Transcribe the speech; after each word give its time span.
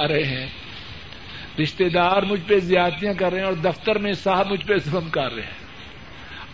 رہے 0.00 0.24
ہیں۔ 0.24 0.46
رشتے 1.62 1.88
دار 1.88 2.22
مجھ 2.22 2.40
پہ 2.46 2.58
زیادتیاں 2.58 3.12
کر 3.12 3.30
رہے 3.30 3.38
ہیں 3.38 3.46
اور 3.46 3.52
دفتر 3.52 3.98
میں 3.98 4.12
صاحب 4.12 4.50
مجھ 4.50 4.66
پہ 4.66 4.76
ظلم 4.76 5.10
کر 5.10 5.34
رہے 5.34 5.42
ہیں۔ 5.42 5.64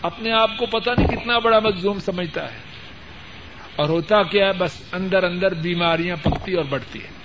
اپنے 0.02 0.32
آپ 0.32 0.50
کو 0.58 0.66
پتہ 0.66 0.90
نہیں 0.98 1.08
کتنا 1.08 1.38
بڑا 1.38 1.58
مظلوم 1.58 1.98
سمجھتا 1.98 2.52
ہے۔ 2.52 2.58
اور 3.76 3.88
ہوتا 3.88 4.22
کیا 4.22 4.46
ہے، 4.46 4.52
بس 4.52 4.82
اندر 4.92 5.24
اندر 5.24 5.54
بیماریاں 5.54 6.16
پکتی 6.22 6.54
اور 6.54 6.64
بڑھتی 6.64 6.98
ہیں۔ 6.98 7.20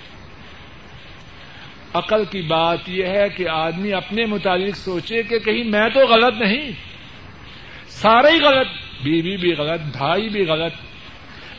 عقل 1.94 2.24
کی 2.24 2.42
بات 2.42 2.78
یہ 2.86 3.06
ہے 3.06 3.28
کہ 3.28 3.48
آدمی 3.48 3.92
اپنے 3.92 4.26
متعلق 4.26 4.76
سوچے 4.76 5.22
کہ 5.22 5.38
کہیں 5.38 5.64
میں 5.64 5.88
تو 5.94 6.00
غلط 6.00 6.34
نہیں۔ 6.34 6.70
سارے 7.88 8.30
ہی 8.30 8.40
غلط، 8.40 8.66
بیوی 9.02 9.36
بھی 9.36 9.52
غلط، 9.52 9.80
بھائی 9.96 10.28
بھی 10.28 10.46
غلط، 10.46 10.72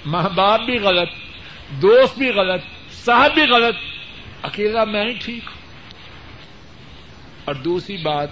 ماں 0.06 0.30
باپ 0.30 0.62
بھی 0.62 0.80
غلط، 0.80 1.10
دوست 1.70 2.18
بھی 2.18 2.30
غلط، 2.30 2.62
صاحب 2.92 3.34
بھی 3.34 3.42
غلط۔ 3.42 3.97
اکیلا 4.48 4.84
میں 4.84 5.06
ہی 5.06 5.18
ٹھیک 5.22 5.44
ہوں۔ 5.48 5.62
اور 7.46 7.56
دوسری 7.56 7.98
بات، 7.98 8.30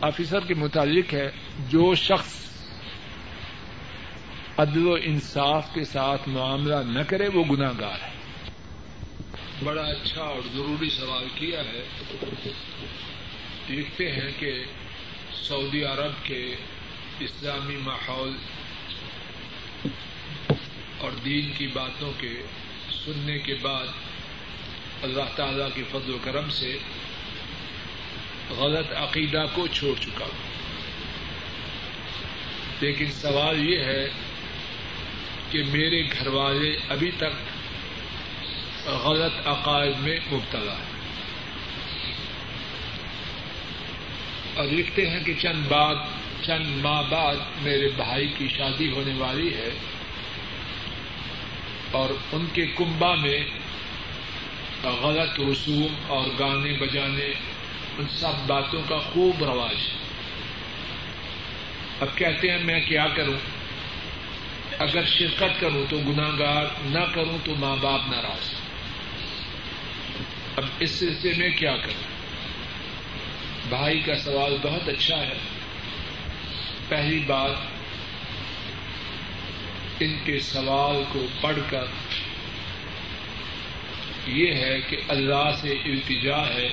آفیسر 0.00 0.40
کے 0.40 0.54
متعلق 0.54 1.14
ہے، 1.14 1.30
جو 1.68 1.94
شخص 1.94 2.46
عدل 4.56 4.86
و 4.86 4.94
انصاف 5.02 5.74
کے 5.74 5.84
ساتھ 5.84 6.28
معاملہ 6.28 6.74
نہ 6.74 7.02
کرے، 7.02 7.28
وہ 7.28 7.44
گناگار 7.44 7.98
ہے۔ 8.02 8.10
بڑا 9.64 9.82
اچھا 9.82 10.22
اور 10.22 10.40
ضروری 10.52 10.90
سوال 10.90 11.28
کیا 11.34 11.60
ہے۔ 11.60 11.84
دیکھتے 13.68 14.12
ہیں 14.12 14.30
کہ 14.38 14.64
سعودی 15.48 15.84
عرب 15.84 16.24
کے 16.24 16.56
اسلامی 17.20 17.76
ماحول 17.76 18.36
اور 20.98 21.10
دین 21.24 21.52
کی 21.58 21.66
باتوں 21.66 22.12
کے 22.18 22.42
سننے 23.04 23.38
کے 23.38 23.54
بعد 23.54 23.86
اللہ 25.02 25.36
تعالی 25.36 25.64
کے 25.74 25.82
فضل 25.90 26.14
و 26.14 26.18
کرم 26.24 26.50
سے 26.50 26.78
غلط 28.50 28.92
عقیدہ 28.92 29.46
کو 29.54 29.66
چھوڑ 29.66 30.02
چکا 30.02 30.24
ہوں۔ 30.24 30.50
لیکن 32.80 33.12
سوال 33.12 33.68
یہ 33.68 33.78
ہے 33.78 34.08
کہ 35.50 35.62
میرے 35.64 36.02
گھر 36.02 36.26
والے 36.26 36.76
ابھی 36.88 37.10
تک 37.18 37.50
غلط 38.86 39.46
عقائد 39.46 40.00
میں 40.00 40.20
مبتلا 40.32 40.72
ہے 40.72 41.00
اور 44.54 44.64
لکھتے 44.64 45.10
ہیں 45.10 45.24
کہ 45.24 45.34
چند 45.38 45.66
بعد، 45.68 45.94
چند 46.42 46.84
ماہ 46.84 47.02
بعد 47.10 47.36
میرے 47.62 47.88
بھائی 47.96 48.32
کی 48.38 48.48
شادی 48.48 48.90
ہونے 48.90 49.14
والی 49.14 49.54
ہے 49.54 49.70
اور 51.90 52.08
ان 52.32 52.46
کے 52.52 52.66
کنبا 52.66 53.14
میں 53.14 53.44
غلط 54.88 55.40
رسوم 55.40 55.94
اور 56.06 56.28
گانے 56.38 56.72
بجانے، 56.72 57.30
ان 57.98 58.04
سب 58.08 58.46
باتوں 58.46 58.82
کا 58.88 58.98
خوب 58.98 59.44
رواج۔ 59.44 59.76
ہے 59.76 60.10
اب 62.00 62.08
کہتے 62.14 62.50
ہیں 62.50 62.64
میں 62.64 62.80
کیا 62.80 63.06
کروں؟ 63.16 63.38
اگر 64.78 65.04
شرکت 65.06 65.60
کروں 65.60 65.84
تو 65.88 65.98
گناگار 65.98 66.64
نہ 66.84 67.04
کروں 67.14 67.38
تو 67.44 67.54
ماں 67.54 67.76
باپ 67.76 68.00
ناراض۔ 68.10 68.54
اب 70.56 70.64
اس 70.78 70.90
سلسلے 70.90 71.32
میں 71.36 71.50
کیا 71.56 71.76
کروں؟ 71.76 72.10
بھائی 73.68 74.00
کا 74.00 74.14
سوال 74.16 74.56
بہت 74.62 74.88
اچھا 74.88 75.16
ہے۔ 75.16 75.34
پہلی 76.88 77.18
بات، 77.26 77.56
ان 80.00 80.18
کے 80.24 80.40
سوال 80.40 81.02
کو 81.12 81.26
پڑھ 81.40 81.58
کر 81.70 81.84
یہ 84.26 84.54
ہے 84.54 84.80
کہ 84.88 84.96
اللہ 85.08 85.50
سے 85.60 85.68
التجا 85.68 86.54
ہے 86.54 86.68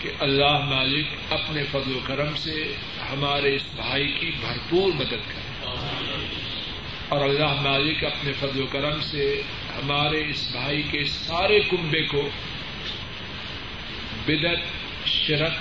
کہ 0.00 0.10
اللہ 0.20 0.58
مالک 0.58 1.06
اپنے 1.30 1.62
فضل 1.62 1.96
و 1.96 2.00
کرم 2.06 2.34
سے 2.36 2.74
ہمارے 3.10 3.56
اس 3.56 3.62
بھائی 3.76 4.12
کی 4.20 4.30
بھرپور 4.40 4.92
مدد 4.92 5.10
کرے۔ 5.10 5.70
اور 7.08 7.20
اللہ 7.20 7.60
مالک 7.60 8.04
اپنے 8.04 8.32
فضل 8.32 8.62
و 8.62 8.66
کرم 8.66 9.00
سے 9.00 9.42
ہمارے 9.76 10.30
اس 10.30 10.48
بھائی 10.52 10.82
کے 10.82 11.04
سارے 11.04 11.60
کنبے 11.60 12.02
کو 12.02 12.28
بدت 14.26 14.60
شرک 15.08 15.52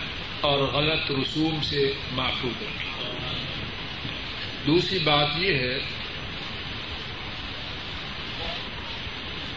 اور 0.42 0.60
غلط 0.60 1.12
رسوم 1.12 1.62
سے 1.62 1.94
محفوظ 2.12 2.62
رکھے۔ 2.62 2.86
دوسری 4.68 5.00
بات 5.00 5.28
یہ 5.38 5.54
ہے 5.54 5.80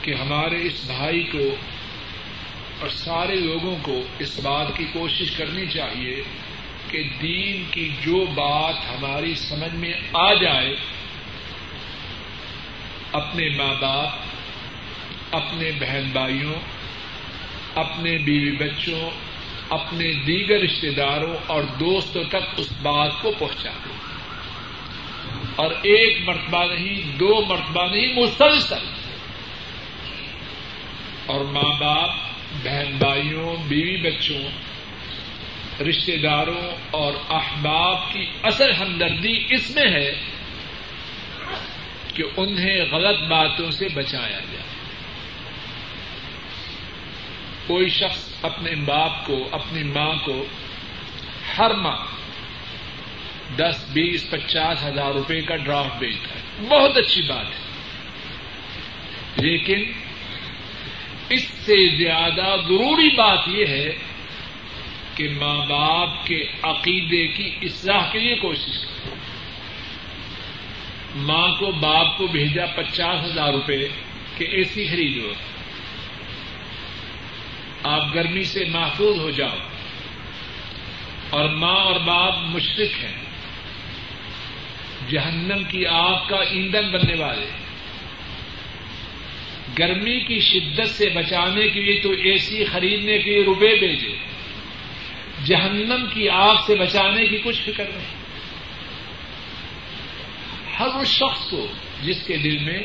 کہ 0.08 0.14
ہمارے 0.14 0.66
اس 0.66 0.84
بھائی 0.86 1.22
کو 1.22 1.56
اور 2.80 2.88
سارے 2.88 3.36
لوگوں 3.36 3.76
کو 3.82 4.02
اس 4.18 4.40
بات 4.40 4.76
کی 4.76 4.84
کوشش 4.92 5.30
کرنی 5.30 5.66
چاہیے 5.66 6.22
کہ 6.88 7.02
دین 7.22 7.64
کی 7.70 7.88
جو 8.04 8.24
بات 8.34 8.74
ہماری 8.74 9.34
سمجھ 9.34 9.74
میں 9.74 9.92
آ 10.12 10.34
جائے، 10.34 10.76
اپنے 13.12 13.48
ماں 13.48 13.74
باپ، 13.80 14.08
اپنے 15.36 15.70
بہن 15.80 16.08
بھائیوں، 16.12 16.54
اپنے 17.74 18.18
بیوی 18.18 18.56
بچوں، 18.56 19.10
اپنے 19.70 20.12
دیگر 20.12 20.60
رشتے 20.60 20.90
داروں 20.90 21.34
اور 21.46 21.62
دوستوں 21.62 22.24
تک 22.24 22.36
اس 22.56 22.72
بات 22.82 23.10
کو 23.22 23.32
پہنچا 23.38 23.70
دیں 23.70 23.98
اور 25.56 25.70
ایک 25.70 26.28
مرتبہ 26.28 26.64
نہیں، 26.72 27.18
دو 27.18 27.44
مرتبہ 27.46 27.86
نہیں، 27.94 28.14
مسلسل۔ 28.14 28.97
اور 31.28 31.40
ماں 31.40 31.80
باپ، 31.80 32.10
بہن 32.64 32.96
بھائیوں، 32.98 33.56
بیوی 33.68 33.96
بچوں 33.96 34.42
رشتے 35.82 36.16
داروں 36.16 36.76
اور 36.90 37.12
احباب 37.30 38.12
کی 38.12 38.26
اصل 38.42 38.72
ہمدردی 38.72 39.46
اس 39.50 39.70
میں 39.70 39.90
ہے 39.90 40.14
کہ 42.14 42.22
انہیں 42.36 42.84
غلط 42.90 43.20
باتوں 43.20 43.70
سے 43.70 43.88
بچایا 43.94 44.38
جائے۔ 44.38 44.62
کوئی 47.66 47.88
شخص 47.88 48.28
اپنے 48.42 48.74
باپ 48.74 49.26
کو، 49.26 49.48
اپنی 49.52 49.82
ماں 49.82 50.14
کو 50.24 50.46
ہر 51.58 51.74
ماہ 51.74 51.98
دس، 53.56 53.84
بیس، 53.92 54.30
پچاس 54.30 54.84
ہزار 54.84 55.10
روپے 55.12 55.40
کا 55.40 55.56
ڈرافٹ 55.56 55.98
بھیجتا 55.98 56.28
ہے۔ 56.28 56.68
بہت 56.68 56.96
اچھی 56.96 57.22
بات 57.22 57.46
ہے۔ 57.46 57.68
لیکن 59.36 59.92
اس 61.28 61.42
سے 61.42 61.96
زیادہ 61.96 62.56
ضروری 62.68 63.16
بات 63.16 63.38
یہ 63.46 63.66
ہے 63.66 63.96
کہ 65.14 65.28
ماں 65.28 65.66
باپ 65.66 66.26
کے 66.26 66.44
عقیدے 66.62 67.26
کی 67.26 67.50
اصلاح 67.62 68.10
کے 68.12 68.18
لیے 68.18 68.34
کوشش 68.34 68.78
کریں۔ 68.78 69.16
ماں 71.16 71.48
کو 71.48 71.70
باپ 71.70 72.18
کو 72.18 72.26
بھیجا 72.26 72.66
پچاس 72.66 73.24
ہزار 73.24 73.52
روپے 73.52 73.88
کہ 74.36 74.44
اے 74.44 74.64
سی 74.64 74.86
خریدو۔ 74.86 75.32
آپ 77.82 78.14
گرمی 78.14 78.44
سے 78.44 78.64
محفوظ 78.64 79.18
ہو 79.18 79.30
جاؤ۔ 79.30 79.56
اور 81.30 81.48
ماں 81.48 81.76
اور 81.76 82.00
باپ 82.00 82.34
مشرق 82.38 83.04
ہیں۔ 83.04 83.24
جہنم 85.08 85.64
کی 85.64 85.86
آگ 85.86 86.28
کا 86.28 86.36
ایندھن 86.36 86.90
بننے 86.90 87.14
والے۔ 87.14 87.46
ہیں 87.46 87.67
گرمی 89.78 90.20
کی 90.20 90.40
شدت 90.40 90.88
سے 90.88 91.08
بچانے 91.08 91.68
کے 91.68 91.80
لیے 91.80 92.00
تو 92.00 92.10
اے 92.10 92.38
سی 92.38 92.64
خریدنے 92.64 93.18
کے 93.18 93.30
لیے 93.30 93.44
روپے 93.44 93.78
بھیجے۔ 93.78 94.16
جہنم 95.44 96.06
کی 96.14 96.28
آگ 96.28 96.56
سے 96.66 96.74
بچانے 96.74 97.26
کی 97.26 97.38
کچھ 97.44 97.62
فکر 97.62 97.84
نہیں۔ 97.94 98.18
ہر 100.78 100.86
اس 100.86 101.08
شخص 101.08 101.50
کو 101.50 101.66
جس 102.02 102.22
کے 102.26 102.36
دل 102.36 102.58
میں 102.58 102.82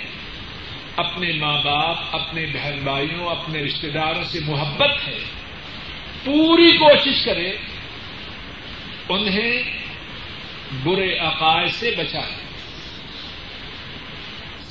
اپنے 0.96 1.32
ماں 1.34 1.62
باپ، 1.64 1.98
اپنے 2.12 2.46
بہن 2.46 2.80
بھائیوں، 2.84 3.30
اپنے 3.30 3.60
رشتے 3.60 3.90
داروں 3.90 4.24
سے 4.24 4.40
محبت 4.46 5.08
ہے، 5.08 5.20
پوری 6.26 6.78
کوشش 6.78 7.26
کرے، 7.26 7.52
انہیں 9.10 9.64
برے 10.84 11.18
عقائد 11.18 11.70
سے 11.70 11.92
بچائے۔ 11.98 12.43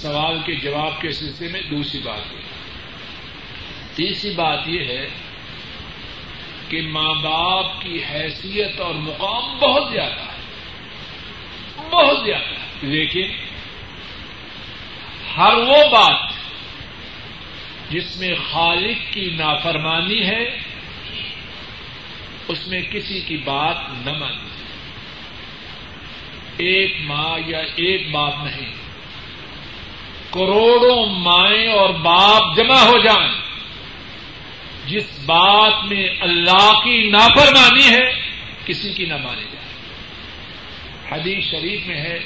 سوال 0.03 0.39
کے 0.47 0.55
جواب 0.55 1.01
کے 1.01 1.13
سلسلے 1.13 1.49
میں 1.49 1.61
دوسری 1.71 2.01
بات 2.01 2.33
یہ 2.33 2.41
تیسری 3.95 4.31
بات 4.31 4.69
یہ 4.69 4.85
ہے 4.85 5.09
کہ 6.69 6.83
ماں 6.83 7.15
باپ 7.15 7.83
کی 7.83 8.05
حیثیت 8.11 8.81
اور 8.81 8.95
مقام 8.95 9.59
بہت 9.59 9.93
زیادہ 9.93 10.21
ہے۔ 10.21 10.41
بہت 11.91 12.25
زیادہ 12.25 12.45
ہے۔ 12.45 12.67
لیکن 12.83 13.29
ہر 15.37 15.57
وہ 15.57 15.85
بات 15.91 16.33
جس 17.91 18.17
میں 18.17 18.35
خالق 18.53 19.13
کی 19.13 19.37
نافرمانی 19.39 20.27
ہے، 20.27 20.59
اس 22.49 22.69
میں 22.69 22.81
کسی 22.81 23.21
کی 23.21 23.37
بات 23.37 23.77
نہ 24.07 24.13
مانی۔ 24.19 24.49
ایک 26.57 26.97
ماں 27.01 27.39
یا 27.47 27.59
ایک 27.59 28.11
باپ 28.11 28.35
نہیں۔ 28.45 28.92
کروڑوں 30.33 31.07
مائیں 31.07 31.69
اور 31.69 31.91
باپ 31.91 32.57
جمع 32.57 32.77
ہو 32.77 32.99
جائیں۔ 33.03 33.33
جس 34.87 35.19
بات 35.27 35.85
میں 35.85 36.09
اللہ 36.21 36.73
کی 36.85 37.11
نافرمانی 37.11 37.91
ہے، 37.91 38.23
کسی 38.65 38.93
کی 38.93 39.05
نہ 39.05 39.17
مانی 39.17 39.43
جائے 39.43 39.63
حدیث 41.11 41.45
شریف 41.51 41.87
میں 41.87 42.01
ہے، 42.01 42.19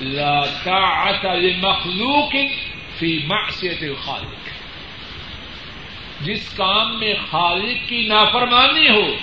لا 0.00 0.40
طاعت 0.46 1.24
لمخلوق 1.24 2.32
فی 2.98 3.18
معصیت 3.26 3.82
الخالق۔ 3.82 4.48
جس 6.20 6.48
کام 6.56 6.98
میں 6.98 7.14
خالق 7.30 7.88
کی 7.88 8.06
نافرمانی 8.06 8.88
ہو، 8.88 9.16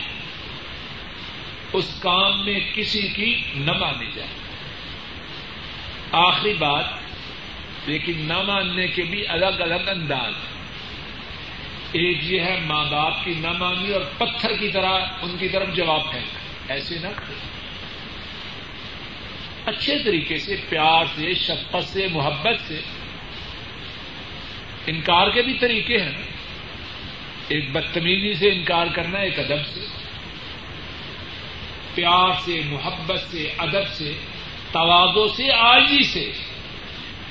اس 1.73 1.99
کام 1.99 2.45
میں 2.45 2.59
کسی 2.75 3.07
کی 3.07 3.41
نہ 3.55 3.71
مانی 3.71 4.05
جائے۔ 4.15 4.29
آخری 6.11 6.53
بات 6.53 7.02
لیکن 7.85 8.13
نہ 8.17 8.41
ماننے 8.41 8.87
کے 8.87 9.03
بھی 9.03 9.27
الگ 9.27 9.45
الگ 9.45 9.89
انداز 9.89 10.33
ایک 11.91 12.23
یہ 12.23 12.39
ہے 12.39 12.59
ماں 12.65 12.85
باپ 12.85 13.25
کی 13.25 13.33
نہ 13.33 13.51
مانی 13.51 13.93
اور 13.93 14.01
پتھر 14.17 14.57
کی 14.59 14.69
طرح 14.69 14.99
ان 15.21 15.37
کی 15.37 15.49
طرف 15.49 15.75
جواب 15.75 16.11
پھینک 16.11 16.27
ایسے 16.71 16.95
نہ۔ 16.99 17.07
اچھے 19.65 20.03
طریقے 20.03 20.37
سے، 20.37 20.55
پیار 20.69 21.05
سے، 21.15 21.33
شفقت 21.33 21.83
سے، 21.83 22.07
محبت 22.11 22.67
سے۔ 22.67 22.79
انکار 24.87 25.29
کے 25.29 25.41
بھی 25.41 25.53
طریقے 25.53 25.97
ہیں۔ 25.97 26.11
ایک 27.47 27.71
بدتمیزی 27.71 28.33
سے 28.33 28.49
انکار 28.49 28.87
کرنا، 28.93 29.19
ایک 29.19 29.39
ادب 29.39 29.65
سے۔ 29.65 29.79
پیار 31.95 32.31
سے، 32.45 32.61
محبت 32.65 33.19
سے، 33.31 33.53
ادب 33.57 33.87
سے 33.87 34.13
توازوں 34.71 35.27
سے، 35.27 35.51
آجی 35.51 36.03
سے۔ 36.03 36.31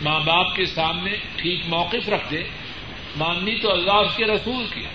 ماں 0.03 0.21
باپ 0.21 0.55
کے 0.57 0.67
سامنے 0.67 1.17
ٹھیک 1.37 1.67
موقف 1.67 2.09
رکھ 2.09 2.31
دے، 2.31 2.43
ماننی 3.17 3.59
تو 3.59 3.73
اللہ 3.73 3.93
اس 3.93 4.17
کے 4.17 4.25
رسول 4.25 4.67
کی 4.75 4.87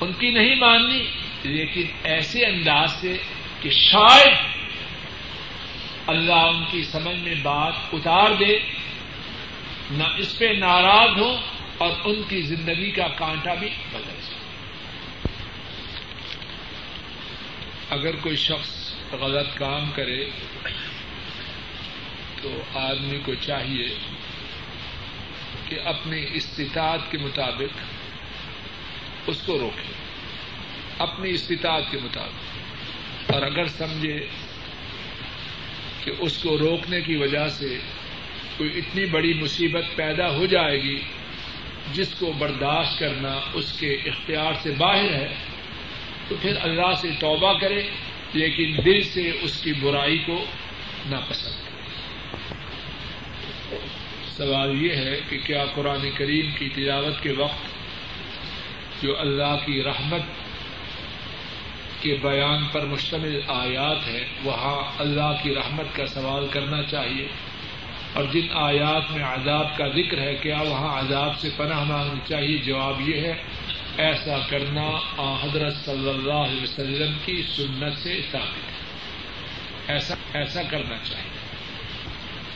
ان 0.00 0.12
کی 0.12 0.30
نہیں 0.30 0.54
ماننی، 0.54 1.02
لیکن 1.42 1.86
ایسے 2.02 2.46
انداز 2.46 2.92
سے 2.92 3.16
کہ 3.60 3.70
شاید 3.70 4.36
اللہ 6.06 6.32
ان 6.32 6.64
کی 6.70 6.82
سمجھ 6.82 7.16
میں 7.16 7.34
بات 7.42 7.72
اتار 7.92 8.30
دے، 8.30 8.58
نہ 9.90 10.04
اس 10.16 10.38
پہ 10.38 10.44
ناراض 10.44 11.18
ہو 11.18 11.36
اور 11.78 11.90
ان 12.04 12.22
کی 12.28 12.42
زندگی 12.42 12.90
کا 12.90 13.08
کانٹا 13.08 13.54
بھی 13.54 13.68
بدل 13.92 14.20
جائے۔ 14.22 14.42
اگر 17.90 18.16
کوئی 18.16 18.36
شخص 18.36 18.94
غلط 19.12 19.58
کام 19.58 19.90
کرے 19.90 20.30
تو 22.44 22.78
آدمی 22.78 23.18
کو 23.24 23.34
چاہیے 23.34 23.88
کہ 25.68 25.80
اپنی 25.84 26.26
استطاعت 26.32 27.10
کے 27.10 27.18
مطابق 27.18 27.78
اس 29.26 29.42
کو 29.46 29.58
روکے، 29.58 29.92
اپنی 30.98 31.30
استطاعت 31.30 31.82
کے 31.90 31.98
مطابق۔ 32.02 33.34
اور 33.34 33.42
اگر 33.42 33.66
سمجھے 33.66 34.26
کہ 36.04 36.12
اس 36.18 36.38
کو 36.42 36.58
روکنے 36.58 37.00
کی 37.00 37.16
وجہ 37.16 37.48
سے 37.48 37.78
کوئی 38.56 38.78
اتنی 38.78 39.04
بڑی 39.04 39.34
مصیبت 39.34 39.84
پیدا 39.96 40.30
ہو 40.30 40.46
جائے 40.46 40.82
گی، 40.82 41.00
جس 41.92 42.14
کو 42.18 42.32
برداشت 42.32 42.98
کرنا 42.98 43.40
اس 43.54 43.72
کے 43.80 43.94
اختیار 43.94 44.52
سے 44.62 44.70
باہر 44.70 45.14
ہے، 45.14 45.34
تو 46.28 46.36
پھر 46.42 46.52
اللہ 46.60 46.94
سے 46.94 47.08
توبہ 47.20 47.58
کرے، 47.58 47.90
لیکن 48.32 48.76
دل 48.84 49.00
سے 49.00 49.30
اس 49.40 49.62
کی 49.62 49.72
برائی 49.72 50.18
کو 50.18 50.44
ناپسند 51.06 51.52
کرے 51.52 51.63
سوال 54.36 54.82
یہ 54.82 54.96
ہے 54.96 55.20
کہ 55.28 55.38
کیا 55.46 55.64
قرآن 55.74 56.10
کریم 56.16 56.50
کی 56.58 56.68
تلاوت 56.68 57.22
کے 57.22 57.32
وقت 57.32 57.74
جو 59.02 59.20
اللہ 59.20 59.56
کی 59.66 59.82
رحمت 59.82 60.22
کے 62.02 62.16
بیان 62.22 62.64
پر 62.72 62.84
مشتمل 62.84 63.40
آیات 63.48 64.08
ہے 64.08 64.26
وہاں 64.44 64.92
اللہ 64.98 65.42
کی 65.42 65.54
رحمت 65.54 65.96
کا 65.96 66.06
سوال 66.06 66.46
کرنا 66.50 66.82
چاہیے۔ 66.82 67.28
اور 68.12 68.24
جن 68.32 68.46
آیات 68.52 69.10
میں 69.10 69.24
عذاب 69.24 69.76
کا 69.76 69.88
ذکر 69.88 70.18
ہے، 70.18 70.34
کیا 70.34 70.60
وہاں 70.60 71.00
عذاب 71.00 71.38
سے 71.38 71.48
پناہ 71.56 71.84
مانگنی 71.84 72.20
چاہیے؟ 72.28 72.58
جواب 72.58 73.08
یہ 73.08 73.20
ہے، 73.20 73.34
ایسا 73.96 74.38
کرنا 74.50 74.90
حضرت 75.42 75.76
صلی 75.84 76.08
اللہ 76.08 76.32
علیہ 76.32 76.62
وسلم 76.62 77.16
کی 77.24 77.42
سنت 77.56 77.98
سے 77.98 78.20
ثابت 78.32 78.56
ہے۔ 78.56 78.74
ایسا 79.86 80.14
ایسا 80.34 80.62
کرنا 80.62 80.96
چاہیے۔ 81.04 81.33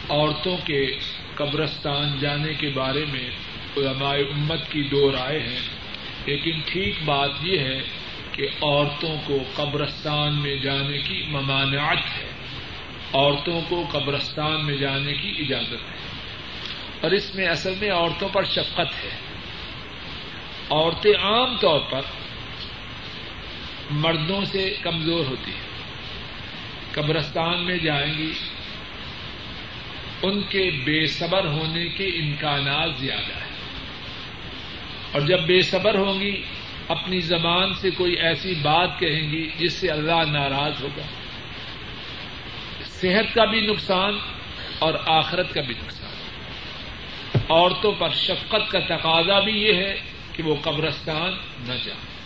عورتوں 0.08 0.56
کے 0.64 0.98
قبرستان 1.34 2.18
جانے 2.20 2.54
کے 2.54 2.68
بارے 2.68 3.04
میں 3.12 3.30
علماء 3.76 4.16
امت 4.16 4.72
کی 4.72 4.82
دو 4.82 5.12
رائے 5.12 5.42
ہیں۔ 5.42 5.58
لیکن 6.26 6.60
ٹھیک 6.66 6.94
بات 7.04 7.30
یہ 7.42 7.58
ہے 7.58 7.82
کہ 8.32 8.48
عورتوں 8.62 9.16
کو 9.24 9.38
قبرستان 9.54 10.34
میں 10.42 10.56
جانے 10.56 10.98
کی 10.98 11.24
ممانعت 11.28 11.96
ہے۔ 11.96 12.26
عورتوں 13.12 13.60
کو 13.68 13.84
قبرستان 13.92 14.66
میں 14.66 14.76
جانے 14.76 15.12
کی 15.12 15.34
اجازت 15.38 15.90
ہے۔ 15.90 15.96
اور 17.00 17.10
اس 17.10 17.34
میں 17.34 17.46
اصل 17.46 17.74
میں 17.80 17.90
عورتوں 17.90 18.28
پر 18.28 18.44
شفقت 18.44 19.04
ہے۔ 19.04 19.10
عورتیں 20.70 21.14
عام 21.14 21.56
طور 21.56 21.80
پر 21.90 22.00
مردوں 23.90 24.44
سے 24.44 24.74
کمزور 24.82 25.24
ہوتی 25.24 25.50
ہیں۔ 25.50 25.68
قبرستان 26.92 27.64
میں 27.64 27.76
جائیں 27.76 28.18
گی 28.18 28.32
ان 30.22 30.40
کے 30.40 30.70
بے 30.84 31.06
صبر 31.06 31.44
ہونے 31.44 31.88
کے 31.88 32.06
امکانات 32.06 32.90
زیادہ 32.98 33.44
ہیں۔ 33.44 33.56
اور 35.12 35.20
جب 35.20 35.40
بے 35.40 35.62
صبر 35.62 35.94
ہوں 35.94 36.20
گی، 36.20 36.42
اپنی 36.88 37.20
زبان 37.20 37.74
سے 37.74 37.90
کوئی 37.90 38.12
ایسی 38.12 38.54
بات 38.54 38.98
کہیں 38.98 39.30
گی 39.30 39.50
جس 39.58 39.72
سے 39.72 39.88
اللہ 39.88 40.30
ناراض 40.30 40.82
ہوگا۔ 40.82 41.02
صحت 42.86 43.34
کا 43.34 43.44
بھی 43.44 43.60
نقصان 43.60 44.18
اور 44.78 44.94
آخرت 45.06 45.54
کا 45.54 45.60
بھی 45.60 45.74
نقصان۔ 45.74 46.08
عورتوں 47.48 47.92
پر 47.92 48.08
شفقت 48.14 48.70
کا 48.70 48.78
تقاضا 48.78 49.40
بھی 49.40 49.52
یہ 49.52 49.74
ہے 49.74 50.00
کہ 50.32 50.42
وہ 50.42 50.54
قبرستان 50.62 51.32
نہ 51.60 51.74
جائیں۔ 51.84 52.18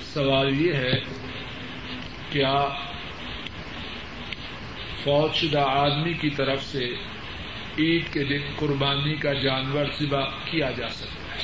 سوال 0.00 0.60
یہ 0.60 0.72
ہے، 0.72 1.00
کیا 2.30 2.68
فوج 5.04 5.34
شدہ 5.34 5.64
آدمی 5.66 6.12
کی 6.12 6.30
طرف 6.30 6.64
سے 6.64 6.84
عید 7.78 8.12
کے 8.12 8.24
دن 8.24 8.50
قربانی 8.56 9.14
کا 9.14 9.32
جانور 9.32 9.84
ذبح 10.00 10.28
کیا 10.44 10.70
جا 10.70 10.88
سکتا 10.88 11.34
ہے۔ 11.34 11.40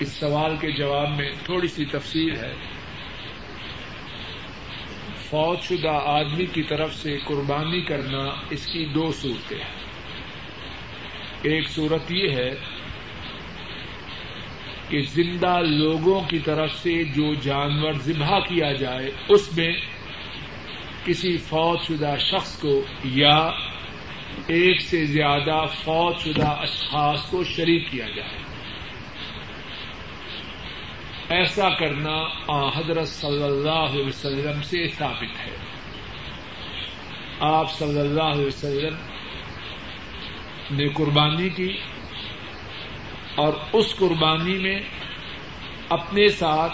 اس 0.00 0.12
سوال 0.12 0.56
کے 0.60 0.70
جواب 0.70 1.16
میں 1.16 1.32
تھوڑی 1.44 1.68
سی 1.68 1.84
تفصیل 1.84 2.36
ہے۔ 2.36 2.54
فوج 5.30 5.58
شدہ 5.60 6.00
آدمی 6.04 6.46
کی 6.46 6.62
طرف 6.62 6.94
سے 6.94 7.18
قربانی 7.24 7.80
کرنا 7.80 8.24
اس 8.50 8.66
کی 8.66 8.84
دو 8.84 9.12
صورتیں 9.12 9.58
ہیں۔ 9.58 9.86
ایک 11.42 11.68
صورت 11.68 12.12
یہ 12.12 12.28
ہے 12.30 12.54
کہ 14.88 15.02
زندہ 15.02 15.60
لوگوں 15.62 16.20
کی 16.20 16.38
طرف 16.38 16.74
سے 16.74 17.04
جو 17.04 17.34
جانور 17.34 17.92
ذبح 17.92 18.38
کیا 18.38 18.72
جائے، 18.72 19.10
اس 19.28 19.56
میں 19.56 19.72
کسی 21.06 21.36
فوج 21.36 21.78
شدہ 21.86 22.14
شخص 22.18 22.60
کو 22.60 22.80
یا 23.04 23.50
ایک 24.46 24.80
سے 24.80 25.04
زیادہ 25.04 25.64
فوج 25.84 26.16
شدہ 26.18 26.48
اشخاص 26.48 27.30
کو 27.30 27.44
شریک 27.44 27.90
کیا 27.90 28.08
جائے۔ 28.08 28.38
ایسا 31.28 31.68
کرنا 31.68 32.28
آ 32.48 32.68
حضرت 32.78 33.08
صلی 33.08 33.42
اللہ 33.42 33.70
علیہ 33.70 34.06
وسلم 34.06 34.62
سے 34.62 34.88
ثابت 34.88 35.46
ہے۔ 35.46 35.56
آپ 37.40 37.72
صلی 37.72 38.00
اللہ 38.00 38.22
علیہ 38.22 38.46
وسلم 38.46 38.96
نے 40.70 40.88
قربانی 40.88 41.48
کی 41.48 41.76
اور 43.34 43.52
اس 43.72 43.96
قربانی 43.96 44.58
میں 44.58 44.80
اپنے 45.88 46.28
ساتھ 46.28 46.72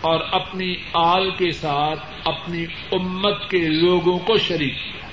اور 0.00 0.20
اپنی 0.32 0.74
آل 0.92 1.30
کے 1.30 1.50
ساتھ 1.50 2.17
اپنی 2.28 2.64
امت 2.92 3.50
کے 3.50 3.58
لوگوں 3.58 4.18
کو 4.18 4.38
شریک 4.38 4.74
کیا۔ 4.74 5.08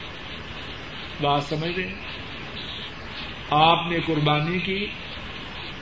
بات 1.22 1.44
سمجھ 1.44 1.80
رہے 1.80 1.94
آپ 3.50 3.92
نے 3.92 4.00
قربانی 4.06 4.60
کی 4.60 4.88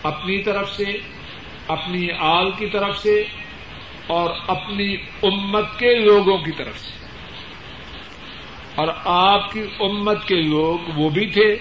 اپنی 0.03 0.43
طرف 0.43 0.71
سے، 0.71 0.85
اپنی 1.67 2.07
آل 2.19 2.51
کی 2.51 2.67
طرف 2.67 2.97
سے 2.97 3.23
اور 4.07 4.29
اپنی 4.47 4.95
امت 5.23 5.79
کے 5.79 5.95
لوگوں 5.95 6.37
کی 6.37 6.51
طرف 6.51 6.79
سے۔ 6.79 7.05
اور 8.75 8.87
آپ 9.05 9.51
کی 9.51 9.61
امت 9.79 10.27
کے 10.27 10.41
لوگ 10.41 10.89
وہ 10.95 11.09
بھی 11.09 11.27
تھے 11.27 11.55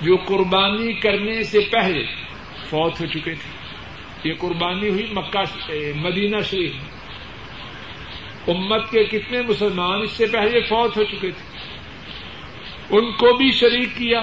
جو 0.00 0.16
قربانی 0.16 0.92
کرنے 0.92 1.42
سے 1.42 1.60
پہلے 1.60 2.04
فوت 2.68 3.00
ہو 3.00 3.06
چکے 3.06 3.34
تھے۔ 3.34 3.60
یہ 4.28 4.34
قربانی 4.38 4.88
ہوئی 4.88 5.06
مکہ، 5.12 5.92
مدینہ 5.94 6.40
شریف 6.40 6.74
میں۔ 6.74 6.99
امت 8.48 8.90
کے 8.90 9.04
کتنے 9.04 9.42
مسلمان 9.42 10.02
اس 10.02 10.10
سے 10.10 10.26
پہلے 10.26 10.60
فوت 10.60 10.96
ہو 10.96 11.04
چکے 11.04 11.30
تھے۔ 11.30 11.58
ان 12.96 13.12
کو 13.12 13.36
بھی 13.36 13.52
شریک 13.52 13.88
کیا 13.98 14.20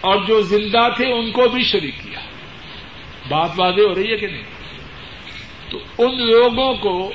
اور 0.00 0.24
جو 0.24 0.40
زندہ 0.40 0.88
تھے 0.96 1.12
ان 1.12 1.30
کو 1.30 1.48
بھی 1.48 1.62
شریک 1.62 1.94
کیا۔ 2.02 2.20
بات 3.28 3.50
واضح 3.56 3.80
ہو 3.80 3.94
رہی 3.94 4.12
ہے 4.12 4.16
کہ 4.16 4.26
نہیں؟ 4.26 4.42
تو 5.70 5.78
ان 5.98 6.26
لوگوں 6.26 6.74
کو 6.74 7.12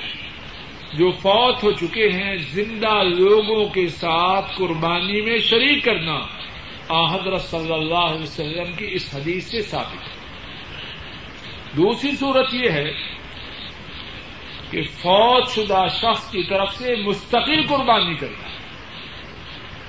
جو 0.94 1.12
فوت 1.12 1.64
ہو 1.64 1.72
چکے 1.72 2.10
ہیں، 2.10 2.36
زندہ 2.36 3.04
لوگوں 3.04 3.66
کے 3.66 3.88
ساتھ 3.88 4.58
قربانی 4.58 5.22
میں 5.22 5.38
شریک 5.38 5.86
کرنا 5.86 6.20
آ 6.90 7.16
حضرت 7.16 7.42
صلی 7.42 7.74
اللہ 7.74 7.96
علیہ 7.96 8.24
وسلم 8.24 8.74
کی 8.74 8.88
اس 8.92 9.16
حدیث 9.16 9.52
سے 9.52 9.62
ثابت 9.62 10.08
ہے۔ 10.08 10.20
دوسری 11.78 12.12
صورت 12.12 12.54
یہ 12.54 12.70
ہے 12.70 12.92
کہ 14.72 14.82
فوج 14.82 15.50
شدہ 15.50 15.86
شخص 15.90 16.32
کی 16.32 16.44
طرف 16.44 16.76
سے 16.76 16.96
مستقل 16.96 17.68
قربانی 17.68 18.16
کرنا 18.16 18.48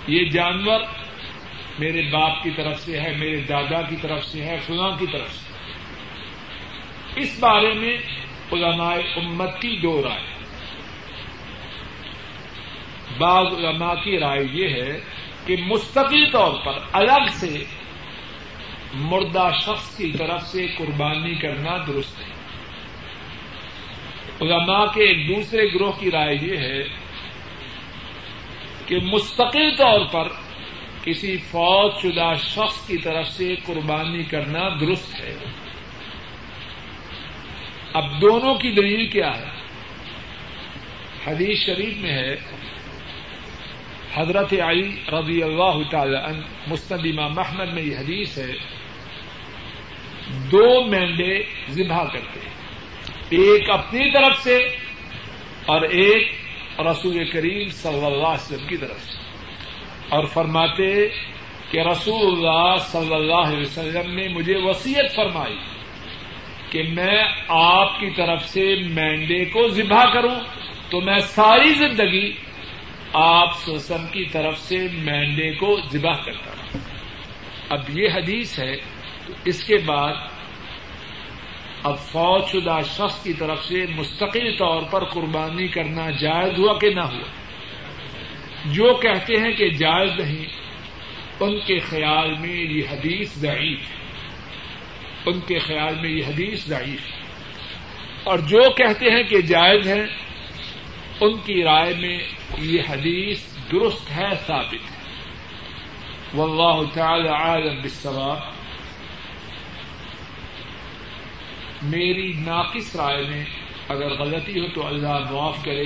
یہ 0.06 0.30
جانور 0.30 0.80
میرے 1.78 2.02
باپ 2.02 2.42
کی 2.42 2.50
طرف 2.50 2.80
سے 2.80 3.00
ہے، 3.00 3.16
میرے 3.16 3.36
دادا 3.36 3.82
کی 3.82 3.96
طرف 3.96 4.24
سے 4.24 4.44
ہے، 4.44 4.56
فلاں 4.56 4.90
کی 4.98 5.06
طرف 5.12 5.32
سے 5.32 5.50
اس 7.20 7.36
بارے 7.40 7.74
میں 7.74 7.98
علماء 8.52 8.96
امت 9.16 9.54
کی 9.54 9.80
دو 9.82 10.02
رائے۔ 10.02 10.22
بعض 13.18 13.46
علماء 13.46 13.94
کی 13.94 14.18
رائے 14.18 14.46
یہ 14.52 14.68
ہے 14.68 15.00
کہ 15.46 15.56
مستقل 15.66 16.30
طور 16.32 16.64
پر 16.64 16.72
الگ 16.92 17.26
سے 17.30 17.64
مردہ 18.94 19.50
شخص 19.60 19.96
کی 19.96 20.12
طرف 20.12 20.42
سے 20.42 20.66
قربانی 20.78 21.34
کرنا 21.34 21.76
درست 21.86 22.18
ہے۔ 22.18 22.39
علماء 24.40 24.84
کے 24.84 25.02
ایک 25.02 25.28
دوسرے 25.28 25.66
گروہ 25.74 25.92
کی 25.92 26.10
رائے 26.10 26.38
یہ 26.42 26.56
ہے 26.56 26.82
کہ 28.86 28.96
مستقل 28.96 29.76
طور 29.76 30.00
پر 30.12 30.28
کسی 31.04 31.36
فوج 31.36 31.92
شدہ 32.02 32.32
شخص 32.38 32.86
کی 32.86 32.98
طرف 32.98 33.28
سے 33.28 33.54
قربانی 33.66 34.22
کرنا 34.22 34.68
درست 34.80 35.20
ہے۔ 35.20 35.36
اب 37.92 38.20
دونوں 38.20 38.54
کی 38.54 38.70
دلیل 38.70 39.06
کیا 39.06 39.38
ہے؟ 39.38 39.50
حدیث 41.26 41.66
شریف 41.66 41.96
میں 41.96 42.10
ہے، 42.10 42.36
حضرت 44.14 44.54
علی 44.64 44.96
رضی 45.08 45.42
اللہ 45.42 45.90
تعالی 45.90 46.16
عنہ 46.16 46.40
امام 46.92 47.34
محمد 47.34 47.72
میں 47.74 47.82
یہ 47.82 47.98
حدیث 47.98 48.38
ہے، 48.38 48.52
دو 50.30 50.86
مینڈے 50.86 51.42
ذبح 51.70 52.04
کرتے 52.04 52.40
ہیں۔ 52.40 52.59
ایک 53.30 53.70
اپنی 53.70 54.12
طرف 54.12 54.42
سے 54.42 54.56
اور 55.66 55.82
ایک 55.82 56.32
رسول 56.78 57.30
کریم 57.30 57.68
صلی 57.68 57.96
اللہ 57.96 58.08
علیہ 58.08 58.26
وسلم 58.26 58.66
کی 58.66 58.76
طرف 58.76 59.00
سے۔ 59.00 59.18
اور 60.08 60.24
فرماتے 60.24 61.08
کہ 61.70 61.78
رسول 61.78 62.32
اللہ 62.32 62.76
صلی 62.76 63.14
اللہ 63.14 63.34
علیہ 63.34 63.60
وسلم 63.60 64.14
نے 64.14 64.28
مجھے 64.28 64.56
وسیعت 64.56 65.14
فرمائی 65.14 65.56
کہ 66.70 66.82
میں 66.82 67.24
آپ 67.48 68.00
کی 68.00 68.10
طرف 68.10 68.44
سے 68.44 68.76
مینڈے 68.76 69.44
کو 69.44 69.68
ذبح 69.68 70.12
کروں، 70.12 70.40
تو 70.90 71.00
میں 71.00 71.18
ساری 71.18 71.68
زندگی 71.68 72.32
آپ 73.12 73.58
سوسم 73.58 74.06
کی 74.06 74.24
طرف 74.24 74.58
سے 74.58 74.76
مینڈے 74.92 75.52
کو 75.52 75.78
ذبح 75.92 76.12
کرتا 76.12 76.50
ہوں 76.50 76.80
اب 77.68 77.98
یہ 77.98 78.08
حدیث 78.14 78.58
ہے، 78.58 78.76
تو 79.26 79.32
اس 79.44 79.64
کے 79.64 79.76
بعد 79.76 80.14
اب 81.82 81.98
فوج 81.98 82.42
شدہ 82.52 82.78
شخص 82.84 83.24
کی 83.24 83.32
طرف 83.32 83.64
سے 83.64 83.86
مستقل 83.96 84.56
طور 84.58 84.82
پر 84.82 85.04
قربانی 85.04 85.68
کرنا 85.68 86.10
جائز 86.10 86.58
ہوا 86.58 86.78
کہ 86.78 86.90
نہ 86.90 87.00
ہوا؟ 87.00 87.28
جو 88.64 88.94
کہتے 88.94 89.36
ہیں 89.36 89.52
کہ 89.52 89.68
جائز 89.68 90.10
نہیں، 90.20 90.46
ان 91.40 91.60
کے 91.66 91.78
خیال 91.78 92.34
میں 92.38 92.56
یہ 92.56 92.82
حدیث 92.92 93.34
ضعیف 93.34 93.78
ہے۔ 93.78 93.96
ان 95.26 95.40
کے 95.40 95.58
خیال 95.58 95.94
میں 95.94 96.10
یہ 96.10 96.26
حدیث 96.26 96.66
ضعیف 96.66 97.06
ہے۔ 97.06 97.20
اور 98.24 98.38
جو 98.38 98.70
کہتے 98.70 99.10
ہیں 99.10 99.22
کہ 99.22 99.40
جائز 99.40 99.88
ہے 99.88 100.02
ان 101.20 101.38
کی 101.38 101.62
رائے 101.64 101.94
میں 101.94 102.18
یہ 102.58 102.82
حدیث 102.90 103.56
درست 103.72 104.10
ہے، 104.10 104.28
ثابت 104.46 104.74
ہے۔ 104.74 105.00
واللہ 106.34 106.94
تعالی 106.94 107.28
عالم 107.28 107.80
بالصواب۔ 107.80 108.59
میری 111.82 112.32
ناقص 112.32 112.96
رائے 112.96 113.24
میں 113.28 113.44
اگر 113.88 114.08
غلطی 114.08 114.60
ہو 114.60 114.66
تو 114.74 114.86
اللہ 114.86 115.18
معاف 115.30 115.64
کرے، 115.64 115.84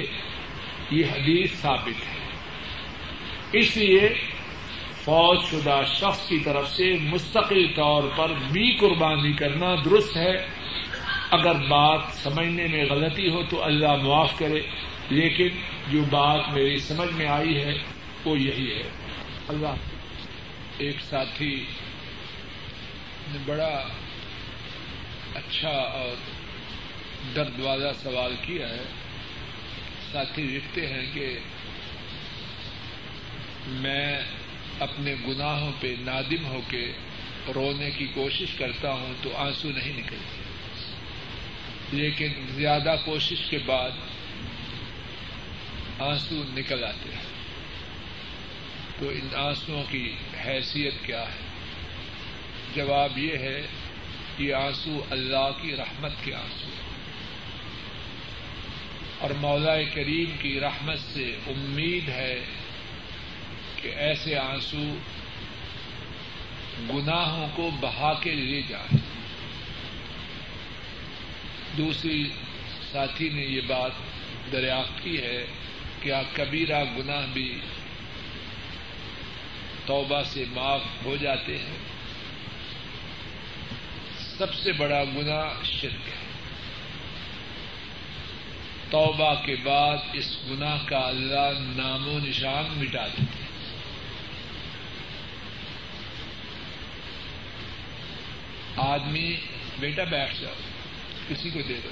یہ 0.91 1.05
حدیث 1.05 1.53
ثابت 1.53 1.89
ہے۔ 1.89 2.25
اس 3.53 3.77
لیے 3.77 4.09
فوج 5.05 5.39
شدہ 5.51 5.81
شخص 5.87 6.29
کی 6.29 6.39
طرف 6.39 6.71
سے 6.71 6.97
مستقل 7.01 7.67
طور 7.75 8.03
پر 8.17 8.33
بھی 8.53 8.77
قربانی 8.77 9.33
کرنا 9.33 9.75
درست 9.85 10.17
ہے۔ 10.17 10.35
اگر 11.31 11.55
بات 11.55 12.01
سمجھنے 12.13 12.67
میں 12.67 12.85
غلطی 12.85 13.29
ہو 13.29 13.43
تو 13.51 13.65
اللہ 13.65 13.95
معاف 14.03 14.39
کرے، 14.39 14.61
لیکن 15.11 15.49
جو 15.93 16.03
بات 16.11 16.41
میری 16.55 16.77
سمجھ 16.77 17.15
میں 17.15 17.27
آئی 17.27 17.57
ہے، 17.57 17.73
وہ 18.25 18.39
یہی 18.39 18.73
ہے۔ 18.73 18.83
اللہ 19.49 19.75
ایک 20.79 21.01
ساتھی 21.01 21.65
نے 23.33 23.39
بڑا 23.47 23.89
اچھا 25.35 25.69
اور 25.69 26.17
درد 27.37 27.61
والا 27.61 27.93
سوال 27.93 28.35
کیا 28.43 28.69
ہے۔ 28.69 28.85
ساتھی 30.13 30.43
لکھتے 30.43 30.87
ہیں 30.87 31.15
کہ 31.15 31.39
میں 33.67 34.23
اپنے 34.81 35.15
گناہوں 35.29 35.73
پہ 35.81 35.95
نادم 36.01 36.47
ہو 36.47 36.61
کے 36.69 36.93
رونے 37.55 37.91
کی 37.91 38.07
کوشش 38.07 38.55
کرتا 38.59 38.93
ہوں 38.93 39.15
تو 39.23 39.37
آنسو 39.37 39.71
نہیں 39.71 39.93
نکلتے۔ 39.93 40.43
لیکن 41.93 42.33
زیادہ 42.49 42.97
کوشش 43.05 43.39
کے 43.51 43.59
بعد 43.59 43.91
آنسو 45.99 46.43
نکل 46.49 46.85
آتے 46.85 47.15
ہیں۔ 47.15 47.23
تو 48.99 49.09
ان 49.09 49.29
آنسو 49.35 49.83
کی 49.91 50.17
حیثیت 50.47 50.95
کیا 51.03 51.23
ہے؟ 51.23 51.39
جواب 52.75 53.19
یہ 53.19 53.39
ہے 53.39 53.63
یہ 54.39 54.55
آنسو 54.55 55.05
اللہ 55.11 55.51
کی 55.63 55.77
رحمت 55.77 56.13
کے 56.25 56.35
آنسو 56.35 56.71
اور 59.19 59.31
مولا 59.31 59.83
کریم 59.95 60.37
کی 60.39 60.61
رحمت 60.61 60.99
سے 60.99 61.37
امید 61.47 62.09
ہے 62.09 62.45
کہ 63.83 63.89
ایسے 63.89 64.37
آنسو 64.37 64.97
گناہوں 66.91 67.49
کو 67.55 67.71
بہا 67.81 68.15
کے 68.21 68.35
لے 68.35 68.63
جائیں۔ 68.69 68.99
دوسری 71.77 72.31
ساتھی 72.93 73.29
نے 73.29 73.43
یہ 73.43 73.61
بات 73.61 73.91
دریافت 74.53 75.05
کی 75.05 75.21
ہے 75.21 75.47
کیا 76.01 76.23
کبیرہ 76.33 76.85
گناہ 76.85 77.27
بھی 77.33 77.61
توبہ 79.87 80.23
سے 80.23 80.45
معاف 80.53 80.83
ہو 81.05 81.17
جاتے 81.17 81.59
ہیں۔ 81.59 81.94
سب 84.39 84.55
سے 84.55 84.73
بڑا 84.73 85.05
گناہ 85.05 85.65
شرک 85.65 86.09
ہے۔ 86.09 86.25
توبہ 88.91 89.35
کے 89.35 89.57
بعد 89.65 89.97
اس 90.13 90.39
گناہ 90.51 90.79
کا 90.85 90.99
اللہ 90.99 91.51
نام 91.59 92.09
و 92.09 92.19
نشان 92.19 92.65
مٹا 92.77 93.07
دیتے 93.07 93.23
ہیں۔ 93.23 93.45
آدمی، 98.77 99.37
بیٹا 99.79 100.05
بیٹھ 100.05 100.41
جاؤ، 100.41 100.55
کسی 101.29 101.51
کو 101.51 101.61
دے 101.69 101.81
دو۔ 101.85 101.89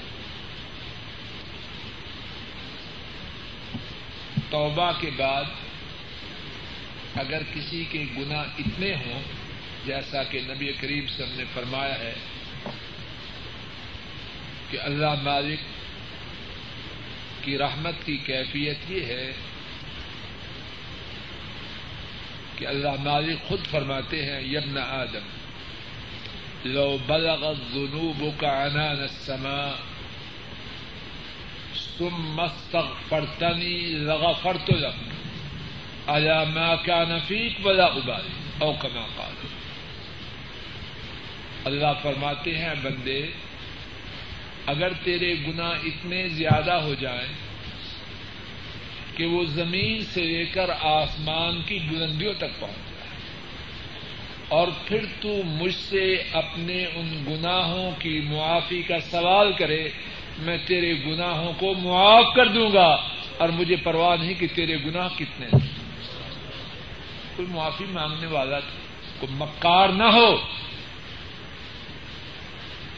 توبہ 4.49 4.91
کے 5.01 5.09
بعد 5.17 5.43
اگر 7.15 7.41
کسی 7.53 7.85
کے 7.91 8.05
گنا 8.17 8.39
اتنے 8.39 8.95
ہوں 8.95 9.42
جیسا 9.85 10.23
کہ 10.23 10.41
نبی 10.41 10.71
کریم 10.79 11.07
سب 11.07 11.25
نے 11.35 11.43
فرمایا 11.53 11.99
ہے 11.99 12.13
کہ 14.69 14.77
اللہ 14.79 15.13
مالک 15.23 15.59
کی 17.45 17.57
رحمت 17.57 18.05
کی 18.05 18.17
کیفیت 18.17 18.91
یہ 18.91 19.05
ہے 19.05 19.31
کہ 22.55 22.67
اللہ 22.67 23.03
مالک 23.03 23.47
خود 23.47 23.59
فرماتے 23.71 24.25
ہیں 24.25 24.41
یبن 24.41 24.77
آدم، 24.77 25.25
لو 26.65 26.97
بلغت 27.07 27.57
ذنوبك 27.73 28.43
عنان 28.43 29.01
السماء، 29.01 29.71
ثم 31.97 32.39
استغفرتني 32.39 33.79
لغفرت 33.81 34.69
لك 34.69 34.95
على 36.07 36.45
ما 36.45 36.75
كان 36.75 37.19
فيك 37.19 37.65
ولا 37.65 37.85
ابالي 37.85 38.61
او 38.61 38.73
كما 38.73 39.07
قال۔ 39.17 39.52
اللہ 41.65 41.93
فرماتے 42.01 42.57
ہیں، 42.57 42.73
بندے، 42.81 43.19
اگر 44.67 44.93
تیرے 45.03 45.33
گنا 45.47 45.69
اتنے 45.83 46.27
زیادہ 46.29 46.73
ہو 46.83 46.93
جائیں 46.93 47.27
کہ 49.15 49.25
وہ 49.25 49.43
زمین 49.45 50.01
سے 50.03 50.21
لے 50.21 50.43
کر 50.45 50.69
آسمان 50.81 51.61
کی 51.61 51.77
بلندیوں 51.79 52.33
تک 52.33 52.59
پہنچ 52.59 52.89
جائے، 52.89 53.11
اور 54.49 54.67
پھر 54.85 55.05
تو 55.21 55.35
مجھ 55.45 55.75
سے 55.75 56.03
اپنے 56.33 56.85
ان 56.85 57.09
گناہوں 57.27 57.91
کی 57.99 58.19
معافی 58.21 58.81
کا 58.81 58.99
سوال 59.11 59.51
کرے، 59.53 59.83
میں 60.37 60.57
تیرے 60.65 60.93
گناہوں 61.05 61.53
کو 61.59 61.73
معاف 61.73 62.33
کر 62.35 62.47
دوں 62.47 62.69
گا، 62.73 62.89
اور 63.37 63.49
مجھے 63.49 63.75
پرواہ 63.75 64.15
نہیں 64.15 64.33
کہ 64.33 64.47
تیرے 64.55 64.77
گناہ 64.85 65.07
کتنے 65.17 65.45
ہیں۔ 65.45 65.67
کوئی 67.35 67.47
معافی 67.51 67.85
مانگنے 67.91 68.27
والا 68.27 68.59
کوئی 69.19 69.33
مکار 69.33 69.89
نہ 69.89 70.09
ہو۔ 70.13 70.29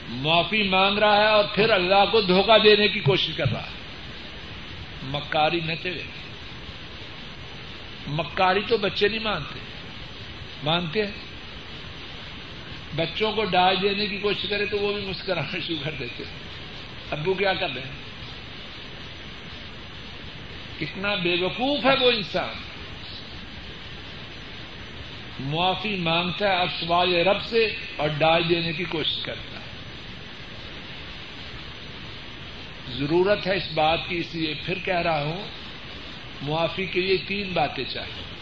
معافی 0.10 0.64
مانگ 0.64 0.98
رہا 0.98 1.18
ہے 1.18 1.28
اور 1.28 1.44
پھر 1.56 1.70
اللہ 1.70 2.06
کو 2.12 2.22
دھوکہ 2.22 2.58
دینے 2.58 2.88
کی 2.88 3.00
کوشش 3.00 3.34
کر 3.38 3.52
رہا 3.52 3.64
ہے۔ 3.64 3.76
مکاری 5.04 5.60
نہ 5.66 5.74
چلے 5.84 6.04
مکاری 8.08 8.60
تو 8.68 8.78
بچے 8.78 9.08
نہیں 9.08 9.20
مانتے۔ 9.20 9.60
مانتے 10.64 11.06
ہیں۔ 11.06 11.12
بچوں 12.96 13.32
کو 13.32 13.44
ڈال 13.44 13.82
دینے 13.82 14.08
کی 14.08 14.18
کوشش 14.18 14.50
کرے 14.50 14.66
تو 14.66 14.78
وہ 14.78 14.94
بھی 14.94 15.06
مسکرانا 15.06 15.58
شروع 15.68 15.78
کر 15.84 15.92
دیتے 16.00 16.24
ہیں۔ 16.24 16.34
ابو 17.12 17.34
کیا 17.34 17.54
کر 17.54 17.74
رہے 17.76 17.82
ہیں؟ 17.82 18.06
کتنا 20.80 21.16
بے 21.16 21.36
وقوف 21.42 21.86
ہے 21.86 22.06
وہ 22.06 22.12
انسان۔ 22.12 22.54
معافی 25.40 25.96
مانگتا 25.96 26.50
ہے 26.50 26.56
اب 26.56 26.68
سوال 26.80 27.16
رب 27.16 27.44
سے 27.44 27.76
اور 27.96 28.10
ڈال 28.10 28.50
دینے 28.50 28.74
کی 28.74 28.84
کوشش 28.84 29.18
کرتا 29.24 29.55
ہے۔ 29.55 29.55
ضرورت 33.00 33.48
ہے 33.48 33.56
اس 33.56 33.72
بات 33.74 34.00
کی، 34.08 34.18
اس 34.18 34.36
لیے 34.36 34.54
پھر 34.66 34.78
کہہ 34.86 35.00
رہا 35.00 35.24
ہوں، 35.24 35.48
معافی 36.42 36.86
کے 36.86 37.02
لیے 37.02 37.18
تین 37.28 37.52
باتیں 37.54 37.84
چاہیے۔ 37.90 38.36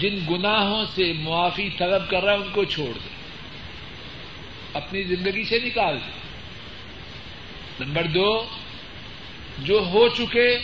جن 0.00 0.34
گناہوں 0.34 0.84
سے 0.94 1.12
معافی 1.18 1.70
طلب 1.78 2.10
کر 2.10 2.22
رہا 2.22 2.32
ہے، 2.32 2.38
ان 2.38 2.48
کو 2.52 2.64
چھوڑ 2.64 2.92
دیں۔ 2.94 3.18
اپنی 4.72 5.02
زندگی 5.02 5.44
سے 5.44 5.58
نکال 5.58 5.98
دیں۔ 6.06 6.28
نمبر 7.86 8.02
دو، 8.04 8.48
جو 9.58 9.78
ہو 9.78 10.08
چکے، 10.08 10.58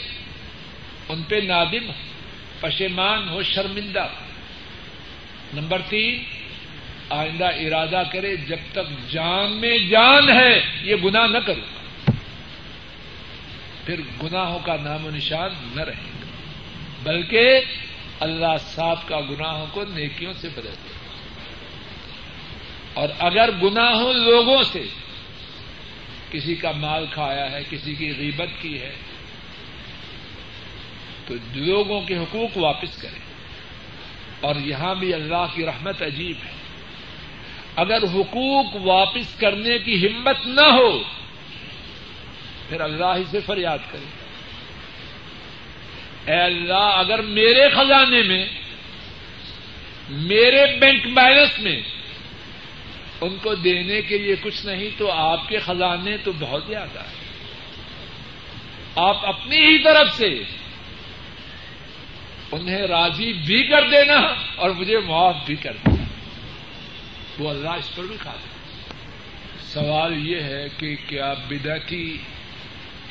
ان 1.08 1.22
پہ 1.22 1.36
نادم، 1.36 1.92
پشیمان 2.60 3.28
ہو، 3.28 3.42
شرمندہ۔ 3.42 4.08
نمبر 5.54 5.82
تین، 5.88 6.24
آئندہ 7.10 7.44
ارادہ 7.44 8.02
کرے، 8.12 8.36
جب 8.36 8.56
تک 8.72 9.12
جان 9.12 9.52
میں 9.52 9.78
جان 9.78 10.28
ہے، 10.30 10.60
یہ 10.82 10.96
گناہ 11.04 11.26
نہ 11.26 11.38
کرو۔ 11.38 11.83
پھر 13.86 14.00
گناہوں 14.22 14.58
کا 14.58 14.76
نام 14.76 15.06
و 15.06 15.10
نشان 15.10 15.50
نہ 15.74 15.80
رہے 15.80 15.94
گا۔ 15.94 16.26
بلکہ 17.02 17.60
اللہ 18.20 18.56
صاحب 18.60 19.08
کا 19.08 19.20
گناہوں 19.20 19.66
کو 19.72 19.84
نیکیوں 19.84 20.32
سے 20.32 20.48
بدل 20.48 20.74
دے 20.84 20.92
اور 22.94 23.08
اگر 23.18 23.50
گناہوں 23.62 24.12
لوگوں 24.12 24.62
سے 24.62 24.84
کسی 26.30 26.54
کا 26.54 26.70
مال 26.70 27.06
کھایا 27.10 27.50
ہے، 27.52 27.62
کسی 27.70 27.94
کی 27.94 28.12
غیبت 28.18 28.62
کی 28.62 28.80
ہے، 28.80 28.94
تو 31.26 31.34
لوگوں 31.54 32.00
کے 32.00 32.16
حقوق 32.16 32.56
واپس 32.56 33.02
کرے 33.02 33.18
اور 34.40 34.56
یہاں 34.56 34.94
بھی 34.94 35.14
اللہ 35.14 35.46
کی 35.54 35.66
رحمت 35.66 36.02
عجیب 36.02 36.36
ہے۔ 36.44 36.50
اگر 37.76 38.02
حقوق 38.02 38.66
واپس 38.74 39.34
کرنے 39.38 39.78
کی 39.78 40.06
ہمت 40.06 40.46
نہ 40.46 40.60
ہو 40.60 41.02
پھر 42.74 42.80
اللہ 42.80 43.16
ہی 43.16 43.22
سے 43.30 43.40
فریاد 43.40 43.78
کرے 43.92 44.04
اے 46.32 46.40
اللہ، 46.40 46.72
اگر 46.74 47.22
میرے 47.22 47.68
خزانے 47.68 48.22
میں، 48.22 48.46
میرے 50.08 50.78
بینک 50.78 51.06
بیلنس 51.06 51.58
میں 51.58 51.82
ان 53.20 53.36
کو 53.42 53.54
دینے 53.54 54.02
کے 54.02 54.18
لیے 54.18 54.36
کچھ 54.42 54.66
نہیں، 54.66 54.90
تو 54.98 55.10
آپ 55.10 55.48
کے 55.48 55.58
خزانے 55.58 56.16
تو 56.16 56.32
بہت 56.40 56.64
زیادہ 56.66 56.98
ہیں۔ 56.98 57.24
آپ 58.96 59.26
اپنی 59.26 59.56
ہی 59.56 59.78
طرف 59.78 60.16
سے 60.16 60.42
انہیں 62.52 62.82
راضی 62.86 63.32
بھی 63.32 63.62
کر 63.62 63.88
دینا 63.90 64.20
اور 64.56 64.70
مجھے 64.70 64.98
معاف 64.98 65.36
بھی 65.46 65.56
کر 65.56 65.72
دینا۔ 65.72 66.04
وہ 67.38 67.50
اللہ 67.50 67.70
اس 67.70 67.94
پر 67.94 68.02
بھی 68.02 68.16
کھا 68.20 68.34
سوال 69.60 70.28
یہ 70.28 70.40
ہے 70.40 70.66
کہ 70.78 70.96
کیا 71.08 71.34
بدعتی 71.48 72.18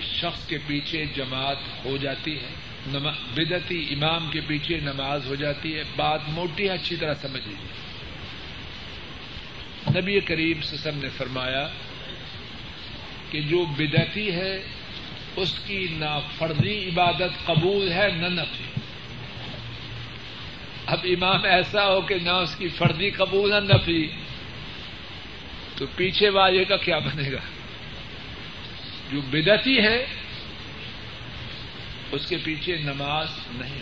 شخص 0.04 0.48
کے 0.48 0.58
پیچھے 0.68 1.06
جماعت 1.06 1.86
ہو 1.86 1.98
جاتی 1.98 2.40
ہے 2.40 2.54
بدعتی 3.34 3.86
امام 3.90 4.32
کے 4.32 4.42
پیچھے 4.48 4.80
نماز 4.80 5.26
ہو 5.26 5.36
جاتی 5.36 5.76
ہے، 5.76 5.84
بات 5.96 6.20
موٹی 6.28 6.70
اچھی 6.70 6.96
طرح 6.96 7.14
سمجھ 7.14 7.48
لیجیے 7.48 7.84
نبی 10.02 10.20
کریم 10.20 10.62
سسم 10.62 10.98
نے 10.98 11.10
فرمایا 11.10 11.68
کہ 13.32 13.42
جو 13.42 13.66
بدعتی 13.66 14.32
ہے، 14.32 14.64
اس 15.36 15.60
کی 15.68 15.88
نہ 15.92 16.20
فرضی 16.38 16.90
عبادت 16.90 17.46
قبول 17.46 17.92
ہے، 17.92 18.08
نہ 18.16 18.28
نفی۔ 18.28 18.64
اب 20.86 21.00
امام 21.04 21.44
ایسا 21.44 21.86
ہو 21.86 22.02
کہ 22.02 22.16
نہ 22.16 22.30
اس 22.30 22.56
کی 22.56 22.68
فرضی 22.68 23.10
قبول 23.10 23.50
نہ 23.50 23.74
نفی۔ 23.74 24.08
تو 25.78 25.86
پیچھے 25.96 26.30
والے 26.30 26.66
کا 26.66 26.78
کیا 26.78 27.00
بنے 27.00 27.32
گا؟ 27.32 27.63
جو 29.14 29.22
بدتی 29.22 29.78
ہے، 29.80 30.06
اس 32.12 32.26
کے 32.26 32.38
پیچھے 32.44 32.78
نماز 32.78 33.28
نہیں۔ 33.50 33.80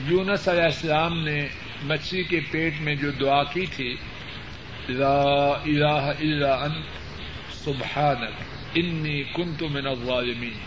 یونس 0.00 0.48
علیہ 0.48 0.62
السلام 0.62 1.24
نے 1.24 1.46
مچھلی 1.82 2.22
کے 2.22 2.40
پیٹ 2.50 2.80
میں 2.80 2.94
جو 2.94 3.10
دعا 3.10 3.44
کی 3.44 3.66
تھی، 3.66 3.96
لا 4.88 5.22
الہ 5.46 6.12
الا 6.20 6.54
انت، 6.54 7.54
سبحانک، 7.54 8.42
انی 8.74 9.22
کنت 9.22 9.62
من 9.62 9.86
الظالمین۔ 9.86 10.58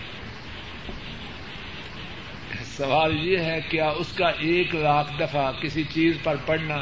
سوال 2.63 3.27
یہ 3.27 3.37
ہے، 3.37 3.59
کیا 3.69 3.89
اس 3.89 4.13
کا 4.13 4.27
ایک 4.27 4.75
لاکھ 4.75 5.11
دفعہ 5.19 5.51
کسی 5.61 5.83
چیز 5.83 6.17
پر 6.23 6.35
پڑھنا 6.45 6.81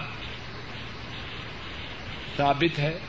ثابت 2.37 2.79
ہے؟ 2.79 2.99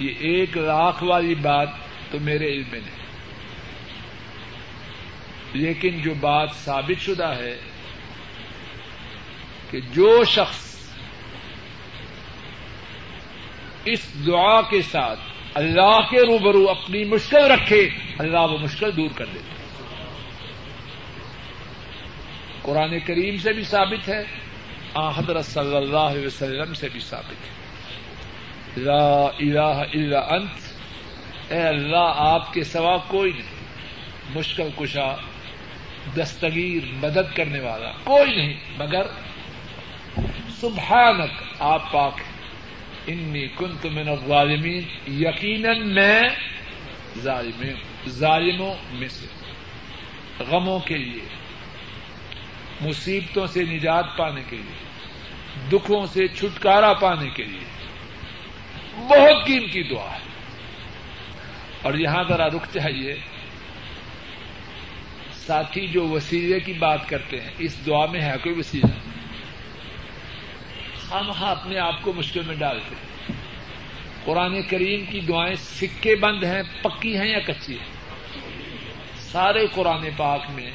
یہ 0.00 0.12
ایک 0.18 0.56
لاکھ 0.56 1.02
والی 1.02 1.34
بات 1.34 1.68
تو 2.10 2.18
میرے 2.20 2.46
علم 2.46 2.64
میں 2.70 2.80
نہیں۔ 2.80 3.00
لیکن 5.52 6.02
جو 6.02 6.14
بات 6.14 6.50
ثابت 6.54 7.00
شدہ 7.00 7.26
ہے 7.26 7.56
کہ 9.70 9.80
جو 9.80 10.24
شخص 10.24 10.90
اس 13.84 14.26
دعا 14.26 14.60
کے 14.60 14.82
ساتھ 14.82 15.20
اللہ 15.54 16.00
کے 16.10 16.18
روبرو 16.18 16.70
اپنی 16.70 17.04
مشکل 17.04 17.50
رکھے، 17.50 17.90
اللہ 18.18 18.38
وہ 18.38 18.58
مشکل 18.58 18.96
دور 18.96 19.10
کر 19.14 19.24
دیتے 19.24 19.60
قرآن 22.62 22.98
کریم 23.00 23.36
سے 23.36 23.52
بھی 23.52 23.62
ثابت 23.62 24.08
ہے 24.08 24.22
آ 24.94 25.08
حضرت 25.08 25.44
صلی 25.44 25.76
اللہ 25.76 25.98
علیہ 25.98 26.26
وسلم 26.26 26.74
سے 26.74 26.88
بھی 26.88 27.00
ثابت 27.00 27.30
ہے۔ 27.30 27.59
لا 28.76 29.24
الہ 29.24 29.82
الا 29.94 30.18
انت۔ 30.18 30.72
اے 31.52 31.62
اللہ، 31.62 32.12
آپ 32.16 32.54
کے 32.54 32.64
سوا 32.64 32.96
کوئی 32.96 33.32
نہیں۔ 33.32 33.64
مشکل 34.34 34.68
کشا، 34.78 35.14
دستگیر، 36.16 36.92
مدد 36.92 37.36
کرنے 37.36 37.60
والا 37.60 37.92
کوئی 38.04 38.36
نہیں۔ 38.36 38.60
مگر 38.78 39.02
سبحانک، 40.60 41.30
آپ 41.58 41.92
پاک 41.92 42.12
انی 43.06 43.46
کنت 43.58 43.86
من 43.86 44.08
الظالمین۔ 44.08 44.82
یقیناً 45.06 45.94
میں 45.94 46.22
ظالم 47.18 47.62
ظالموں 48.08 48.74
میں 48.92 49.08
سے۔ 49.08 49.26
غموں 50.48 50.78
کے 50.78 50.98
لیے، 50.98 51.24
مصیبتوں 52.80 53.46
سے 53.46 53.64
نجات 53.64 54.04
پانے 54.16 54.42
کے 54.50 54.56
لیے، 54.56 54.84
دکھوں 55.72 56.06
سے 56.06 56.28
چھٹکارا 56.28 56.92
پانے 56.92 57.30
کے 57.30 57.44
لیے۔ 57.44 57.69
بہت 59.00 59.46
قیمتی 59.46 59.82
دعا 59.82 60.12
ہے۔ 60.12 60.18
اور 61.82 61.94
یہاں 61.94 62.24
ذرا 62.28 62.46
رک 62.46 62.66
چاہیے۔ 62.74 63.14
ساتھی 65.32 65.86
جو 65.86 66.08
وسیلے 66.08 66.60
کی 66.60 66.72
بات 66.72 67.08
کرتے 67.08 67.40
ہیں، 67.40 67.50
اس 67.58 67.86
دعا 67.86 68.06
میں 68.06 68.20
ہے 68.20 68.32
کوئی 68.42 68.54
وسیلہ؟ 68.58 68.90
ہم 71.14 71.30
ہاں 71.30 71.50
اپنے 71.50 71.78
آپ 71.78 72.02
کو 72.02 72.12
مشکل 72.12 72.40
میں 72.46 72.54
ڈالتے 72.54 72.94
ہیں۔ 72.94 73.34
قرآن 74.24 74.62
کریم 74.62 75.04
کی 75.04 75.20
دعائیں 75.20 75.54
سکے 75.54 76.16
بند 76.16 76.44
ہیں، 76.44 76.62
پکی 76.82 77.18
ہیں 77.18 77.28
یا 77.28 77.38
کچی 77.38 77.78
ہیں؟ 77.78 77.86
سارے 79.16 79.66
قرآن 79.74 80.08
پاک 80.16 80.40
میں 80.50 80.70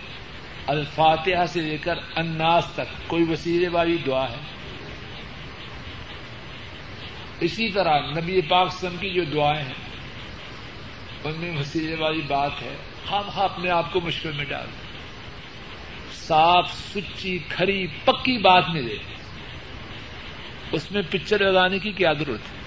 الفاتحہ 0.68 1.46
سے 1.46 1.62
لے 1.62 1.78
کر 1.78 1.96
اناس 2.16 2.66
تک 2.76 3.08
کوئی 3.08 3.24
وسیلے 3.30 3.68
والی 3.68 3.98
دعا 4.06 4.30
ہے؟ 4.30 4.55
اسی 7.40 7.70
طرح 7.70 8.00
نبی 8.00 8.42
پاک 8.42 8.72
سم 8.72 8.98
کی 9.00 9.10
جو 9.10 9.24
دعائیں 9.24 9.66
ہیں، 9.66 9.74
ان 11.24 11.34
میں 11.38 11.60
وسیلے 11.60 11.96
والی 11.96 12.22
بات 12.22 12.52
ہے 12.62 12.76
ہم 13.12 13.22
ہاں 13.36 13.44
اپنے 13.44 13.70
آپ 13.70 13.94
کو 13.94 14.02
مشکل 14.02 14.32
میں 14.32 14.46
ڈال۔ 14.46 14.66
دیں 14.66 14.86
صاف، 16.14 16.74
سچی، 16.74 17.40
کھری، 17.50 17.88
پکی 18.06 18.38
بات 18.38 18.70
ملے۔ 18.70 18.96
اس 20.72 20.92
میں 20.92 21.02
پکچر 21.10 21.52
لگانے 21.52 21.80
کی 21.80 21.92
کیا 21.92 22.14
ضرورت 22.14 22.40
ہے؟ 22.40 22.66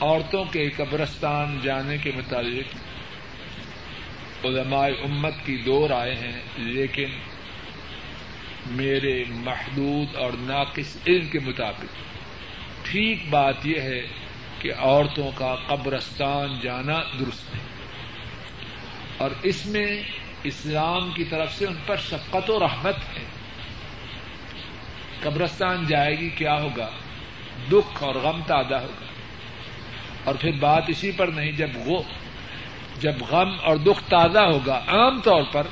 عورتوں 0.00 0.44
کے 0.44 0.70
قبرستان 0.70 1.58
جانے 1.62 1.98
کے 1.98 2.12
متعلق 2.16 2.76
علماء 4.44 4.88
امت 5.04 5.34
کی 5.46 5.56
دو 5.56 5.88
رائے 5.88 6.14
ہیں، 6.14 6.42
لیکن 6.56 7.08
میرے 8.66 9.24
محدود 9.28 10.16
اور 10.16 10.30
ناقص 10.38 10.96
علم 11.06 11.28
کے 11.28 11.38
مطابق، 11.38 11.84
ٹھیک 12.82 13.18
بات 13.30 13.66
یہ 13.66 13.80
ہے 13.80 14.06
کہ 14.58 14.72
عورتوں 14.78 15.30
کا 15.34 15.56
قبرستان 15.66 16.60
جانا 16.62 17.00
درست 17.20 17.54
ہے۔ 17.54 17.60
اور 19.16 19.30
اس 19.42 19.66
میں 19.66 20.02
اسلام 20.42 21.10
کی 21.10 21.24
طرف 21.24 21.54
سے 21.54 21.66
ان 21.66 21.74
پر 21.86 21.96
شفقت 21.96 22.50
و 22.50 22.58
رحمت 22.58 22.96
ہے۔ 22.96 23.24
قبرستان 25.20 25.86
جائے 25.86 26.18
گی 26.18 26.30
کیا 26.30 26.54
ہوگا؟ 26.54 26.90
دکھ 27.72 28.02
اور 28.02 28.14
غم 28.14 28.40
تازہ 28.46 28.74
ہوگا۔ 28.74 29.06
اور 30.24 30.34
پھر 30.34 30.52
بات 30.52 30.82
اسی 30.88 31.12
پر 31.12 31.28
نہیں، 31.28 31.52
جب 31.52 31.68
وہ 31.74 32.02
جب 33.02 33.12
غم 33.30 33.56
اور 33.62 33.76
دکھ 33.76 34.10
تازہ 34.10 34.38
ہوگا 34.38 34.84
عام 34.86 35.20
طور 35.20 35.42
پر، 35.52 35.66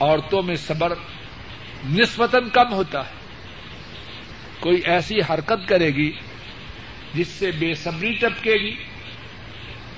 عورتوں 0.00 0.42
میں 0.42 0.54
صبر 0.54 0.92
نسبتاً 1.90 2.48
کم 2.48 2.72
ہوتا 2.72 3.06
ہے۔ 3.06 3.12
کوئی 4.60 4.82
ایسی 4.84 5.18
حرکت 5.30 5.68
کرے 5.68 5.88
گی 5.88 6.12
جس 7.14 7.28
سے 7.28 7.50
بے 7.50 7.74
صبری 7.74 8.12
ٹپکے 8.12 8.54
گی۔ 8.54 8.76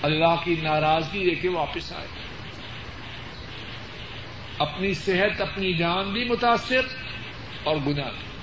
اللہ 0.02 0.34
کی 0.44 0.56
ناراضگی 0.62 1.24
لے 1.24 1.34
کے 1.34 1.48
واپس 1.48 1.92
آئے۔ 1.92 2.06
اپنی 4.58 4.94
صحت، 4.94 5.40
اپنی 5.40 5.72
جان 5.72 6.12
بھی 6.12 6.24
متاثر 6.24 6.80
اور 7.64 7.76
گناہ 7.76 8.10
بھی۔ 8.10 8.33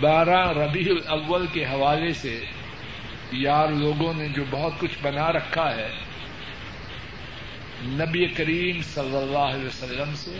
بارہ 0.00 0.40
ربیع 0.52 0.92
الاول 0.92 1.46
کے 1.52 1.64
حوالے 1.64 2.12
سے 2.12 2.38
یار 3.32 3.68
لوگوں 3.68 4.12
نے 4.14 4.28
جو 4.28 4.44
بہت 4.50 4.72
کچھ 4.80 4.96
بنا 5.02 5.30
رکھا 5.32 5.76
ہے، 5.76 5.88
نبی 7.84 8.26
کریم 8.26 8.80
صلی 8.82 9.16
اللہ 9.16 9.38
علیہ 9.38 9.66
وسلم 9.66 10.14
سے 10.14 10.38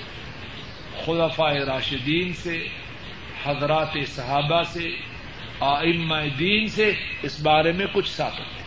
خلفاء 1.04 1.52
راشدین 1.66 2.32
سے، 2.32 2.56
حضرات 3.44 3.96
صحابہ 4.14 4.62
سے، 4.62 4.90
آئمہ 5.60 6.20
دین 6.38 6.68
سے 6.68 6.90
اس 7.22 7.40
بارے 7.40 7.72
میں 7.72 7.86
کچھ 7.92 8.10
ثابت 8.10 8.40
ہے 8.40 8.62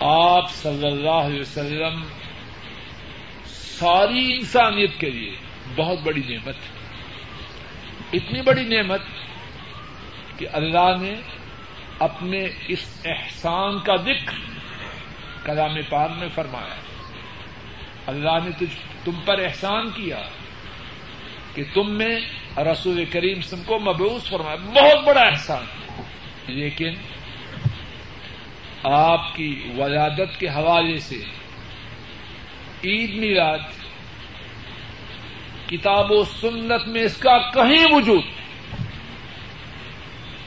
آپ 0.00 0.50
صلی 0.50 0.86
اللہ 0.86 1.24
علیہ 1.26 1.40
وسلم 1.40 2.02
ساری 3.46 4.32
انسانیت 4.34 5.00
کے 5.00 5.10
لیے 5.10 5.34
بہت 5.76 5.98
بڑی 6.02 6.22
نعمت 6.28 6.54
اتنی 8.12 8.42
بڑی 8.42 8.64
نعمت 8.64 9.00
کہ 10.38 10.46
اللہ 10.52 10.96
نے 11.00 11.14
اپنے 11.98 12.46
اس 12.68 13.02
احسان 13.04 13.78
کا 13.78 13.96
ذکر 13.96 14.34
کلام 15.44 15.76
پاک 15.88 16.10
میں 16.18 16.28
فرمایا۔ 16.34 16.74
اللہ 18.06 18.38
نے 18.44 18.50
تجھ 18.50 19.04
تم 19.04 19.12
پر 19.24 19.38
احسان 19.38 19.90
کیا 19.90 20.22
کہ 21.54 21.64
تم 21.74 21.90
میں 21.90 22.20
رسول 22.56 23.04
کریم 23.04 23.40
سم 23.40 23.62
کو 23.66 23.78
مبوس 23.78 24.30
فرمایا۔ 24.30 24.56
بہت 24.56 25.04
بڑا 25.06 25.20
احسان۔ 25.20 25.64
لیکن 26.46 26.90
آپ 28.82 29.36
کی 29.36 29.72
ولادت 29.76 30.40
کے 30.40 30.48
حوالے 30.48 30.98
سے 30.98 31.16
عید 32.84 33.14
میلاد 33.14 33.58
کتاب 35.68 36.10
و 36.10 36.24
سنت 36.24 36.88
میں 36.88 37.02
اس 37.02 37.16
کا 37.16 37.38
کہیں 37.38 37.84
وجود 37.90 38.22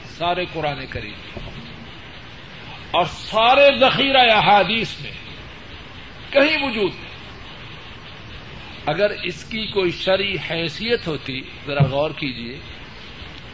سارے 0.04 0.44
قرآن 0.52 0.86
کریم 0.86 1.38
اور 2.90 3.04
سارے 3.04 3.78
ذخیرہ 3.80 4.30
احادیث 4.32 5.00
میں 5.00 5.12
کہیں 6.30 6.56
وجود 6.62 6.90
اگر 8.86 9.10
اس 9.22 9.44
کی 9.44 9.66
کوئی 9.66 9.90
شرع 9.90 10.36
حیثیت 10.50 11.06
ہوتی، 11.06 11.40
ذرا 11.66 11.86
غور 11.86 12.10
کیجیے 12.10 12.56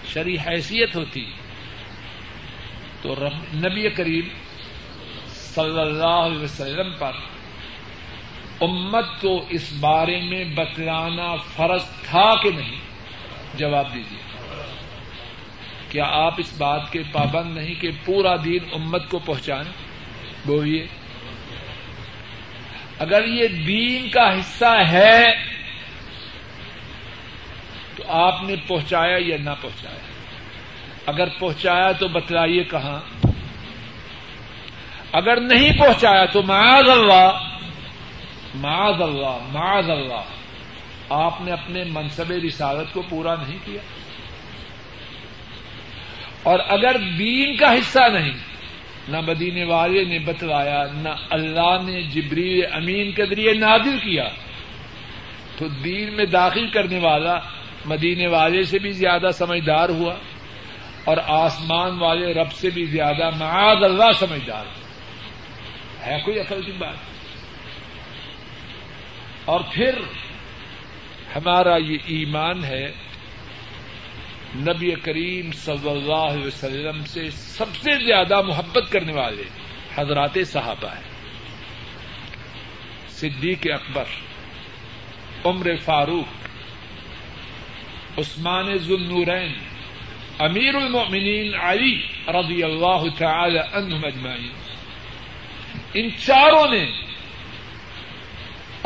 شرع 0.05 0.49
حیثیت 0.49 0.97
ہوتی 0.97 1.25
تو 3.03 3.15
نبی 3.55 3.91
کریم 3.91 4.29
صلی 5.29 5.81
اللہ 5.81 6.05
علیہ 6.05 6.39
وسلم 6.39 6.93
پر 6.99 7.13
امت 8.61 9.05
کو 9.21 9.47
اس 9.49 9.73
بارے 9.81 10.21
میں 10.21 10.45
بتلانا 10.45 11.37
فرض 11.37 11.83
تھا 12.03 12.43
کہ 12.43 12.51
نہیں؟ 12.51 12.81
جواب 13.55 13.95
دیجیے 13.95 14.19
کیا 15.91 16.05
آپ 16.05 16.35
اس 16.39 16.55
بات 16.59 16.93
کے 16.93 17.03
پابند 17.13 17.57
نہیں 17.57 17.75
کہ 17.75 17.91
پورا 18.05 18.37
دین 18.45 18.59
امت 18.73 19.11
کو 19.11 19.19
پہنچائیں؟ 19.19 19.73
بولیے۔ 20.47 20.87
اگر 22.99 23.25
یہ 23.25 23.49
دین 23.49 24.11
کا 24.11 24.39
حصہ 24.39 24.89
ہے 24.89 25.25
تو 27.97 28.03
آپ 28.09 28.43
نے 28.43 28.55
پہنچایا 28.67 29.19
یا 29.21 29.37
نہ 29.41 29.51
پہنچایا؟ 29.61 29.99
اگر 31.07 31.29
پہنچایا 31.39 31.93
تو 31.93 32.09
بتلائیے 32.09 32.65
کہاں۔ 32.65 33.27
اگر 35.13 35.41
نہیں 35.41 35.79
پہنچایا 35.79 36.25
تو 36.25 36.43
معاذ 36.43 36.89
اللہ 36.89 37.56
معاذ 38.57 39.03
اللہ 39.03 39.39
معاذ 39.53 39.91
اللہ۔ 39.91 40.23
آپ 41.09 41.41
نے 41.41 41.53
اپنے 41.53 41.85
منصب 41.85 42.33
رسالت 42.47 42.95
کو 42.95 43.03
پورا 43.03 43.35
نہیں 43.35 43.59
کیا۔ 43.65 43.81
اور 46.43 46.59
اگر 46.69 46.97
دین 47.19 47.57
کا 47.57 47.73
حصہ 47.73 48.09
نہیں، 48.13 48.33
نہ 49.09 49.21
مدینے 49.21 49.65
والے 49.65 50.05
نے 50.05 50.19
بتلایا، 50.19 50.85
نہ 50.95 51.09
اللہ 51.31 51.83
نے 51.85 52.03
جبری 52.03 52.63
امین 52.65 53.13
کے 53.13 53.27
ذریعے 53.27 53.53
نازل 53.53 53.99
کیا۔ 53.99 54.29
تو 55.59 55.69
دین 55.69 56.17
میں 56.17 56.25
داخل 56.25 56.69
کرنے 56.69 56.99
والا 56.99 57.39
مدینے 57.85 58.27
والے 58.27 58.63
سے 58.63 58.79
بھی 58.79 58.91
زیادہ 58.91 59.31
سمجھدار 59.35 59.89
ہوا، 59.89 60.15
اور 61.05 61.17
آسمان 61.27 61.99
والے 61.99 62.35
رب 62.35 62.53
سے 62.53 62.71
بھی 62.71 62.85
زیادہ 62.85 63.31
معاذ 63.37 63.85
اللہ 63.85 64.13
سمجھدار۔ 64.19 64.65
ہوا 64.67 66.07
ہے 66.07 66.21
کوئی 66.25 66.41
عقل 66.41 66.63
کی 66.63 66.73
بات؟ 66.73 67.26
اور 69.47 69.61
پھر 69.73 69.99
ہمارا 71.37 71.77
یہ 71.77 71.99
ایمان 72.07 72.65
ہے، 72.65 72.93
نبی 74.57 74.95
کریم 74.95 75.53
صلی 75.53 75.91
اللہ 75.91 76.15
علیہ 76.15 76.47
وسلم 76.47 77.05
سے 77.05 77.31
سب 77.31 77.77
سے 77.77 78.05
زیادہ 78.05 78.43
محبت 78.43 78.93
کرنے 78.93 79.13
والے 79.13 79.43
حضرات 79.95 80.39
صحابہ 80.47 80.89
ہیں۔ 80.89 81.17
صدیق 83.09 83.67
اکبر، 83.75 84.05
عمر 85.45 85.77
فاروق، 85.85 86.49
عثمان 88.19 88.79
ذنورین 88.79 89.53
امیر 90.39 90.75
المؤمنین 90.75 91.55
علی 91.55 92.07
رضی 92.29 92.63
اللہ 92.63 93.03
تعالی 93.19 93.59
عنہم 93.59 94.05
اجمعین۔ 94.05 94.53
ان 95.95 96.11
چاروں 96.27 96.71
نے 96.71 97.06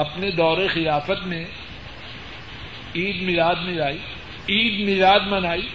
اپنے 0.00 0.30
دور 0.30 0.68
خلافت 0.68 1.26
میں 1.26 1.44
عید 2.96 3.22
میلاد 3.22 3.54
ملائی 3.62 3.98
عید 4.48 4.88
میلاد 4.88 5.20
منائی۔ 5.20 5.68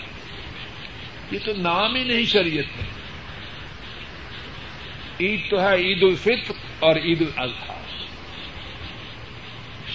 یہ 1.32 1.40
تو 1.46 1.54
نام 1.58 1.96
ہی 1.96 2.04
نہیں 2.04 2.26
شریعت 2.26 2.78
میں۔ 2.78 2.90
عید 5.20 5.50
تو 5.50 5.62
ہے 5.62 5.76
عید 5.76 6.04
الفطر 6.04 6.54
اور 6.80 6.96
عید 6.96 7.22
الاضحیٰ۔ 7.22 7.76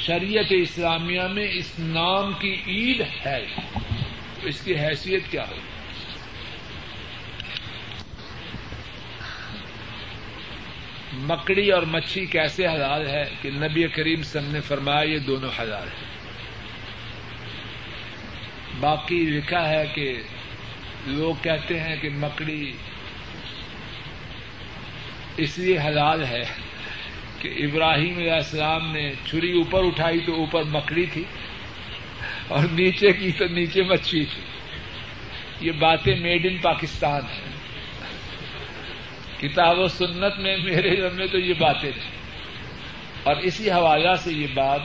شریعت 0.06 0.46
اسلامیہ 0.50 1.22
میں 1.22 1.48
اس 1.52 1.78
نام 1.78 2.32
کی 2.32 2.56
عید 2.66 3.02
ہے۔ 3.26 3.46
تو 4.40 4.48
اس 4.48 4.60
کی 4.60 4.74
حیثیت 4.74 5.22
کیا 5.30 5.44
ہوگی؟ 5.48 5.69
مکڑی 11.12 11.70
اور 11.70 11.82
مچھی 11.82 12.26
کیسے 12.26 12.66
حلال 12.66 13.06
ہے 13.06 13.24
کہ 13.42 13.50
نبی 13.50 13.88
کریم 13.88 14.22
سم 14.22 14.44
نے 14.44 14.60
فرمایا 14.60 15.02
یہ 15.02 15.18
دونوں 15.18 15.50
حلال 15.58 15.88
ہیں۔ 15.88 16.20
باقی 18.80 19.14
لکھا 19.14 19.68
ہے 19.68 19.84
کہ 19.94 20.22
لوگ 21.06 21.34
کہتے 21.42 21.80
ہیں 21.80 21.96
کہ 21.96 22.08
مکڑی 22.10 22.72
اس 25.36 25.58
لیے 25.58 25.78
حلال 25.78 26.24
ہے 26.24 26.42
کہ 27.38 27.48
ابراہیم 27.48 28.18
علیہ 28.18 28.32
السلام 28.32 28.92
نے 28.92 29.12
چھری 29.24 29.52
اوپر 29.52 29.84
اٹھائی 29.84 30.20
تو 30.20 30.34
اوپر 30.34 30.62
مکڑی 30.62 31.06
تھی 31.06 31.24
اور 32.48 32.64
نیچے 32.64 33.12
کی 33.12 33.32
تو 33.32 33.44
نیچے 33.46 33.82
مچھلی 33.82 34.24
تھی۔ 34.24 34.42
یہ 35.60 35.72
باتیں 35.72 36.16
میڈ 36.16 36.46
ان 36.46 36.56
پاکستان 36.56 37.20
ہیں۔ 37.22 37.49
کتاب 39.40 39.78
و 39.78 39.88
سنت 39.88 40.38
میں 40.38 40.56
میرے 40.56 41.02
گھر 41.02 41.10
میں 41.10 41.26
تو 41.26 41.38
یہ 41.38 41.54
باتیں 41.58 41.90
تھیں۔ 41.90 42.10
اور 43.22 43.36
اسی 43.36 43.70
حوالہ 43.70 44.14
سے 44.14 44.32
یہ 44.32 44.46
بات 44.54 44.80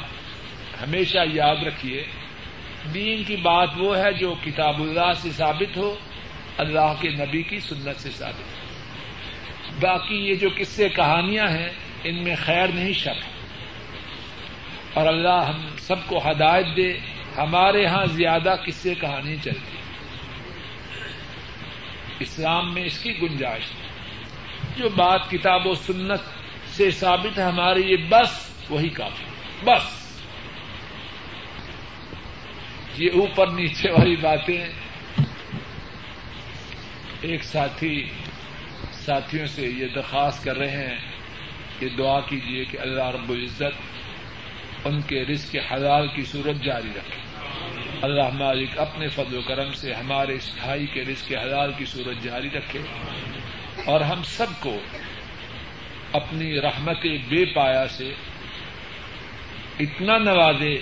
ہمیشہ 0.82 1.18
یاد 1.34 1.56
رکھیے۔ 1.64 2.04
دین 2.94 3.24
کی 3.24 3.36
بات 3.36 3.70
وہ 3.78 3.98
ہے 3.98 4.14
جو 4.14 4.36
کتاب 4.44 4.82
اللہ 4.82 5.14
سے 5.16 5.30
ثابت 5.30 5.78
ہو، 5.78 5.96
اللہ 6.58 6.94
کے 7.02 7.10
نبی 7.10 7.44
کی 7.44 7.60
سنت 7.60 7.96
سے 7.98 8.10
ثابت 8.10 8.42
ہو۔ 8.42 8.66
باقی 9.80 10.16
یہ 10.16 10.36
جو 10.36 10.50
قصے 10.58 10.90
کہانیاں 10.90 11.48
ہیں، 11.48 11.70
ان 12.04 12.24
میں 12.24 12.36
خیر 12.36 12.68
نہیں 12.68 12.94
شک 12.94 13.24
اور 14.94 15.08
اللہ 15.08 15.46
ہم 15.48 15.68
سب 15.78 16.08
کو 16.08 16.32
ہدایت 16.32 16.66
دے، 16.78 16.98
ہمارے 17.38 17.86
ہاں 17.86 18.06
زیادہ 18.06 18.56
قصے 18.66 18.94
کہانی 18.96 19.36
چلتی 19.44 19.78
اسلام 22.20 22.74
میں 22.74 22.84
اس 22.84 23.00
کی 23.00 23.22
گنجائش۔ 23.22 23.95
جو 24.78 24.90
بات 24.90 25.30
کتاب 25.30 25.68
و 25.68 25.74
سنت 25.74 26.20
سے 26.68 26.92
ثابت 26.92 27.40
ہے، 27.40 27.44
ہمارے 27.44 27.80
یہ 27.80 27.98
بس 28.10 28.50
وہی 28.70 28.90
کافی۔ 28.90 29.24
بس۔ 29.64 30.06
یہ 32.98 33.10
اوپر 33.14 33.48
نیچے 33.48 33.92
والی 33.92 34.16
باتیں 34.16 34.66
ایک 37.22 37.44
ساتھی 37.44 38.10
ساتھیوں 38.92 39.46
سے 39.46 39.62
یہ 39.62 39.88
درخواست 39.96 40.44
کر 40.44 40.58
رہے 40.58 40.88
ہیں 40.88 40.98
کہ 41.80 41.90
دعا 41.90 42.20
کیجیے 42.20 42.66
کہ 42.66 42.78
اللہ 42.78 43.04
رب 43.04 43.30
العزت 43.30 43.82
ان 44.86 45.02
کے 45.02 45.26
رزق 45.26 45.56
حلال 45.72 46.08
کی 46.08 46.24
صورت 46.24 46.64
جاری 46.64 46.90
رکھے۔ 46.96 47.22
اللہ 48.02 48.30
مالک 48.34 48.70
اپنے 48.78 49.08
فضل 49.08 49.38
و 49.38 49.42
کرم 49.42 49.74
سے 49.74 49.94
ہمارے 49.94 50.36
اس 50.36 50.52
بھائی 50.64 50.88
کے 50.88 51.02
رزق 51.02 51.32
حلال 51.32 51.72
کی 51.78 51.86
صورت 51.86 52.24
جاری 52.24 52.50
رکھے۔ 52.50 52.80
اور 53.86 54.02
ہم 54.02 54.24
سب 54.24 54.46
کو 54.60 54.78
اپنی 56.12 56.62
رحمت 56.62 56.98
بے 57.04 57.46
پایا 57.46 57.88
سے 57.88 58.14
اتنا 59.80 60.18
نوازے 60.18 60.76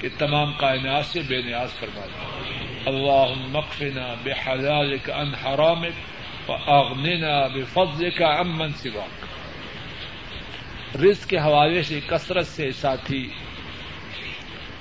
کہ 0.00 0.08
تمام 0.18 0.52
کائنات 0.52 1.06
سے 1.06 1.20
بے 1.28 1.42
نیاز 1.42 1.72
فرما 1.72 2.06
دے۔ 2.06 2.44
اللہ 2.86 3.48
مقفنا 3.48 4.14
بے 4.22 4.32
حلال 4.32 4.96
کا 5.02 5.14
ان 5.14 5.34
حرامک 5.34 6.50
و 6.50 6.94
بے 7.48 7.62
فضل 7.62 8.10
کا 8.10 8.26
امن 8.26 8.72
سوا 8.72 9.04
رزق 10.94 11.28
کے 11.28 11.38
حوالے 11.38 11.82
سے، 11.82 12.00
کثرت 12.06 12.46
سے 12.46 12.72
ساتھی، 12.72 13.28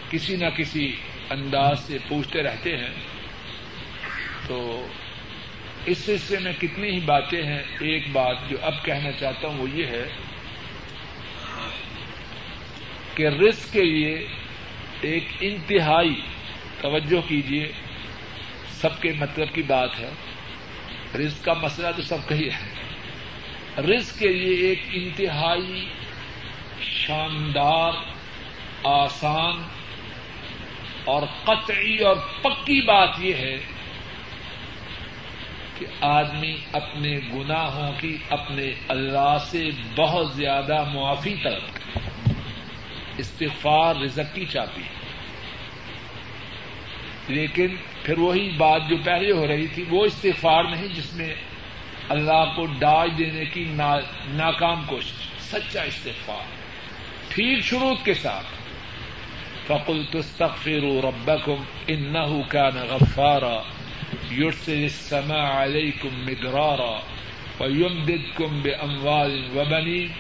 کسی 0.09 0.35
نہ 0.35 0.45
کسی 0.57 0.95
انداز 1.29 1.79
سے 1.79 1.97
پوچھتے 2.07 2.43
رہتے 2.43 2.77
ہیں 2.77 2.93
تو 4.47 4.87
اس 5.87 5.97
سلسلے 5.97 6.39
میں 6.39 6.53
کتنی 6.53 6.89
ہی 6.89 6.99
باتیں 6.99 7.43
ہیں، 7.43 7.63
ایک 7.79 8.03
بات 8.11 8.37
جو 8.49 8.57
اب 8.61 8.85
کہنا 8.85 9.11
چاہتا 9.11 9.47
ہوں 9.47 9.57
وہ 9.57 9.69
یہ 9.69 9.85
ہے 9.85 10.07
کہ 13.15 13.27
رزق 13.27 13.73
کے 13.73 13.83
لیے 13.83 14.27
ایک 15.01 15.23
انتہائی 15.39 16.21
توجہ 16.81 17.29
کیجیے 17.29 17.71
سب 18.69 19.01
کے 19.01 19.13
مطلب 19.19 19.53
کی 19.53 19.61
بات 19.61 19.99
ہے۔ 19.99 20.09
رزق 21.15 21.45
کا 21.45 21.53
مسئلہ 21.53 21.87
تو 21.95 22.01
سب 22.01 22.27
کا 22.27 22.35
ہی 22.35 22.49
ہے۔ 22.49 22.73
رزق 23.81 24.19
کے 24.19 24.27
لیے 24.27 24.69
ایک 24.69 24.79
انتہائی 24.91 25.89
شاندار، 26.81 27.91
آسان 28.83 29.63
اور 31.05 31.21
قطعی 31.43 31.97
اور 31.97 32.15
پکی 32.41 32.81
بات 32.81 33.09
یہ 33.19 33.33
ہے 33.33 33.76
کہ 35.79 35.85
آدمی 36.01 36.57
اپنے 36.71 37.19
گناہوں 37.33 37.91
کی 38.01 38.17
اپنے 38.29 38.71
اللہ 38.87 39.37
سے 39.51 39.69
بہت 39.95 40.33
زیادہ 40.33 40.83
معافی 40.93 41.35
طلب 41.43 41.61
استغفار 43.17 43.95
رزق 43.95 44.35
کی 44.35 44.45
چاپی 44.45 44.81
لیکن 47.27 47.67
پھر 48.03 48.17
وہی 48.17 48.49
بات 48.49 48.81
جو 48.89 48.97
پہلے 49.05 49.31
ہو 49.31 49.47
رہی 49.47 49.67
تھی، 49.67 49.85
وہ 49.89 50.05
استغفار 50.05 50.63
نہیں 50.63 50.87
جس 50.87 51.13
میں 51.13 51.35
اللہ 52.09 52.53
کو 52.55 52.65
ڈاج 52.65 53.11
دینے 53.17 53.45
کی 53.45 53.65
ناکام 54.27 54.83
کوشش، 54.87 55.11
سچا 55.51 55.81
استغفار۔ 55.81 56.43
ٹھیک 57.29 57.63
شروع 57.63 57.95
کے 58.03 58.13
ساتھ 58.13 58.45
فقل 59.67 60.03
تستغفروا 60.11 61.01
ربكم 61.01 61.55
انه 61.87 62.39
كان 62.49 62.77
غفارا۔ 62.89 63.61
يرسل 64.31 64.83
السماء 64.83 65.45
عليكم 65.45 66.09
مدرارا 66.27 67.01
ويمددكم 67.59 68.61
باموال 68.61 69.49
وبنين 69.55 70.11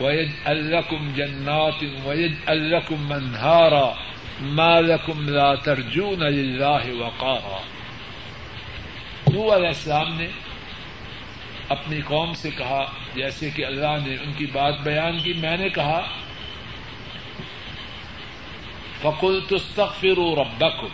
ويجعل 0.00 0.72
لكم 0.72 1.12
جنات 1.16 1.82
ويجعل 2.04 2.72
لكم 2.72 3.08
منهارا 3.08 3.94
ما 4.40 4.80
لكم 4.80 5.28
لا 5.28 5.54
ترجون 5.54 6.22
لله 6.22 7.04
وقارا۔ 7.04 7.60
نو 9.32 9.56
علیہ 9.56 9.66
السلام 9.66 10.18
نے 10.18 10.28
اپنی 11.68 12.00
قوم 12.00 12.32
سے 12.32 12.50
کہا، 12.50 12.84
جیسے 13.14 13.50
کہ 13.50 13.66
اللہ 13.66 13.96
نے 14.06 14.14
ان 14.14 14.32
کی 14.32 14.46
بات 14.46 14.80
بیان 14.80 15.18
کی، 15.18 15.32
میں 15.32 15.56
نے 15.56 15.68
کہا 15.68 16.00
فقل 19.02 19.40
تستغفروا 19.48 20.42
ربکم 20.42 20.88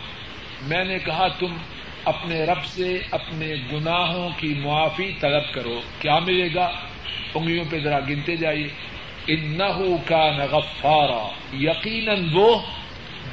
میں 0.61 0.83
نے 0.83 0.99
کہا، 0.99 1.27
تم 1.27 1.57
اپنے 2.05 2.45
رب 2.45 2.65
سے 2.65 2.99
اپنے 3.11 3.55
گناہوں 3.71 4.29
کی 4.37 4.53
معافی 4.53 5.11
طلب 5.19 5.53
کرو۔ 5.53 5.81
کیا 5.99 6.19
ملے 6.19 6.55
گا؟ 6.55 6.69
انگلیوں 7.35 7.63
پہ 7.69 7.79
ذرا 7.79 7.99
گنتے 7.99 8.35
جائیے۔ 8.35 8.67
انہو 9.27 9.97
کا 10.05 10.37
نغفارا 10.37 11.27
یقیناً 11.53 12.29
وہ 12.33 12.61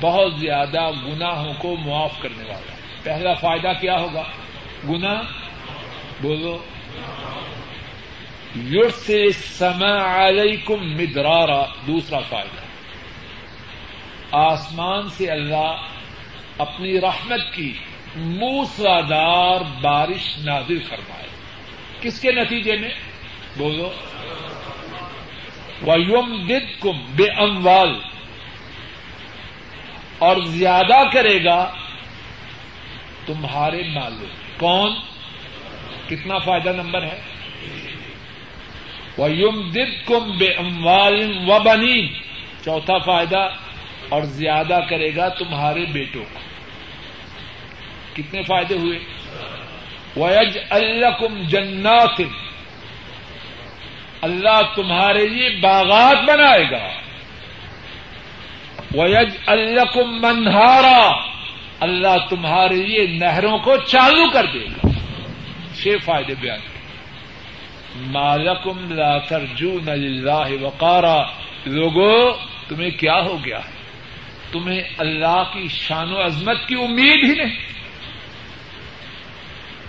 بہت 0.00 0.40
زیادہ 0.40 0.90
گناہوں 0.90 1.52
کو 1.58 1.76
معاف 1.76 2.20
کرنے 2.20 2.44
والا 2.44 2.74
پہلا 3.02 3.34
فائدہ 3.34 3.72
کیا 3.80 3.94
ہوگا؟ 3.94 4.22
گنا 4.88 5.22
بولو۔ 6.22 6.58
یور 8.54 8.90
سے 8.90 9.30
سما 9.30 10.28
علیکم 10.28 10.92
مدرارا۔ 10.92 11.64
دوسرا 11.86 12.18
فائدہ۔ 12.18 12.60
آسمان 14.36 15.08
سے 15.08 15.26
اللہ 15.26 15.76
اپنی 16.58 17.00
رحمت 17.00 17.54
کی 17.54 17.72
موسلادار 18.16 19.60
بارش 19.80 20.38
نازل 20.38 20.82
فرمائے۔ 20.82 21.26
کس 22.00 22.20
کے 22.20 22.32
نتیجے 22.32 22.76
میں؟ 22.76 22.90
بولو۔ 23.56 23.92
وم 25.86 26.46
دد 26.46 26.80
کم 26.80 27.04
بے 27.16 27.24
اموال 27.24 28.00
اور 30.18 30.36
زیادہ 30.36 31.02
کرے 31.12 31.44
گا 31.44 31.72
تمہارے 33.26 33.82
مال۔ 33.82 34.26
کون؟ 34.58 34.94
کتنا 36.08 36.38
فائدہ 36.38 36.68
نمبر 36.68 37.02
ہے؟ 37.02 37.20
وم 39.18 39.70
دد 39.70 40.06
کم 40.06 40.36
بے 40.38 40.46
اموال 40.46 41.38
و 41.46 41.58
بنی 41.60 42.08
چوتھا 42.64 42.98
فائدہ، 42.98 43.48
اور 44.08 44.22
زیادہ 44.22 44.80
کرے 44.90 45.16
گا 45.16 45.28
تمہارے 45.28 45.84
بیٹوں 45.84 46.24
کو۔ 46.32 46.51
کتنے 48.14 48.42
فائدے 48.42 48.74
ہوئے؟ 48.74 48.98
ویج 50.16 50.58
الکم 50.70 51.42
جنات، 51.42 52.20
اللہ 54.22 54.60
تمہارے 54.76 55.28
لیے 55.28 55.50
باغات 55.50 56.16
بنائے 56.28 56.70
گا۔ 56.70 56.88
ویج 58.94 59.28
الکم 59.46 60.20
منہارا 60.20 61.10
اللہ 61.80 62.26
تمہارے 62.30 62.76
لیے 62.76 63.06
نہروں 63.06 63.58
کو 63.58 63.76
چالو 63.76 64.30
کر 64.30 64.46
دے 64.54 64.64
گا۔ 64.64 64.88
چھ 65.74 65.88
فائدے 66.04 66.34
بیان۔ 66.40 66.58
مالکم 67.96 68.92
لا 68.92 69.18
ترجون 69.18 69.88
اللہ 69.88 70.62
وقارا۔ 70.62 71.22
لوگوں 71.66 72.32
تمہیں 72.68 72.90
کیا 72.90 73.14
ہو 73.14 73.44
گیا؟ 73.44 73.58
ہے 73.58 73.82
تمہیں 74.52 74.80
اللہ 74.98 75.42
کی 75.52 75.68
شان 75.68 76.12
و 76.12 76.26
عظمت 76.26 76.68
کی 76.68 76.74
امید 76.74 77.24
ہی 77.24 77.44
نہیں۔ 77.44 77.81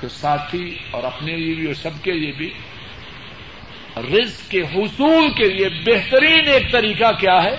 تو 0.04 0.10
ساتھی 0.10 0.78
اور 0.92 1.04
اپنے 1.04 1.36
لیے 1.36 1.56
بھی 1.56 1.66
اور 1.66 1.74
سب 1.74 2.04
کے 2.04 2.12
لیے 2.12 2.32
بھی 2.32 2.54
رزق 3.98 4.52
کے 4.52 4.62
حصول 4.62 5.34
کے 5.34 5.48
لیے 5.48 5.70
بہترین 5.70 6.48
ایک 6.48 6.72
طریقہ 6.72 7.12
کیا 7.20 7.44
ہے؟ 7.44 7.56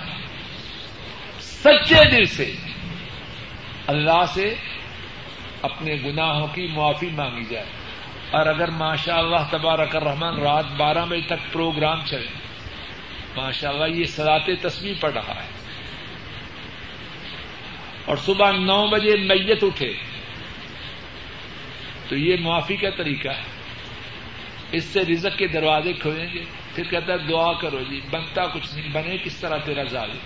سچے 1.40 2.10
دل 2.10 2.24
سے 2.24 2.54
اللہ 3.86 4.24
سے 4.34 4.54
اپنے 5.62 5.96
گناہوں 6.04 6.46
کی 6.46 6.66
معافی 6.66 7.08
مانگی 7.12 7.44
جائے۔ 7.50 7.66
اور 8.30 8.46
اگر 8.46 8.68
ماشاء 8.68 9.16
اللہ 9.16 9.48
تبارک 9.50 9.96
الرحمان 9.96 10.38
رات 10.38 10.66
بارہ 10.76 11.06
بجے 11.06 11.26
تک 11.26 11.52
پروگرام 11.52 12.00
چلے 12.06 12.28
ماشاء 13.36 13.68
اللہ 13.68 13.98
یہ 13.98 14.04
سلاط 14.04 14.48
تصویر 14.62 14.94
پڑھ 15.00 15.12
رہا 15.12 15.42
ہے۔ 15.42 15.48
اور 18.04 18.16
صبح 18.16 18.50
نو 18.50 18.86
بجے 18.86 19.16
میت 19.16 19.64
اٹھے۔ 19.64 20.13
تو 22.14 22.18
یہ 22.18 22.36
معافی 22.40 22.76
کا 22.76 22.90
طریقہ 22.90 23.28
ہے۔ 23.28 23.42
اس 24.72 24.84
سے 24.84 25.00
رزق 25.00 25.38
کے 25.38 25.46
دروازے 25.46 25.92
کھولیں 25.92 26.26
گے۔ 26.34 26.44
پھر 26.74 26.84
کہتا 26.84 27.12
ہے، 27.12 27.18
دعا 27.18 27.52
کرو 27.52 27.82
جی 27.90 28.00
بنتا 28.10 28.42
کچھ 28.46 28.74
نہیں، 28.74 28.88
بنے 28.92 29.16
کس 29.24 29.36
طرح 29.36 29.56
تیرا 29.56 29.82
ظالم؟ 29.82 30.16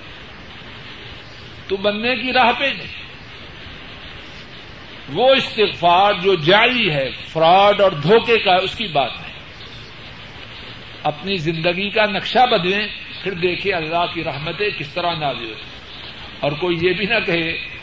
تو 1.69 1.77
بننے 1.77 2.17
کی 2.17 2.33
راہ 2.33 2.53
پہ 2.59 2.65
نہیں۔ 2.65 3.03
وہ 5.09 5.35
استغفار 5.35 6.15
جو 6.15 6.35
جعلی 6.35 6.91
ہے، 6.91 7.11
فراڈ 7.11 7.81
اور 7.81 7.93
دھوکے 7.93 8.39
کا، 8.39 8.55
اس 8.55 8.75
کی 8.75 8.87
بات 8.87 9.11
نہیں۔ 9.21 9.39
اپنی 11.03 11.37
زندگی 11.37 11.91
کا 11.91 12.05
نقشہ 12.05 12.47
بدلیں، 12.51 12.89
پھر 13.23 13.33
دیکھیں 13.33 13.73
اللہ 13.73 14.07
کی 14.15 14.25
رحمتیں 14.25 14.71
کس 14.79 14.95
طرح 14.95 15.15
نازل 15.15 15.55
اور 16.41 16.53
کوئی 16.53 16.77
یہ 16.83 16.93
بھی 16.93 17.07
نہ 17.07 17.21
کہے 17.27 17.78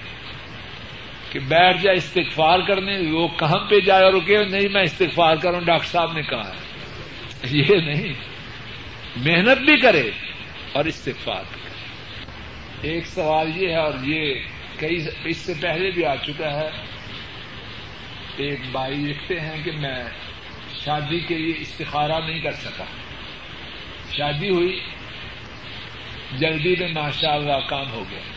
کہ 1.31 1.39
بیٹھ 1.39 1.81
جائے 1.83 1.97
استغفار 1.97 2.59
کرنے 2.59 3.11
وہ 3.11 3.27
کہاں 3.27 3.69
پہ 3.69 3.79
جائے 3.79 4.03
اور 4.03 4.13
رکے 4.13 4.45
نہیں، 4.45 4.69
میں 4.69 4.83
استغفار 4.83 5.35
کروں 5.35 5.61
ڈاکٹر 5.61 5.87
صاحب 5.87 6.13
نے 6.13 6.21
کہا 6.21 6.49
ہے۔ 6.49 6.75
یہ 7.51 7.75
نہیں۔ 7.75 8.13
محنت 9.15 9.57
بھی 9.57 9.79
کرے 9.79 10.11
اور 10.73 10.85
استغفار 10.85 11.43
بھی 11.53 11.61
کرے۔ 11.63 12.91
ایک 12.93 13.05
سوال 13.05 13.63
یہ 13.63 13.69
ہے 13.69 13.75
اور 13.75 13.93
یہ 14.03 14.33
کئی 14.79 15.05
اس 15.23 15.37
سے 15.37 15.53
پہلے 15.61 15.91
بھی 15.91 16.05
آ 16.05 16.15
چکا 16.15 16.53
ہے۔ 16.53 16.69
ایک 18.37 18.59
بھائی 18.71 18.95
لکھتے 18.95 19.39
ہیں 19.39 19.63
کہ 19.63 19.71
میں 19.71 20.03
شادی 20.85 21.19
کے 21.19 21.37
لیے 21.37 21.53
استخارہ 21.57 22.25
نہیں 22.25 22.39
کر 22.39 22.51
سکا۔ 22.51 22.83
شادی 24.17 24.49
ہوئی، 24.49 24.79
جلدی 26.37 26.75
میں 26.79 26.93
ماشاء 26.93 27.33
اللہ 27.33 27.67
کام 27.69 27.91
ہو 27.91 28.03
گیا۔ 28.11 28.34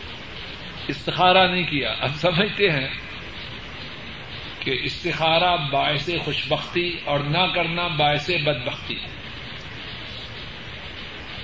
استخارہ 0.89 1.47
نہیں 1.51 1.63
کیا۔ 1.63 1.95
اب 1.99 2.09
سمجھتے 2.15 2.71
ہیں 2.71 2.87
کہ 4.59 4.79
استخارہ 4.83 5.57
باعث 5.71 6.09
خوشبختی 6.23 6.97
اور 7.05 7.19
نہ 7.19 7.53
کرنا 7.55 7.87
باعث 7.87 8.29
بدبختی۔ 8.43 8.95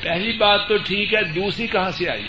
پہلی 0.02 0.38
بات 0.38 0.68
تو 0.68 0.78
ٹھیک 0.78 1.14
ہے، 1.14 1.24
دوسری 1.24 1.68
کہاں 1.68 1.92
سے 1.92 2.10
آئی؟ 2.10 2.26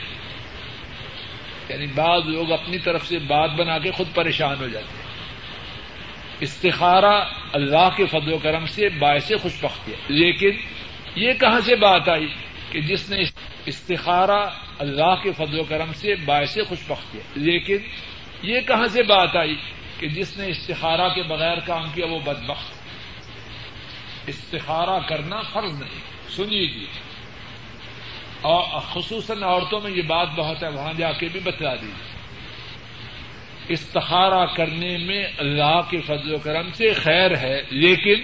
یعنی 1.69 1.87
بعض 1.87 2.23
لوگ 2.27 2.53
اپنی 2.53 2.79
طرف 2.79 3.07
سے 3.07 3.19
بات 3.19 3.51
بنا 3.51 3.79
کے 3.79 3.91
خود 3.91 4.15
پریشان 4.15 4.57
ہو 4.61 4.69
جاتے 4.69 4.97
ہیں۔ 4.97 5.07
استخارہ 6.41 7.25
اللہ 7.53 7.89
کے 7.97 8.07
فضل 8.07 8.33
و 8.33 8.39
کرم 8.39 8.67
سے 8.67 8.89
باعث 8.89 9.33
خوش 9.43 9.53
بختی 9.61 9.93
ہے۔ 9.93 9.97
لیکن 10.09 10.51
یہ 11.17 11.33
کہاں 11.33 11.61
سے 11.61 11.77
بات 11.77 12.09
آئی؟ 12.09 12.29
کہ 12.77 12.83
جس 12.83 13.11
نے 13.11 13.23
استخارہ 13.67 14.51
اللہ 14.79 15.15
کے 15.23 15.33
فضل 15.33 15.61
و 15.61 15.65
کرم 15.65 15.93
سے 15.93 16.15
باعث 16.15 16.59
خوش 16.69 16.79
بختی 16.87 17.19
ہے 17.19 17.23
لیکن 17.35 17.77
یہ 18.43 18.61
کہاں 18.61 18.87
سے 18.87 19.03
بات 19.03 19.37
آئی 19.37 19.57
کہ 19.99 20.09
جس 20.09 20.39
نے 20.39 20.47
استخارہ 20.47 21.09
کے 21.09 21.23
بغیر 21.23 21.59
کام 21.59 21.83
کیا 21.95 22.07
وہ 22.07 22.19
بدبخت؟ 22.19 22.75
استخارہ 24.27 25.01
کرنا 25.09 25.41
فرض 25.43 25.81
نہیں۔ 25.81 26.31
سنیے 26.31 26.67
جی 26.67 26.87
اور 28.41 28.81
خصوصاً 28.81 29.43
عورتوں 29.43 29.81
میں 29.81 29.91
یہ 29.91 30.03
بات 30.03 30.29
بہت 30.37 30.63
ہے، 30.63 30.69
وہاں 30.69 30.93
جا 30.97 31.13
کے 31.13 31.29
بھی 31.33 31.41
بتلا 31.41 31.75
دیجیے 31.75 32.17
استخارہ 33.69 34.47
کرنے 34.57 34.99
میں 34.99 35.27
اللہ 35.39 35.81
کے 35.91 36.01
فضل 36.01 36.35
و 36.35 36.39
کرم 36.39 36.71
سے 36.71 36.93
خیر 36.93 37.37
ہے، 37.37 37.63
لیکن 37.71 38.23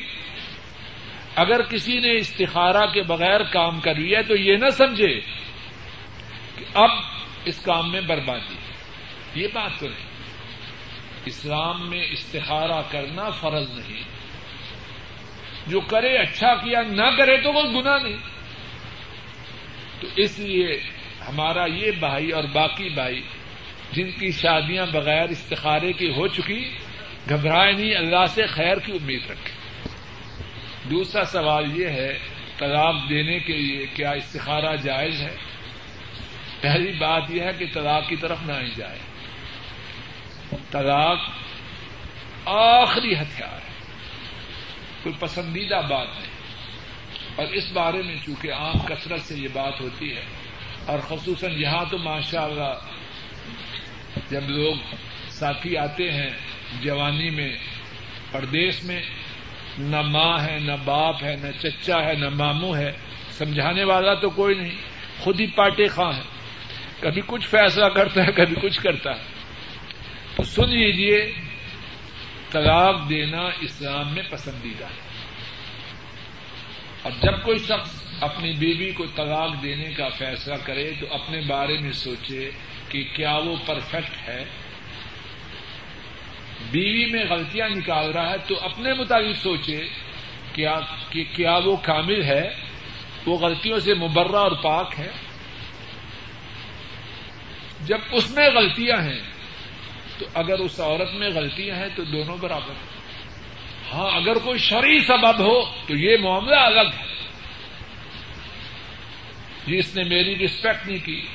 اگر 1.37 1.63
کسی 1.63 1.99
نے 1.99 2.17
استخارہ 2.17 2.87
کے 2.87 3.03
بغیر 3.03 3.43
کام 3.43 3.81
کر 3.81 3.95
لیا 3.95 4.21
تو 4.29 4.37
یہ 4.37 4.57
نہ 4.57 4.71
سمجھے 4.71 5.21
کہ 6.57 6.65
اب 6.75 6.91
اس 7.45 7.63
کام 7.65 7.93
میں 7.93 8.01
بربادی 8.01 8.55
یہ 9.35 9.49
بات 9.53 9.81
تو 9.81 9.89
نہیں۔ 9.89 10.13
اسلام 11.27 11.91
میں 11.91 12.07
استخارہ 12.11 12.83
کرنا 12.91 13.31
فرض 13.31 13.79
نہیں۔ 13.79 14.03
جو 15.67 15.81
کرے 15.81 16.19
اچھا 16.19 16.55
کیا، 16.55 16.81
نہ 16.83 17.17
کرے 17.19 17.37
تو 17.37 17.53
وہ 17.53 17.63
گنا 17.63 17.99
نہیں۔ 17.99 18.17
تو 20.01 20.07
اس 20.17 20.39
لیے 20.39 20.81
ہمارا 21.29 21.65
یہ 21.67 21.91
بھائی 21.91 22.31
اور 22.31 22.45
باقی 22.45 22.89
بھائی 22.89 23.23
جن 23.93 24.11
کی 24.11 24.31
شادیاں 24.31 24.87
بغیر 24.87 25.29
استخارے 25.29 25.93
کی 25.93 26.09
ہو 26.09 26.29
چکی، 26.29 26.79
گھبرائے 27.29 27.73
نہیں، 27.73 27.95
اللہ 27.95 28.27
سے 28.27 28.47
خیر 28.47 28.79
کی 28.79 28.93
امید 28.93 29.31
رکھے۔ 29.31 29.62
دوسرا 30.91 31.25
سوال 31.25 31.81
یہ 31.81 31.87
ہے، 31.87 32.19
طلاق 32.59 32.95
دینے 33.09 33.39
کے 33.39 33.53
لیے 33.53 33.87
کیا 33.87 34.11
استخارہ 34.11 34.77
جائز 34.77 35.23
ہے؟ 35.23 35.37
پہلی 36.61 36.93
بات 36.93 37.23
یہ 37.29 37.43
ہے 37.43 37.53
کہ 37.59 37.67
طلاق 37.75 38.09
کی 38.09 38.17
طرف 38.17 38.39
نہ 38.47 38.53
ہی 38.53 38.71
جائے۔ 38.77 38.99
طلاق 40.71 41.19
آخری 42.49 43.15
ہتھیار 43.15 43.53
ہے۔ 43.53 43.73
کوئی 45.03 45.15
پسندیدہ 45.19 45.81
بات 45.91 46.09
نہیں۔ 46.09 46.33
اور 47.37 47.47
اس 47.47 47.73
بارے 47.73 48.03
میں 48.03 48.17
چونکہ 48.27 48.53
عام 48.53 48.79
کثرت 48.79 49.21
سے 49.21 49.35
یہ 49.35 49.49
بات 49.53 49.81
ہوتی 49.81 50.17
ہے، 50.17 50.25
اور 50.87 50.99
خصوصاً 50.99 51.53
یہاں 51.53 51.85
تو 51.91 51.99
ماشاء 51.99 52.43
اللہ 52.43 52.79
جب 54.31 54.51
لوگ 54.51 54.75
ساتھی 55.29 55.77
آتے 55.77 56.13
ہیں 56.13 56.31
جوانی 56.81 57.31
میں 57.31 57.57
پردیش 58.31 58.85
میں 58.85 59.03
نہ 59.79 60.03
ماں 60.03 60.47
ہے، 60.47 60.59
نہ 60.59 60.73
باپ 60.85 61.23
ہے، 61.23 61.37
نہ 61.37 61.63
چچا 61.63 62.05
ہے، 62.05 62.15
نہ 62.15 62.29
ماموں 62.29 62.77
ہے۔ 62.77 62.93
سمجھانے 63.31 63.85
والا 63.85 64.15
تو 64.15 64.31
کوئی 64.31 64.55
نہیں، 64.55 64.77
خود 65.19 65.41
ہی 65.41 65.47
پارٹے 65.47 65.89
خاں 65.89 66.13
ہے۔ 66.13 66.23
کبھی 67.01 67.23
کچھ 67.27 67.49
فیصلہ 67.49 67.87
کرتا 67.87 68.27
ہے، 68.27 68.33
کبھی 68.33 68.57
کچھ 68.63 68.81
کرتا 68.81 69.11
ہے۔ 69.11 69.23
تو 70.37 70.43
سن 70.43 70.69
لیجیے 70.69 71.33
طلاق 72.51 73.09
دینا 73.09 73.43
اسلام 73.61 74.15
میں 74.15 74.23
پسندیدہ 74.31 74.85
ہے۔ 74.85 75.13
اور 77.03 77.13
جب 77.23 77.43
کوئی 77.43 77.59
شخص 77.59 78.03
اپنی 78.21 78.53
بیوی 78.53 78.93
کو 78.93 79.07
طلاق 79.07 79.63
دینے 79.63 79.91
کا 79.93 80.09
فیصلہ 80.09 80.55
کرے، 80.65 80.93
تو 81.01 81.07
اپنے 81.15 81.41
بارے 81.41 81.79
میں 81.79 81.93
سوچے 81.93 82.51
کہ 82.89 83.05
کیا 83.17 83.37
وہ 83.37 83.57
پرفیکٹ 83.67 84.29
ہے۔ 84.29 84.45
بیوی 86.71 87.07
میں 87.07 87.25
غلطیاں 87.31 87.69
نکال 87.69 88.11
رہا 88.11 88.31
ہے، 88.31 88.39
تو 88.39 88.61
اپنے 88.61 88.95
مطابق 88.95 89.37
سوچے 89.37 89.85
کیا 90.53 90.81
کہ 91.11 91.25
کیا 91.37 91.59
وہ 91.65 91.77
کامل 91.77 92.25
ہے، 92.25 92.51
وہ 93.27 93.39
غلطیوں 93.39 93.79
سے 93.79 93.95
مبرہ 93.95 94.37
اور 94.37 94.53
پاک 94.53 94.95
ہے۔ 94.99 95.11
جب 97.81 97.99
اس 98.13 98.31
میں 98.31 98.49
غلطیاں 98.49 99.03
ہیں، 99.03 99.21
تو 100.19 100.27
اگر 100.35 100.59
اس 100.59 100.81
عورت 100.81 101.15
میں 101.15 101.29
غلطیاں 101.35 101.77
ہیں، 101.77 101.89
تو 101.97 102.05
دونوں 102.05 102.37
برابر 102.37 102.71
ہیں۔ 102.71 103.03
ہاں 103.93 104.11
اگر 104.17 104.39
کوئی 104.39 104.59
شرعی 104.59 104.99
سبب 104.99 105.39
ہو، 105.39 105.65
تو 105.65 105.97
یہ 105.97 106.17
معاملہ 106.17 106.57
الگ 106.57 106.89
ہے۔ 106.99 107.13
جس 109.67 109.97
نے 109.97 110.03
میری 110.05 110.45
رسپیکٹ 110.45 110.87
نہیں 110.87 111.07
کی، 111.07 111.27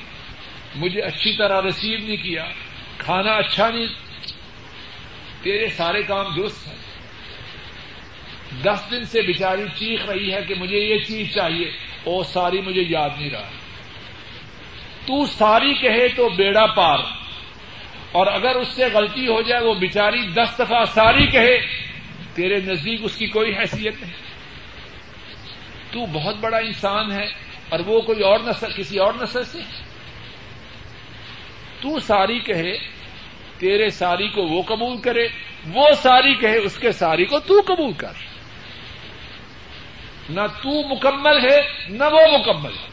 مجھے 0.76 1.02
اچھی 1.02 1.38
طرح 1.38 1.62
ریسیو 1.62 2.00
نہیں 2.00 2.18
کیا، 2.18 2.46
کھانا 2.98 3.32
اچھا 3.32 3.70
نہیں 3.70 3.88
تیرے 5.48 5.68
سارے 5.68 6.04
کام 6.04 6.36
درست 6.36 6.68
ہیں۔ 6.68 6.76
دس 8.64 8.92
دن 8.92 9.04
سے 9.04 9.22
بیچاری 9.22 9.64
چیخ 9.76 10.06
رہی 10.06 10.34
ہے 10.34 10.42
کہ 10.48 10.56
مجھے 10.56 10.78
یہ 10.78 11.00
چیز 11.00 11.34
چاہیے۔ 11.34 11.72
وہ 12.06 12.24
ساری، 12.24 12.62
مجھے 12.62 12.82
یاد 12.90 13.10
نہیں 13.18 13.30
رہا۔ 13.30 13.50
تو 15.06 15.26
ساری 15.26 15.74
کہے 15.74 16.08
تو 16.08 16.30
بیڑا 16.30 16.66
پار۔ 16.66 16.98
اور 18.12 18.28
اگر 18.28 18.56
اس 18.56 18.68
سے 18.68 18.86
غلطی 18.94 19.28
ہو 19.28 19.42
جائے، 19.42 19.64
وہ 19.64 19.74
بیچاری 19.74 20.28
دس 20.28 20.60
دفعہ 20.60 20.86
ساری 20.86 21.28
کہے۔ 21.28 21.58
تیرے 22.36 22.56
نزدیک 22.56 23.00
اس 23.04 23.18
کی 23.18 23.28
کوئی 23.28 23.58
حیثیت 23.58 24.02
نہیں۔ 24.02 24.14
تو 25.92 26.06
بہت 26.06 26.36
بڑا 26.36 26.58
انسان 26.58 27.12
ہے 27.12 27.26
اور 27.70 27.80
وہ 27.80 28.02
کوئی 28.02 28.24
اور 28.24 28.40
نسل، 28.40 28.72
کسی 28.78 29.00
اور 29.00 29.14
نسل 29.22 29.44
سے۔ 29.44 29.60
تو 31.82 32.00
ساری 32.00 32.40
کہے 32.40 32.97
تیرے 33.60 33.90
ساری 33.90 34.28
کو 34.28 34.44
وہ 34.44 34.62
قبول 34.62 35.02
کرے، 35.02 35.28
وہ 35.74 35.88
ساری 35.96 36.36
کہے، 36.36 36.58
اس 36.58 36.78
کے 36.78 36.92
ساری 36.92 37.26
کو 37.26 37.40
تو 37.40 37.62
قبول 37.66 37.94
کر۔ 37.94 38.12
نہ 40.30 40.42
تو 40.64 40.96
مکمل 40.96 41.50
ہے، 41.50 41.62
نہ 41.90 42.04
وہ 42.04 42.38
مکمل 42.38 42.72
ہے۔ 42.72 42.88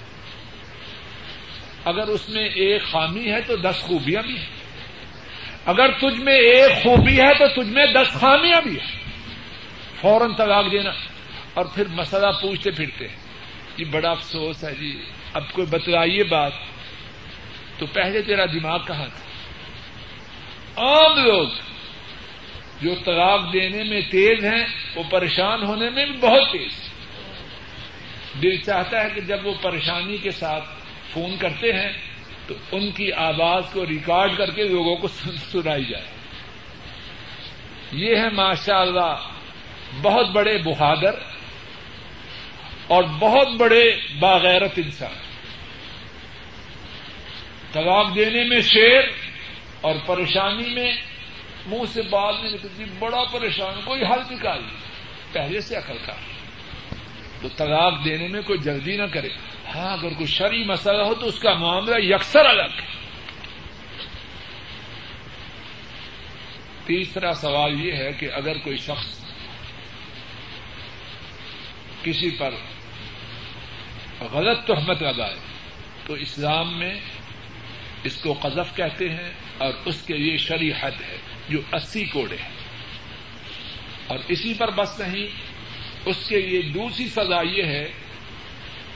اگر 1.85 2.07
اس 2.07 2.29
میں 2.29 2.45
ایک 2.45 2.83
خامی 2.83 3.33
ہے 3.33 3.41
تو 3.41 3.57
دس 3.57 3.81
خوبیاں 3.81 4.23
بھی 4.23 4.39
ہیں۔ 4.39 4.47
اگر 5.65 5.93
تجھ 5.93 6.21
میں 6.21 6.35
ایک 6.35 6.85
خوبی 6.85 7.21
ہے 7.21 7.35
تو 7.35 7.63
تجھ 7.63 7.71
میں 7.71 7.87
دس 7.87 8.13
خامیاں 8.13 8.61
بھی 8.61 8.81
ہیں۔ 8.81 9.01
فوراً 10.01 10.35
طلاق 10.35 10.73
دینا 10.73 10.91
اور 11.55 11.65
پھر 11.75 11.89
مسئلہ 11.89 12.27
پوچھتے 12.43 12.71
پھرتے 12.71 13.09
ہیں۔ 13.09 13.17
یہ 13.77 13.85
بڑا 13.85 14.11
افسوس 14.11 14.65
ہے 14.65 14.75
جی۔ 14.75 15.03
اب 15.33 15.53
کوئی 15.53 15.67
بتلائیے 15.67 16.25
بات۔ 16.25 16.53
تو 17.79 17.87
پہلے 17.87 18.23
تیرا 18.23 18.47
دماغ 18.47 18.79
کہاں 18.87 19.07
تھا؟ 19.07 19.34
عام 20.77 21.25
لوگ 21.25 21.49
جو 22.83 22.95
طلاق 23.05 23.53
دینے 23.53 23.85
میں 23.85 24.01
تیز 24.01 24.45
ہیں، 24.45 24.67
وہ 24.97 25.03
پریشان 25.11 25.63
ہونے 25.63 25.91
میں 25.91 26.07
بھی 26.07 26.17
بہت 26.17 26.53
تیز۔ 26.53 26.91
دل 28.43 28.57
چاہتا 28.57 29.05
ہے 29.05 29.09
کہ 29.15 29.21
جب 29.21 29.47
وہ 29.47 29.55
پریشانی 29.63 30.17
کے 30.17 30.31
ساتھ 30.31 30.65
فون 31.13 31.37
کرتے 31.37 31.73
ہیں، 31.73 31.93
تو 32.47 32.55
ان 32.73 32.91
کی 32.91 33.13
آواز 33.13 33.65
کو 33.73 33.87
ریکارڈ 33.87 34.37
کر 34.37 34.51
کے 34.51 34.65
لوگوں 34.65 34.97
کو 34.97 35.09
سنائی 35.09 35.85
جائے۔ 35.85 36.05
یہ 37.93 38.17
ہے 38.17 38.31
ماشاء 38.31 38.81
اللہ 38.81 39.29
بہت 40.03 40.29
بڑے 40.29 40.59
بہادر 40.59 41.15
اور 42.87 43.05
بہت 43.05 43.49
بڑے 43.49 43.97
باغیرت 44.21 44.73
انسان۔ 44.77 45.15
طلاق 47.73 48.15
دینے 48.15 48.45
میں 48.45 48.61
شیر 48.61 49.03
اور 49.85 49.95
پریشانی 50.07 50.75
میں 50.75 50.93
منہ 51.67 51.85
سے 51.93 52.03
بات 52.03 52.35
نہیں 52.43 52.53
نکلتی، 52.53 52.85
بڑا 52.99 53.25
پریشان، 53.33 53.81
کوئی 53.85 54.03
حل 54.03 54.35
نکالی 54.35 54.69
پہلے 55.33 55.61
سے 55.61 55.77
عقل 55.77 55.97
کا 56.07 56.13
تو 57.43 57.49
طلاق 57.57 58.05
دینے 58.05 58.29
میں 58.29 58.43
کوئی 58.43 58.59
جلدی 58.59 58.97
نہ 58.97 59.07
کرے۔ 59.13 59.29
ہاں 59.75 59.93
اگر 59.93 60.13
کوئی 60.13 60.27
شرعی 60.27 60.65
مسئلہ 60.65 61.03
ہو 61.03 61.15
تو 61.15 61.27
اس 61.27 61.39
کا 61.39 61.55
معاملہ 61.55 62.15
یکسر 62.15 62.45
الگ 62.47 62.81
ہے۔ 62.81 62.95
تیسرا 66.87 67.33
سوال 67.33 67.81
یہ 67.81 67.93
ہے 67.93 68.13
کہ 68.13 68.29
اگر 68.33 68.59
کوئی 68.59 68.77
شخص 68.77 69.25
کسی 72.03 72.31
پر 72.31 72.55
غلط 74.33 74.67
تہمت 74.67 75.03
لگائے 75.03 75.37
تو 76.07 76.15
اسلام 76.15 76.79
میں 76.79 76.95
اس 78.05 78.17
کو 78.17 78.33
قذف 78.33 78.77
کہتے 78.77 79.09
ہیں 79.09 79.31
اور 79.59 79.73
اس 79.85 80.03
کے 80.03 80.15
لیے 80.15 80.37
شرعی 80.37 80.71
حد 80.71 81.03
ہے، 81.09 81.17
جو 81.49 81.61
اسی 81.73 82.05
کوڑے 82.05 82.37
ہیں۔ 82.37 82.53
اور 84.07 84.19
اسی 84.29 84.55
پر 84.55 84.71
بس 84.71 85.01
نہیں، 85.01 85.27
اس 86.07 86.29
کے 86.29 86.41
لیے 86.41 86.63
دوسری 86.63 87.09
سزا 87.09 87.43
یہ 87.43 87.65
ہے 87.65 87.93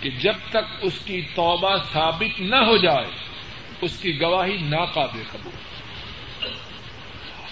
کہ 0.00 0.10
جب 0.10 0.32
تک 0.50 0.64
اس 0.82 0.98
کی 1.04 1.20
توبہ 1.20 1.76
ثابت 1.92 2.40
نہ 2.40 2.56
ہو 2.56 2.76
جائے، 2.76 3.06
اس 3.80 3.98
کی 3.98 4.20
گواہی 4.20 4.56
ناقابل 4.56 5.22
قبول۔ 5.30 5.54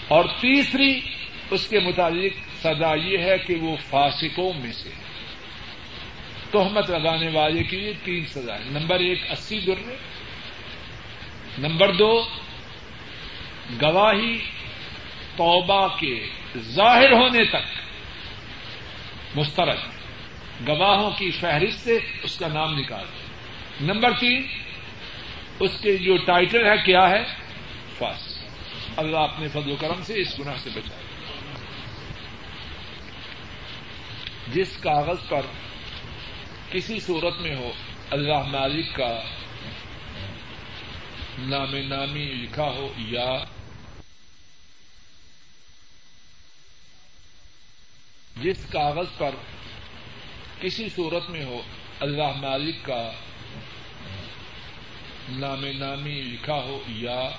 اور 0.07 0.25
تیسری، 0.25 0.99
اس 1.51 1.67
کے 1.67 1.79
متعلق 1.79 2.33
سزا 2.63 2.95
یہ 2.95 3.17
ہے 3.17 3.37
کہ 3.37 3.55
وہ 3.55 3.75
فاسقوں 3.75 4.53
میں 4.53 4.73
سے 4.73 4.89
تہمت 6.51 6.89
لگانے 6.89 7.29
والے 7.29 7.63
کے 7.63 7.77
لیے 7.77 7.93
تین 8.03 8.25
سزائیں 8.25 8.79
نمبر 8.79 8.99
ایک، 8.99 9.31
اسی 9.31 9.59
درے۔ 9.59 9.95
نمبر 11.57 11.93
دو، 11.93 12.27
گواہی 13.81 14.39
توبہ 15.37 15.87
کے 15.87 16.27
ظاہر 16.57 17.11
ہونے 17.11 17.45
تک 17.45 17.81
مسترد، 19.35 19.77
گواہوں 20.67 21.11
کی 21.11 21.31
فہرست 21.31 21.79
سے 21.79 21.97
اس 22.23 22.37
کا 22.37 22.47
نام 22.47 22.79
نکال۔ 22.79 23.05
نمبر 23.81 24.19
تین، 24.19 24.47
اس 25.59 25.71
کے 25.81 25.97
جو 25.97 26.17
ٹائٹل 26.17 26.65
ہے، 26.67 26.77
کیا 26.85 27.09
ہے؟ 27.09 27.23
فاس۔ 27.97 28.43
اللہ 28.97 29.17
اپنے 29.17 29.47
فضل 29.47 29.71
و 29.71 29.75
کرم 29.75 30.01
سے 30.01 30.21
اس 30.21 30.39
گناہ 30.39 30.55
سے 30.57 30.69
بچائے۔ 30.75 31.03
جس 34.53 34.77
کاغذ 34.77 35.29
پر 35.29 35.41
کسی 36.71 36.99
صورت 36.99 37.41
میں 37.41 37.55
ہو، 37.55 37.71
اللہ 38.11 38.41
مالک 38.47 38.95
کا 38.95 39.19
نام 41.39 41.75
نامی 41.75 42.25
لکھا 42.25 42.63
ہو، 42.63 42.93
یا۔ 42.97 43.43
جس 48.41 48.57
کاغذ 48.69 49.07
پر 49.17 49.35
کسی 50.61 50.89
صورت 50.95 51.29
میں 51.29 51.45
ہو، 51.45 51.61
اللہ 51.99 52.31
مالک 52.35 52.75
کا 52.85 53.11
نام 55.29 55.65
نامی 55.65 56.21
لکھا 56.21 56.53
ہو، 56.53 56.83
یا۔ 56.87 57.29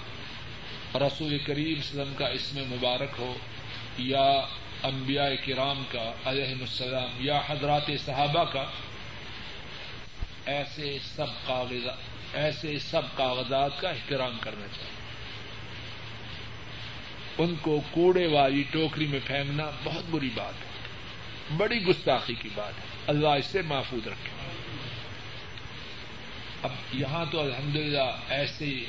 رسول 0.95 1.39
کریم 1.39 1.79
وسلم 1.79 2.15
کا 2.19 2.27
اسم 2.27 2.59
مبارک 2.59 3.11
ہو، 3.19 3.37
یا۔ 3.99 4.47
انبیاء 4.83 5.47
کرام 5.47 5.83
کا 5.91 6.13
علیہ 6.25 6.55
السلام، 6.61 7.11
یا 7.21 7.41
حضرات 7.49 7.91
صحابہ 8.07 8.45
کا۔ 8.45 8.65
ایسے 10.47 10.99
سب 11.17 11.47
کاغذات 11.47 12.18
ایسے 12.33 12.79
سب 12.79 13.03
کاغذات 13.17 13.81
کا 13.81 13.89
احترام 13.89 14.39
کرنا 14.41 14.67
چاہیے۔ 14.67 14.99
ان 17.39 17.55
کو 17.61 17.81
کوڑے 17.91 18.27
والی 18.27 18.65
ٹوکری 18.71 19.07
میں 19.07 19.21
پھینکنا 19.25 19.71
بہت 19.85 20.05
بری 20.11 20.31
بات 20.35 20.55
ہے۔ 20.55 20.79
بڑی 21.57 21.85
گستاخی 21.85 22.35
کی 22.35 22.49
بات 22.55 22.73
ہے۔ 22.75 22.97
اللہ 23.07 23.29
اس 23.29 23.47
سے 23.47 23.63
محفوظ 23.63 24.07
رکھے۔ 24.09 24.31
اب 26.63 26.71
یہاں 26.93 27.25
تو 27.33 27.41
الحمدللہ 27.41 28.17
ایسے 28.29 28.85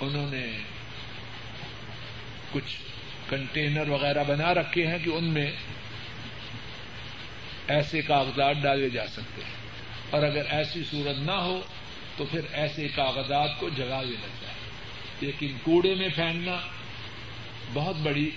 انہوں 0.00 0.30
نے 0.30 0.58
کچھ 2.52 2.76
کنٹینر 3.28 3.88
وغیرہ 3.88 4.24
بنا 4.24 4.54
رکھے 4.54 4.86
ہیں 4.86 4.98
کہ 5.04 5.10
ان 5.10 5.24
میں 5.24 5.52
ایسے 7.68 8.02
کاغذات 8.02 8.54
ڈالے 8.62 8.88
جا 8.88 9.06
سکتے 9.06 9.42
ہیں۔ 9.44 9.52
اور 10.10 10.22
اگر 10.22 10.46
ایسی 10.50 10.84
صورت 10.90 11.16
نہ 11.18 11.32
ہو 11.32 11.60
تو 12.16 12.24
پھر 12.30 12.40
ایسے 12.52 12.88
کاغذات 12.88 13.60
کو 13.60 13.68
جگا 13.68 14.02
دینا 14.02 14.26
چاہیے 14.40 14.70
لیکن 15.20 15.56
کوڑے 15.62 15.94
میں 15.94 16.08
پھینکنا 16.14 16.56
بہت 17.74 17.96
بڑی، 17.96 18.30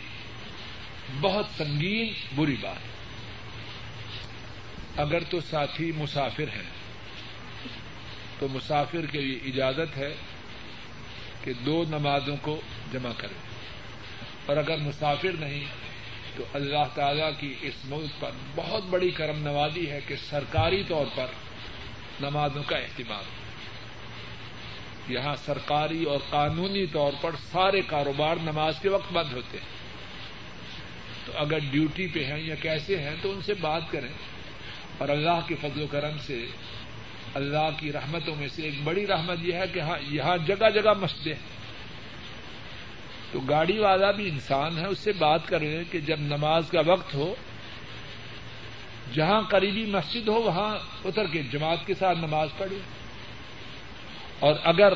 بہت 1.22 1.46
سنگین 1.58 2.14
بری 2.36 2.56
بات 2.62 2.76
ہے۔ 2.76 2.94
اگر 4.98 5.24
تو 5.30 5.40
ساتھی 5.42 5.92
مسافر 5.96 6.44
ہیں، 6.44 6.70
تو 8.40 8.48
مسافر 8.48 9.06
کے 9.06 9.22
لیے 9.22 9.40
اجازت 9.46 9.98
ہے 9.98 10.16
کہ 11.44 11.54
دو 11.54 11.84
نمازوں 11.90 12.36
کو 12.42 12.62
جمع 12.94 13.12
کریں۔ 13.18 13.40
اور 14.46 14.58
اگر 14.58 14.78
مسافر 14.78 15.32
نہیں، 15.40 15.64
تو 16.36 16.44
اللہ 16.54 16.96
تعالی 16.96 17.24
کی 17.40 17.56
اس 17.62 17.74
ملک 17.86 18.22
پر 18.22 18.32
بہت 18.56 18.84
بڑی 18.84 19.10
کرم 19.12 19.40
نوازی 19.40 19.90
ہے 19.90 20.00
کہ 20.08 20.16
سرکاری 20.30 20.84
طور 20.88 21.06
پر 21.16 21.26
نمازوں 22.22 22.64
کا 22.64 22.78
اہتمام۔ 22.78 23.24
یہاں 25.08 25.36
سرکاری 25.46 26.04
اور 26.04 26.18
قانونی 26.30 26.86
طور 26.86 27.12
پر 27.22 27.32
سارے 27.52 27.82
کاروبار 27.88 28.36
نماز 28.44 28.80
کے 28.82 28.90
وقت 28.90 29.14
بند 29.14 29.34
ہوتے 29.34 29.58
ہیں۔ 29.58 29.84
تو 31.26 31.32
اگر 31.36 31.60
ڈیوٹی 31.72 32.08
پہ 32.08 32.24
ہیں 32.24 32.40
یا 32.40 32.56
کیسے 32.56 33.02
ہیں 33.02 33.16
تو 33.22 33.32
ان 33.32 33.42
سے 33.42 33.54
بات 33.54 33.82
کریں۔ 33.92 34.08
اور 34.98 35.10
اللہ 35.10 35.40
کے 35.48 35.56
فضل 35.56 35.82
و 35.82 35.88
کرم 35.88 36.18
سے 36.18 36.46
اللہ 37.34 37.70
کی 37.78 37.92
رحمتوں 37.92 38.36
میں 38.36 38.48
سے 38.48 38.62
ایک 38.62 38.84
بڑی 38.84 39.08
رحمت 39.08 39.38
یہ 39.42 39.54
ہے 39.54 39.64
کہ 39.74 39.80
ہاں 39.80 39.98
یہاں 40.10 40.38
جگہ 40.38 40.70
جگہ 40.70 40.94
مسجدیں 40.94 41.34
ہیں۔ 41.34 41.64
تو 43.32 43.40
گاڑی 43.40 43.80
والا 43.80 44.12
بھی 44.12 44.30
انسان 44.30 44.78
ہے، 44.78 44.86
اس 44.86 45.00
سے 45.00 45.12
بات 45.12 45.48
کریں 45.48 45.84
کہ 45.92 46.00
جب 46.00 46.20
نماز 46.20 46.70
کا 46.70 46.82
وقت 46.86 47.14
ہو، 47.14 47.36
جہاں 49.14 49.42
قریبی 49.42 49.86
مسجد 49.86 50.28
ہو، 50.28 50.42
وہاں 50.42 50.78
اتر 51.06 51.26
کے 51.28 51.44
جماعت 51.44 51.86
کے 51.86 51.94
ساتھ 51.94 52.18
نماز 52.18 52.50
پڑھے 52.58 52.78
اور 54.44 54.56
اگر 54.64 54.94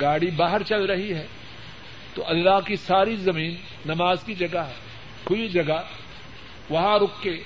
گاڑی 0.00 0.30
باہر 0.30 0.62
چل 0.62 0.84
رہی 0.84 1.14
ہے 1.14 1.26
تو 2.14 2.22
اللہ 2.26 2.60
کی 2.66 2.76
ساری 2.76 3.16
زمین 3.16 3.54
نماز 3.86 4.22
کی 4.24 4.34
جگہ 4.34 4.58
ہے، 4.58 4.72
کھلی 5.24 5.48
جگہ، 5.48 5.82
وہاں 6.70 6.98
رک 6.98 7.22
کے 7.22 7.36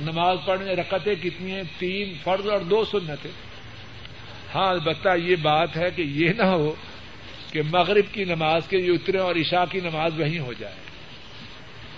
نماز 0.00 0.38
پڑھنے 0.44 0.72
رکعتیں 0.72 1.14
کتنی 1.22 1.52
ہیں؟ 1.52 1.62
تین 1.78 2.14
فرض 2.24 2.48
اور 2.48 2.60
دو 2.60 2.84
سنتیں۔ 2.84 3.30
ہاں 4.54 4.68
البتہ 4.68 5.08
یہ 5.16 5.36
بات 5.36 5.76
ہے 5.76 5.90
کہ 5.96 6.02
یہ 6.02 6.32
نہ 6.32 6.42
ہو 6.42 6.74
کہ 7.52 7.62
مغرب 7.62 8.14
کی 8.14 8.24
نماز 8.24 8.62
کے 8.68 8.76
لیے 8.76 8.90
اترے 8.90 9.18
اور 9.18 9.36
عشاء 9.36 9.64
کی 9.70 9.80
نماز 9.80 10.20
وہیں 10.20 10.38
ہو 10.38 10.52
جائے۔ 10.52 10.74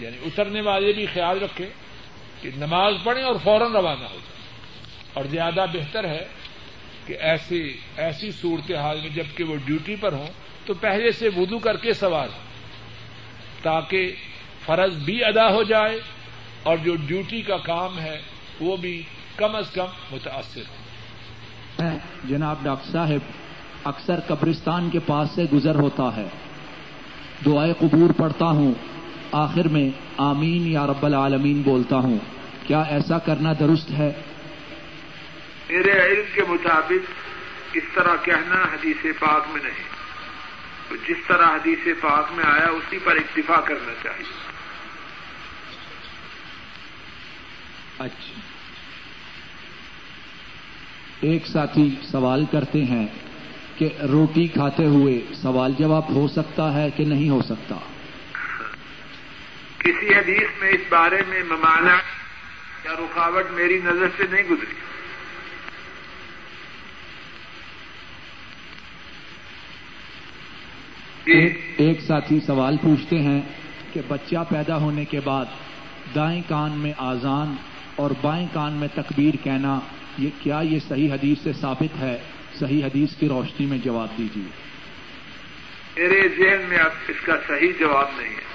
یعنی 0.01 0.17
اترنے 0.27 0.61
والے 0.61 0.93
بھی 0.93 1.07
خیال 1.07 1.43
رکھیں 1.43 1.67
کہ 2.43 2.51
نماز 2.57 2.95
پڑھیں 3.05 3.25
اور 3.25 3.35
فوراً 3.45 3.73
روانہ 3.73 4.05
ہو 4.05 4.19
جائے 4.19 4.39
اور 5.13 5.25
زیادہ 5.25 5.67
بہتر 5.73 6.05
ہے 6.05 6.27
کہ 7.09 7.17
ایسی 7.21 7.77
ایسی 7.97 8.31
صورت 8.31 8.73
حال 8.73 8.99
میں 9.03 9.11
جبکہ 9.11 9.45
وہ 9.45 9.57
ڈیوٹی 9.65 9.97
پر 9.97 10.13
ہوں 10.13 10.27
تو 10.67 10.75
پہلے 10.75 11.13
سے 11.13 11.29
وضو 11.37 11.59
کر 11.59 11.77
کے 11.77 11.93
سوار 11.93 12.29
تاکہ 13.63 14.13
فرض 14.67 14.97
بھی 14.97 15.25
ادا 15.25 15.55
ہو 15.55 15.63
جائے 15.63 16.01
اور 16.63 16.77
جو 16.77 16.97
ڈیوٹی 17.07 17.43
کا 17.43 17.57
کام 17.57 17.99
ہے 17.99 18.21
وہ 18.61 18.77
بھی 18.77 19.03
کم 19.37 19.57
از 19.57 19.71
کم 19.71 19.87
متاثر 20.13 20.61
ہو۔ 20.61 21.87
جناب 22.25 22.57
ڈاکٹر 22.63 22.93
صاحب 22.93 23.33
اکثر 23.85 24.21
قبرستان 24.21 24.91
کے 24.91 24.99
پاس 24.99 25.31
سے 25.31 25.45
گزر 25.53 25.75
ہوتا 25.75 26.17
ہے۔ 26.17 26.27
دعائیں 27.47 27.75
قبور 27.79 28.11
پڑھتا 28.17 28.45
ہوں۔ 28.45 28.73
آخر 29.33 29.69
میں 29.69 29.91
آمین 30.17 30.73
یا 30.73 30.87
رب 30.87 31.07
العالمین 31.07 31.63
بولتا 31.63 31.97
ہوں۔ 31.97 32.19
کیا 32.67 32.81
ایسا 32.81 33.19
کرنا 33.19 33.53
درست 33.61 33.91
ہے؟ 33.91 34.13
میرے 35.71 36.07
علم 36.07 36.23
کے 36.35 36.43
مطابق 36.49 37.11
اس 37.73 37.83
طرح 37.95 38.17
کہنا 38.23 38.63
حدیث 38.73 39.07
پاک 39.19 39.49
میں 39.49 39.63
نہیں۔ 39.63 39.99
تو 40.89 40.97
جس 40.97 41.17
طرح 41.27 41.47
حدیث 41.47 41.89
پاک 42.01 42.33
میں 42.33 42.45
آیا 42.45 42.69
اسی 42.69 42.99
پر 43.05 43.17
اکتفا 43.17 43.61
کرنا 43.61 43.93
چاہیے۔ 44.03 44.33
اچھا۔ 47.99 48.41
ایک 51.21 51.47
ساتھی 51.47 51.95
سوال 52.13 52.45
کرتے 52.53 52.85
ہیں 52.85 53.07
کہ 53.79 53.89
روٹی 54.13 54.47
کھاتے 54.47 54.85
ہوئے 54.85 55.21
سوال 55.35 55.73
جواب 55.79 56.15
ہو 56.15 56.29
سکتا 56.29 56.75
ہے 56.75 56.91
کہ 56.91 57.05
نہیں 57.05 57.31
ہو 57.31 57.43
سکتا؟ 57.43 57.75
کسی 59.79 60.15
حدیث 60.15 60.61
میں 60.61 60.71
اس 60.71 60.81
بارے 60.89 61.23
میں 61.29 61.43
ممانع 61.43 61.97
یا 62.85 62.93
رکاوٹ 62.93 63.51
میری 63.51 63.81
نظر 63.85 64.07
سے 64.17 64.23
نہیں 64.31 64.45
گزری۔ 64.45 64.98
ایک 71.77 72.01
ساتھی 72.01 72.41
سوال 72.41 72.77
پوچھتے 72.83 73.23
ہیں 73.23 73.41
کہ 73.93 74.01
بچہ 74.09 74.37
پیدا 74.49 74.77
ہونے 74.77 75.05
کے 75.05 75.21
بعد 75.21 75.45
دائیں 76.15 76.43
کان 76.49 76.71
میں 76.71 76.93
آزان 76.97 77.57
اور 77.97 78.11
بائیں 78.21 78.47
کان 78.53 78.73
میں 78.73 78.89
تکبیر 78.95 79.35
کہنا 79.45 79.81
یہ 80.19 80.31
کیا 80.43 80.61
یہ 80.61 80.79
صحیح 80.89 81.13
حدیث 81.13 81.39
سے 81.43 81.53
ثابت 81.53 82.01
ہے؟ 82.01 82.19
صحیح 82.59 82.85
حدیث 82.85 83.15
کی 83.15 83.29
روشنی 83.29 83.67
میں 83.67 83.79
جواب 83.79 84.09
دیجیے۔ 84.19 84.49
میرے 85.97 86.29
ذہن 86.29 86.69
میں 86.69 86.79
اب 86.79 86.91
اس 87.09 87.17
کا 87.23 87.33
صحیح 87.49 87.73
جواب 87.79 88.09
نہیں 88.17 88.35
ہے۔ 88.35 88.49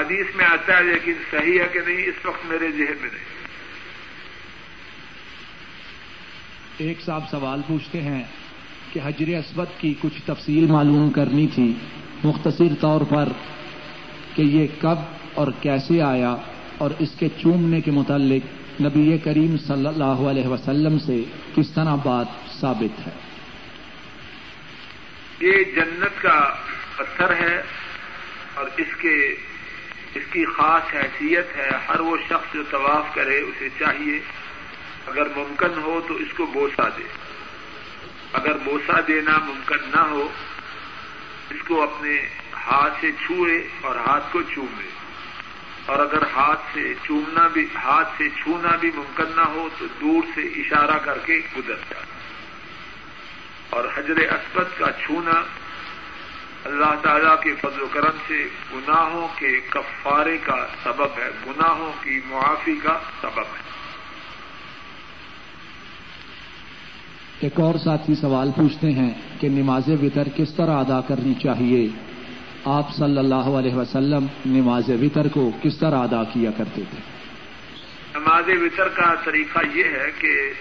حدیث 0.00 0.26
میں 0.36 0.44
آتا 0.44 0.78
ہے 0.78 0.82
لیکن 0.82 1.12
صحیح 1.30 1.60
ہے 1.60 1.68
کہ 1.72 1.80
نہیں؟ 1.86 2.06
اس 2.06 2.26
وقت 2.26 2.46
میرے 2.46 2.70
ذہن 2.72 2.96
میں 3.00 3.10
نہیں۔ 3.12 3.34
ایک 6.78 7.00
صاحب 7.00 7.22
سوال 7.30 7.60
پوچھتے 7.66 8.00
ہیں 8.00 8.24
کہ 8.94 9.00
حجر 9.04 9.28
اسود 9.28 9.66
کی 9.78 9.94
کچھ 10.00 10.22
تفصیل 10.26 10.66
معلوم 10.66 11.10
کرنی 11.10 11.46
تھی۔ 11.54 11.72
مختصر 12.24 12.74
طور 12.80 13.00
پر 13.00 13.28
کہ 14.34 14.42
یہ 14.42 14.66
کب 14.80 14.98
اور 15.34 15.48
کیسے 15.60 16.02
آیا 16.02 16.36
اور 16.78 16.90
اس 16.98 17.08
کے 17.18 17.28
چومنے 17.42 17.80
کے 17.80 17.90
متعلق 17.90 18.46
نبی 18.82 19.18
کریم 19.18 19.56
صلی 19.58 19.86
اللہ 19.86 20.04
علیہ 20.04 20.46
وسلم 20.46 20.98
سے 20.98 21.22
کس 21.54 21.70
طرح 21.70 21.94
بات 21.94 22.26
ثابت 22.60 23.06
ہے۔ 23.06 23.12
یہ 25.40 25.64
جنت 25.76 26.22
کا 26.22 26.54
پتھر 26.96 27.30
ہے 27.30 27.62
اور 28.54 28.66
اس 28.76 28.96
کے 29.00 29.34
اس 30.14 30.32
کی 30.32 30.44
خاص 30.44 30.94
حیثیت 30.94 31.56
ہے، 31.56 31.70
ہر 31.88 32.00
وہ 32.00 32.16
شخص 32.28 32.54
جو 32.54 32.62
طواف 32.70 33.14
کرے 33.14 33.38
اسے 33.38 33.68
چاہیے۔ 33.78 34.20
اگر 35.06 35.26
ممکن 35.36 35.82
ہو 35.82 36.00
تو 36.08 36.14
اس 36.14 36.32
کو 36.36 36.46
بوسا 36.46 36.88
دے۔ 36.88 37.34
اگر 38.34 38.56
بوسا 38.56 39.00
دینا 39.08 39.38
ممکن 39.38 39.90
نہ 39.94 40.00
ہو، 40.00 40.28
اس 41.50 41.62
کو 41.68 41.82
اپنے 41.82 42.22
ہاتھ 42.52 42.94
سے 43.00 43.12
چھوئے 43.12 43.68
اور 43.80 43.96
ہاتھ 43.96 44.32
کو 44.32 44.42
چومے۔ 44.42 44.88
اور 45.86 45.98
اگر 45.98 46.22
ہاتھ 46.22 46.60
سے 46.72 46.94
چومنا 47.02 47.46
بھی، 47.46 47.66
ہاتھ 47.74 48.08
سے 48.18 48.28
چھونا 48.28 48.76
بھی 48.76 48.90
ممکن 48.94 49.24
نہ 49.36 49.40
ہو، 49.40 49.68
تو 49.78 49.86
دور 50.00 50.22
سے 50.34 50.40
اشارہ 50.40 50.98
کر 50.98 51.18
کے 51.18 51.40
گزر 51.56 51.74
جائے 51.74 52.04
اور 53.70 53.84
حجر 53.96 54.16
اسود 54.16 54.78
کا 54.78 54.92
چھونا 54.92 55.42
اللہ 56.64 56.94
تعالی 57.02 57.30
کے 57.42 57.54
فضل 57.60 57.82
و 57.82 57.86
کرم 57.86 58.16
سے 58.26 58.48
گناہوں 58.72 59.28
کے 59.36 59.60
کفارے 59.68 60.38
کا 60.38 60.66
سبب 60.84 61.18
ہے، 61.18 61.30
گناہوں 61.46 61.92
کی 62.02 62.20
معافی 62.26 62.76
کا 62.82 62.98
سبب 63.20 63.38
ہے۔ 63.38 63.83
ایک 67.40 67.60
اور 67.60 67.74
ساتھی 67.74 68.14
سوال 68.14 68.50
پوچھتے 68.56 68.92
ہیں 68.92 69.10
کہ 69.40 69.48
نماز 69.48 69.88
وطر 69.88 70.28
کس 70.36 70.54
طرح 70.54 70.76
ادا 70.76 71.00
کرنی 71.00 71.34
چاہیے؟ 71.34 71.88
آپ 72.64 72.94
صلی 72.94 73.18
اللہ 73.18 73.34
علیہ 73.34 73.74
وسلم 73.74 74.26
نماز 74.46 74.88
وطر 74.88 75.28
کو 75.28 75.50
کس 75.62 75.78
طرح 75.78 75.98
ادا 75.98 76.24
کیا 76.24 76.50
کرتے 76.50 76.82
تھے؟ 76.90 76.98
نماز 78.18 78.44
وطر 78.48 78.88
کا 78.88 79.14
طریقہ 79.24 79.58
یہ 79.74 79.84
ہے 79.84 80.10
کہ 80.18 80.52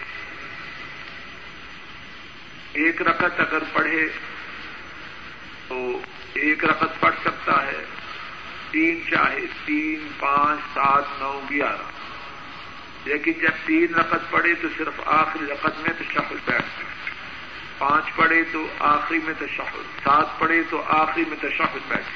ایک 2.74 3.02
رقط 3.02 3.40
اگر 3.40 3.64
پڑھے 3.74 4.08
تو 5.68 6.00
ایک 6.34 6.66
رقط 6.66 7.00
پڑھ 7.00 7.16
سکتا 7.22 7.66
ہے، 7.68 7.84
تین 8.72 9.00
چاہے 9.12 9.46
تین، 9.66 10.08
پانچ، 10.20 10.60
سات، 10.74 11.04
نو، 11.22 11.40
گیارہ۔ 11.50 12.03
لیکن 13.06 13.32
جب 13.42 13.66
تین 13.66 13.94
رقط 13.94 14.32
پڑے 14.32 14.54
تو 14.62 14.68
صرف 14.78 15.00
آخری 15.06 15.46
رقط 15.46 15.80
میں 15.82 15.94
تو 15.98 16.04
شفل 16.14 16.36
بیٹھ 16.46 16.82
پانچ 17.78 18.16
پڑے 18.16 18.44
تو 18.52 18.66
آخری 18.80 19.20
میں 19.26 19.34
شفل 19.48 19.82
سات 20.04 20.40
پڑے 20.40 20.62
تو 20.70 20.82
آخری 20.88 21.24
میں 21.30 21.38
تو 21.42 21.50
شفل 21.50 21.80
بیٹھ 21.88 22.12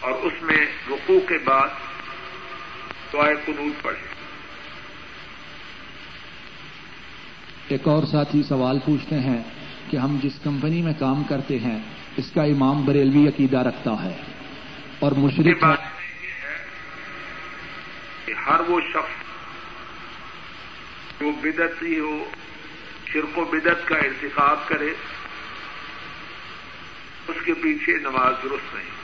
اور 0.00 0.12
اس 0.22 0.42
میں 0.42 0.66
رقو 0.90 1.18
کے 1.28 1.38
بعد 1.44 1.68
دعائے 3.12 3.34
قنوط 3.46 3.82
پڑھے 3.82 4.10
ایک 7.68 7.88
اور 7.88 8.02
ساتھی 8.02 8.42
سوال 8.42 8.78
پوچھتے 8.84 9.18
ہیں 9.20 9.42
کہ 9.90 9.96
ہم 9.96 10.18
جس 10.22 10.38
کمپنی 10.42 10.82
میں 10.82 10.92
کام 10.98 11.22
کرتے 11.24 11.58
ہیں 11.58 11.78
اس 12.16 12.30
کا 12.30 12.42
امام 12.42 12.84
بریلوی 12.84 13.28
عقیدہ 13.28 13.58
رکھتا 13.58 13.92
ہے 14.04 14.12
اور 14.98 15.12
مشرق 15.12 15.64
کہ 18.26 18.32
ہر 18.32 18.60
وہ 18.60 18.80
شخص 18.80 19.22
جو 21.20 21.32
بدتی 21.32 21.98
ہو 21.98 22.30
شرک 23.06 23.38
و 23.38 23.44
بدت 23.44 23.88
کا 23.88 23.96
انتخاب 23.96 24.68
کرے 24.68 24.94
اس 27.28 27.36
کے 27.44 27.54
پیچھے 27.54 27.96
نماز 27.96 28.34
درست 28.42 28.74
نہیں۔ 28.74 29.02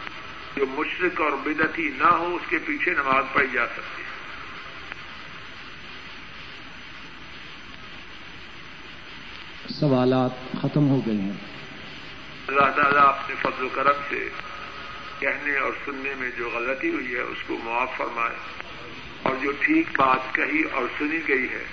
جو 0.57 0.67
مشرق 0.69 1.21
اور 1.21 1.31
بدتی 1.31 1.91
نہ 1.99 2.07
ہو 2.07 2.35
اس 2.35 2.43
کے 2.49 2.59
پیچھے 2.59 2.93
نماز 2.93 3.25
پڑھی 3.33 3.49
جا 3.53 3.67
سکتی 3.67 4.03
ہے۔ 4.03 4.09
سوالات 9.81 10.31
ختم 10.63 10.89
ہو 10.89 11.07
گئے 11.07 11.15
ہیں۔ 11.15 11.33
اللہ 12.47 12.83
تعالیٰ 12.83 13.09
اپنے 13.09 13.35
فضل 13.43 13.65
و 13.65 13.69
کرم 13.69 14.01
سے 14.09 14.29
کہنے 15.19 15.59
اور 15.59 15.73
سننے 15.85 16.15
میں 16.15 16.31
جو 16.37 16.51
غلطی 16.55 16.91
ہوئی 16.91 17.15
ہے 17.15 17.21
اس 17.21 17.39
کو 17.47 17.59
معاف 17.65 17.89
فرمائے۔ 17.97 18.68
اور 19.23 19.37
جو 19.43 19.53
ٹھیک 19.61 19.87
بات 19.99 20.35
کہی 20.35 20.63
اور 20.63 20.83
سنی 20.99 21.29
گئی 21.29 21.49
ہے 21.49 21.65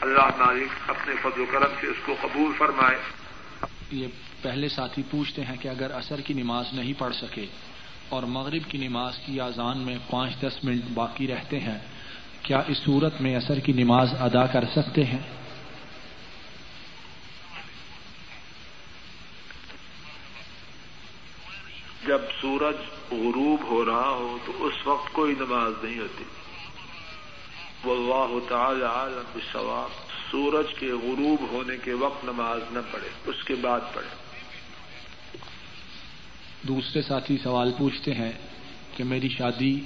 اللہ 0.00 0.28
مالک 0.38 0.90
اپنے 0.90 1.14
فضل 1.22 1.40
و 1.40 1.44
کرم 1.50 1.72
سے 1.80 1.86
اس 1.86 1.96
کو 2.06 2.14
قبول 2.22 2.52
فرمائے۔ 2.58 2.98
یہ 3.90 4.06
پہلے 4.42 4.68
ساتھی 4.68 5.02
پوچھتے 5.10 5.44
ہیں 5.44 5.56
کہ 5.56 5.68
اگر 5.68 5.90
اثر 5.90 6.20
کی 6.20 6.34
نماز 6.34 6.66
نہیں 6.72 6.92
پڑھ 6.98 7.14
سکے 7.14 7.46
اور 8.08 8.22
مغرب 8.22 8.70
کی 8.70 8.78
نماز 8.78 9.18
کی 9.26 9.40
آزان 9.40 9.78
میں 9.78 9.98
پانچ 10.10 10.40
دس 10.40 10.64
منٹ 10.64 10.82
باقی 10.94 11.26
رہتے 11.26 11.60
ہیں 11.60 11.78
کیا 12.42 12.62
اس 12.66 12.78
صورت 12.78 13.20
میں 13.20 13.36
اثر 13.36 13.58
کی 13.58 13.72
نماز 13.72 14.14
ادا 14.20 14.46
کر 14.46 14.64
سکتے 14.76 15.04
ہیں؟ 15.04 15.18
جب 22.06 22.20
سورج 22.40 22.76
غروب 23.12 23.64
ہو 23.66 23.84
رہا 23.84 24.08
ہو 24.08 24.38
تو 24.44 24.66
اس 24.66 24.86
وقت 24.86 25.12
کوئی 25.12 25.34
نماز 25.40 25.84
نہیں 25.84 25.98
ہوتی۔ 25.98 26.24
واللہ 27.86 28.48
تعالی 28.48 28.82
عالم 28.82 29.22
بالثواب 29.32 29.90
سورج 30.30 30.74
کے 30.78 30.86
غروب 30.86 31.52
ہونے 31.52 31.76
کے 31.84 31.92
وقت 31.92 32.24
نماز 32.24 32.60
نہ 32.72 32.78
پڑھے، 32.92 33.08
اس 33.26 33.44
کے 33.44 33.54
بعد 33.54 33.80
پڑھے۔ 33.94 34.08
دوسرے 36.68 37.02
ساتھی 37.02 37.36
سوال 37.42 37.72
پوچھتے 37.78 38.14
ہیں 38.14 38.32
کہ 38.96 39.04
میری 39.04 39.28
شادی 39.28 39.80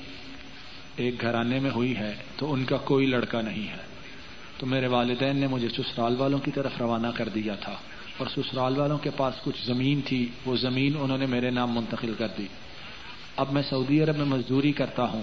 ایک 0.97 1.21
گھرانے 1.21 1.61
میں 1.61 1.71
ہوئی 1.71 1.97
ہے 1.97 2.17
تو 2.37 2.53
ان 2.53 2.65
کا 2.65 2.77
کوئی 2.77 3.07
لڑکا 3.07 3.41
نہیں 3.41 3.69
ہے۔ 3.69 3.83
تو 4.59 4.67
میرے 4.67 4.87
والدین 4.87 5.37
نے 5.37 5.47
مجھے 5.47 5.69
سسرال 5.69 6.17
والوں 6.19 6.39
کی 6.39 6.51
طرف 6.51 6.73
روانہ 6.81 7.07
کر 7.15 7.29
دیا 7.29 7.55
تھا 7.55 7.77
اور 8.17 8.27
سسرال 8.27 8.79
والوں 8.79 8.99
کے 8.99 9.11
پاس 9.17 9.35
کچھ 9.45 9.67
زمین 9.67 10.01
تھی، 10.01 10.27
وہ 10.47 10.57
زمین 10.57 10.95
انہوں 11.01 11.19
نے 11.19 11.27
میرے 11.27 11.51
نام 11.51 11.75
منتقل 11.75 12.15
کر 12.19 12.29
دی۔ 12.39 12.47
اب 13.37 13.53
میں 13.53 13.63
سعودی 13.63 14.03
عرب 14.03 14.17
میں 14.17 14.25
مزدوری 14.25 14.73
کرتا 14.73 15.05
ہوں، 15.05 15.23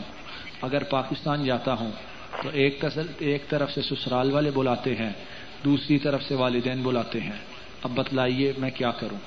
اگر 0.62 0.84
پاکستان 0.84 1.46
جاتا 1.46 1.74
ہوں 1.74 1.92
تو 2.44 2.50
ایک 2.54 2.86
ایک 3.20 3.50
طرف 3.50 3.72
سے 3.72 3.82
سسرال 3.82 4.32
والے 4.32 4.52
بلاتے 4.52 4.96
ہیں، 4.96 5.14
دوسری 5.66 6.00
طرف 6.00 6.24
سے 6.24 6.36
والدین 6.36 6.84
بلاتے 6.84 7.20
ہیں۔ 7.20 7.40
اب 7.84 7.92
بتلائیے 7.92 8.54
میں 8.58 8.72
کیا 8.72 8.92
کروں؟ 8.92 9.18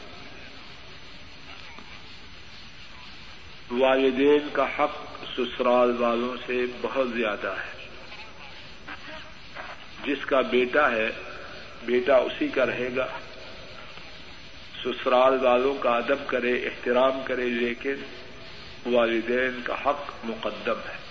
والدین 3.71 4.49
کا 4.53 4.67
حق 4.79 5.25
سسرال 5.37 5.97
والوں 5.99 6.37
سے 6.47 6.63
بہت 6.83 7.09
زیادہ 7.09 7.49
ہے۔ 7.49 7.89
جس 10.07 10.27
کا 10.27 10.41
بیٹا 10.41 10.91
ہے، 10.91 11.11
بیٹا 11.85 12.17
اسی 12.17 12.49
کا 12.49 12.67
رہے 12.67 12.89
گا۔ 12.97 13.07
سسرال 14.85 15.45
والوں 15.45 15.75
کا 15.75 15.91
ادب 15.91 16.27
کرے، 16.27 16.55
احترام 16.55 17.21
کرے، 17.25 17.47
لیکن 17.47 17.95
والدین 18.87 19.61
کا 19.65 19.75
حق 19.75 20.11
مقدم 20.25 20.79
ہے۔ 20.89 21.08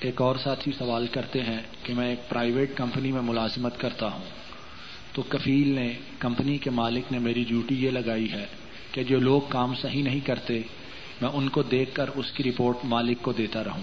ایک 0.00 0.20
اور 0.20 0.36
ساتھی 0.36 0.72
سوال 0.78 1.06
کرتے 1.06 1.42
ہیں 1.42 1.60
کہ 1.82 1.94
میں 1.94 2.08
ایک 2.08 2.28
پرائیویٹ 2.28 2.76
کمپنی 2.76 3.12
میں 3.12 3.22
ملازمت 3.22 3.80
کرتا 3.80 4.06
ہوں۔ 4.06 4.24
تو 5.12 5.22
کفیل 5.22 5.68
نے 5.68 5.92
کمپنی 6.18 6.58
کے 6.58 6.70
مالک 6.70 7.12
نے 7.12 7.18
میری 7.18 7.44
ڈیوٹی 7.48 7.84
یہ 7.84 7.90
لگائی 7.90 8.32
ہے 8.32 8.46
کہ 8.92 9.04
جو 9.04 9.20
لوگ 9.20 9.40
کام 9.48 9.74
صحیح 9.74 10.02
نہیں 10.02 10.20
کرتے، 10.20 10.62
میں 11.20 11.30
ان 11.30 11.48
کو 11.48 11.62
دیکھ 11.62 11.94
کر 11.94 12.08
اس 12.14 12.32
کی 12.32 12.42
رپورٹ 12.42 12.76
مالک 12.84 13.22
کو 13.22 13.32
دیتا 13.32 13.64
رہوں۔ 13.64 13.82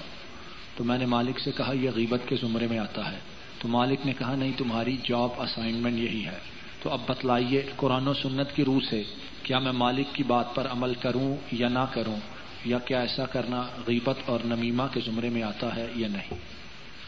تو 0.76 0.84
میں 0.84 0.98
نے 0.98 1.06
مالک 1.06 1.40
سے 1.40 1.52
کہا، 1.58 1.74
یہ 1.74 1.90
غیبت 1.96 2.20
کے 2.26 2.36
زمرے 2.42 2.68
میں 2.68 2.80
آتا 2.80 3.12
ہے۔ 3.12 3.18
تو 3.60 3.68
مالک 3.68 4.06
نے 4.06 4.14
کہا، 4.18 4.36
نہیں، 4.36 4.52
تمہاری 4.58 4.98
جاب 5.10 5.30
اسائنمنٹ 5.38 5.98
یہی 5.98 6.26
ہے۔ 6.26 6.38
تو 6.84 6.90
اب 6.90 7.00
بتلائیے، 7.08 7.62
قرآن 7.76 8.08
و 8.08 8.14
سنت 8.14 8.56
کی 8.56 8.66
روح 8.66 8.80
سے 8.90 9.04
کیا 9.44 9.60
میں 9.60 9.72
مالک 9.72 10.16
کی 10.16 10.24
بات 10.24 10.56
پر 10.56 10.68
عمل 10.68 10.94
کروں 10.94 11.36
یا 11.52 11.70
نہ 11.70 11.86
کروں؟ 11.94 12.18
یا 12.66 12.80
کیا 12.80 13.00
ایسا 13.00 13.26
کرنا 13.26 13.68
غیبت 13.88 14.18
اور 14.26 14.40
نمیمہ 14.46 14.84
کے 14.94 15.00
زمرے 15.06 15.30
میں 15.30 15.44
آتا 15.44 15.76
ہے 15.76 15.92
یا 15.96 16.08
نہیں؟ 16.08 16.34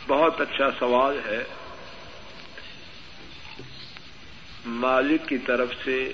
بہت 0.07 0.41
اچھا 0.41 0.69
سوال 0.79 1.19
ہے۔ 1.25 1.43
مالک 4.65 5.29
کی 5.29 5.37
طرف 5.37 5.69
سے 5.85 6.13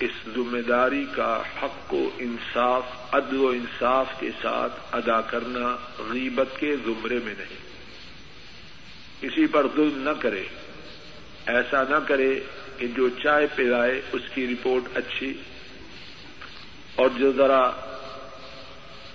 اس 0.00 0.10
ذمہ 0.34 0.60
داری 0.68 1.06
کا 1.12 1.42
حق 1.62 1.94
و 1.94 2.10
انصاف، 2.18 2.82
عدل 3.12 3.36
و 3.36 3.48
انصاف 3.48 4.06
کے 4.20 4.30
ساتھ 4.42 4.72
ادا 4.92 5.20
کرنا 5.20 5.76
غیبت 5.98 6.60
کے 6.60 6.76
زمرے 6.76 7.18
میں 7.24 7.34
نہیں۔ 7.38 7.66
کسی 9.20 9.46
پر 9.46 9.66
ظلم 9.76 10.02
نہ 10.02 10.20
کرے۔ 10.20 10.44
ایسا 11.46 11.82
نہ 11.82 11.96
کرے 12.08 12.40
کہ 12.78 12.86
جو 12.86 13.08
چائے 13.08 13.46
پلائے 13.54 14.00
اس 14.12 14.22
کی 14.34 14.46
رپورٹ 14.46 14.96
اچھی 14.96 15.34
اور 16.96 17.08
جو 17.16 17.32
ذرا 17.32 17.70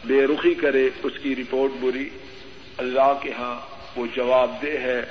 بے 0.06 0.26
رخی 0.28 0.54
کرے 0.54 0.90
اس 1.04 1.14
کی 1.24 1.36
رپورٹ 1.36 1.72
بری، 1.80 2.10
اللہ 2.78 3.14
کے 3.22 3.32
ہاں 3.34 3.56
وہ 3.96 4.06
جواب 4.16 4.62
دہ 4.62 4.78
ہے، 4.82 5.02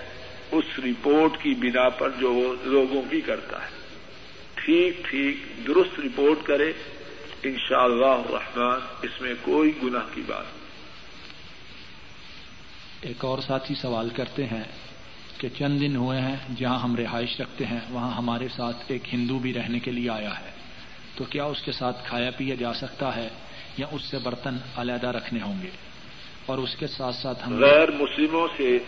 اس 0.52 0.78
رپورٹ 0.78 1.42
کی 1.42 1.54
بنا 1.54 1.88
پر 1.88 2.10
جو 2.18 2.32
وہ 2.34 2.54
لوگوں 2.64 3.02
کی 3.10 3.20
کرتا 3.20 3.64
ہے۔ 3.64 3.70
ٹھیک 4.54 5.04
ٹھیک، 5.04 5.66
درست 5.66 6.00
رپورٹ 6.00 6.46
کرے 6.46 6.72
ان 7.42 7.56
شاء 7.58 7.84
اللہ 7.84 8.20
رحمان 8.30 8.80
اس 9.02 9.20
میں 9.20 9.34
کوئی 9.42 9.72
گناہ 9.82 10.14
کی 10.14 10.22
بات 10.26 10.44
ایک 13.00 13.24
اور 13.24 13.38
ساتھی 13.38 13.74
سوال 13.74 14.08
کرتے 14.10 14.46
ہیں 14.46 14.64
کہ 15.38 15.48
چند 15.58 15.80
دن 15.80 15.96
ہوئے 15.96 16.20
ہیں 16.20 16.36
جہاں 16.56 16.78
ہم 16.78 16.96
رہائش 16.96 17.40
رکھتے 17.40 17.66
ہیں، 17.66 17.80
وہاں 17.90 18.10
ہمارے 18.10 18.48
ساتھ 18.48 18.76
ایک 18.86 19.14
ہندو 19.14 19.38
بھی 19.38 19.54
رہنے 19.54 19.78
کے 19.78 19.90
لیے 19.90 20.10
آیا 20.10 20.38
ہے۔ 20.40 20.59
تو 21.20 21.26
کیا 21.26 21.44
اس 21.44 21.62
کے 21.62 21.72
ساتھ 21.72 22.08
کھایا 22.08 22.30
پیا 22.36 22.54
جا 22.54 22.74
سکتا 22.74 23.16
ہے 23.16 23.28
یا 23.76 23.86
اس 23.92 24.02
سے 24.02 24.18
برتن 24.18 24.56
علیحدہ 24.76 25.06
رکھنے 25.06 25.42
ہوں 25.42 25.62
گے؟ 25.62 25.70
اور 26.46 26.58
اس 26.58 26.76
کے 26.76 26.86
ساتھ 26.86 27.16
ساتھ 27.16 27.48
ہم 27.48 27.58
غیر 27.58 27.90
مسلموں 27.90 28.48
سے 28.56 28.78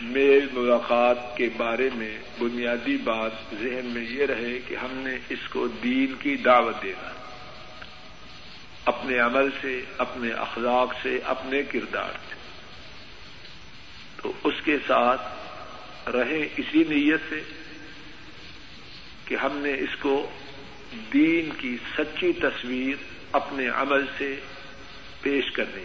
میل 0.00 0.48
ملاقات 0.52 1.36
کے 1.36 1.48
بارے 1.56 1.88
میں 1.94 2.18
بنیادی 2.40 2.96
بات 2.96 3.30
ذہن 3.60 3.86
میں 3.86 4.02
یہ 4.10 4.26
رہے 4.26 4.58
کہ 4.68 4.74
ہم 4.74 4.88
نے 4.92 5.18
اس 5.28 5.48
کو 5.48 5.66
دین 5.66 6.14
کی 6.18 6.36
دعوت 6.36 6.82
دینا 6.82 7.10
اپنے 8.84 9.18
عمل 9.18 9.50
سے، 9.60 9.84
اپنے 9.98 10.30
اخلاق 10.30 10.94
سے، 11.02 11.18
اپنے 11.24 11.62
کردار 11.62 12.12
سے۔ 12.28 12.34
تو 14.22 14.32
اس 14.44 14.54
کے 14.64 14.76
ساتھ 14.86 15.22
رہیں 16.08 16.48
اسی 16.56 16.84
نیت 16.88 17.20
سے 17.28 17.40
کہ 19.24 19.34
ہم 19.34 19.56
نے 19.56 19.72
اس 19.72 19.96
کو 20.00 20.30
دین 21.12 21.50
کی 21.58 21.76
سچی 21.96 22.32
تصویر 22.32 22.94
اپنے 23.32 23.68
عمل 23.68 24.04
سے 24.18 24.36
پیش 25.20 25.50
کرنی 25.52 25.84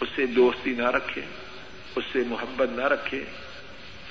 اس 0.00 0.08
سے 0.16 0.26
دوستی 0.26 0.70
نہ 0.70 0.90
رکھیں 0.90 1.22
اس 1.96 2.04
سے 2.12 2.22
محبت 2.26 2.68
نہ 2.76 2.82
رکھے۔ 2.82 3.24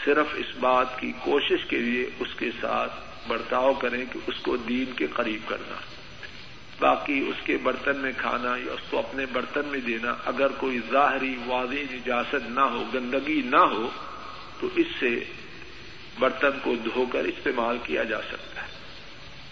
صرف 0.06 0.26
اس 0.34 0.56
بات 0.60 1.00
کی 1.00 1.12
کوشش 1.12 1.66
کے 1.66 1.78
لیے 1.78 2.10
اس 2.20 2.28
کے 2.38 2.52
ساتھ 2.62 2.92
برتاؤ 3.28 3.74
کریں 3.74 4.06
کہ 4.14 4.20
اس 4.28 4.36
کو 4.42 4.58
دین 4.58 4.86
کے 4.96 5.08
قریب 5.14 5.50
کرنا۔ 5.50 5.76
باقی 6.80 7.26
اس 7.28 7.36
کے 7.46 7.58
برتن 7.58 7.98
میں 7.98 8.12
کھانا 8.18 8.50
یا 8.50 8.74
اس 8.74 8.90
کو 8.90 9.00
اپنے 9.00 9.26
برتن 9.26 9.66
میں 9.66 9.80
دینا، 9.80 10.16
اگر 10.26 10.48
کوئی 10.48 10.80
ظاہری 10.92 11.36
واضح 11.46 11.94
اجازت 11.94 12.50
نہ 12.50 12.60
ہو، 12.60 12.84
گندگی 12.94 13.42
نہ 13.46 13.58
ہو، 13.58 13.90
تو 14.60 14.68
اس 14.76 14.88
سے 15.00 15.24
برتن 16.20 16.60
کو 16.62 16.76
دھو 16.76 17.06
کر 17.06 17.20
استعمال 17.20 17.78
کیا 17.84 18.04
جا 18.04 18.22
سکتا 18.22 18.49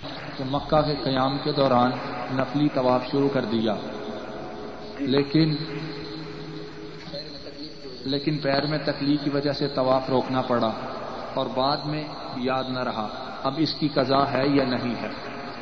ہے 0.04 0.44
مکہ 0.52 0.82
کے 0.82 0.96
قیام 1.04 1.38
کے 1.38 1.52
دوران 1.52 1.92
نقلی 2.32 2.70
طواف 2.74 3.02
شروع 3.12 3.30
کر 3.30 3.46
دیا۔ 3.46 3.76
لیکن 5.00 5.56
لیکن 8.06 8.38
پیر 8.38 8.68
میں 8.68 8.78
تکلیف 8.78 9.24
کی 9.24 9.30
وجہ 9.30 9.52
سے 9.52 9.68
طواف 9.68 10.10
روکنا 10.10 10.42
پڑا 10.42 10.72
اور 11.34 11.46
بعد 11.46 11.78
میں 11.78 12.04
یاد 12.36 12.64
نہ 12.70 12.80
رہا۔ 12.80 13.08
اب 13.44 13.54
اس 13.58 13.74
کی 13.74 13.88
قضا 13.88 14.32
ہے 14.32 14.48
یا 14.48 14.64
نہیں 14.64 14.96
ہے؟ 15.02 15.08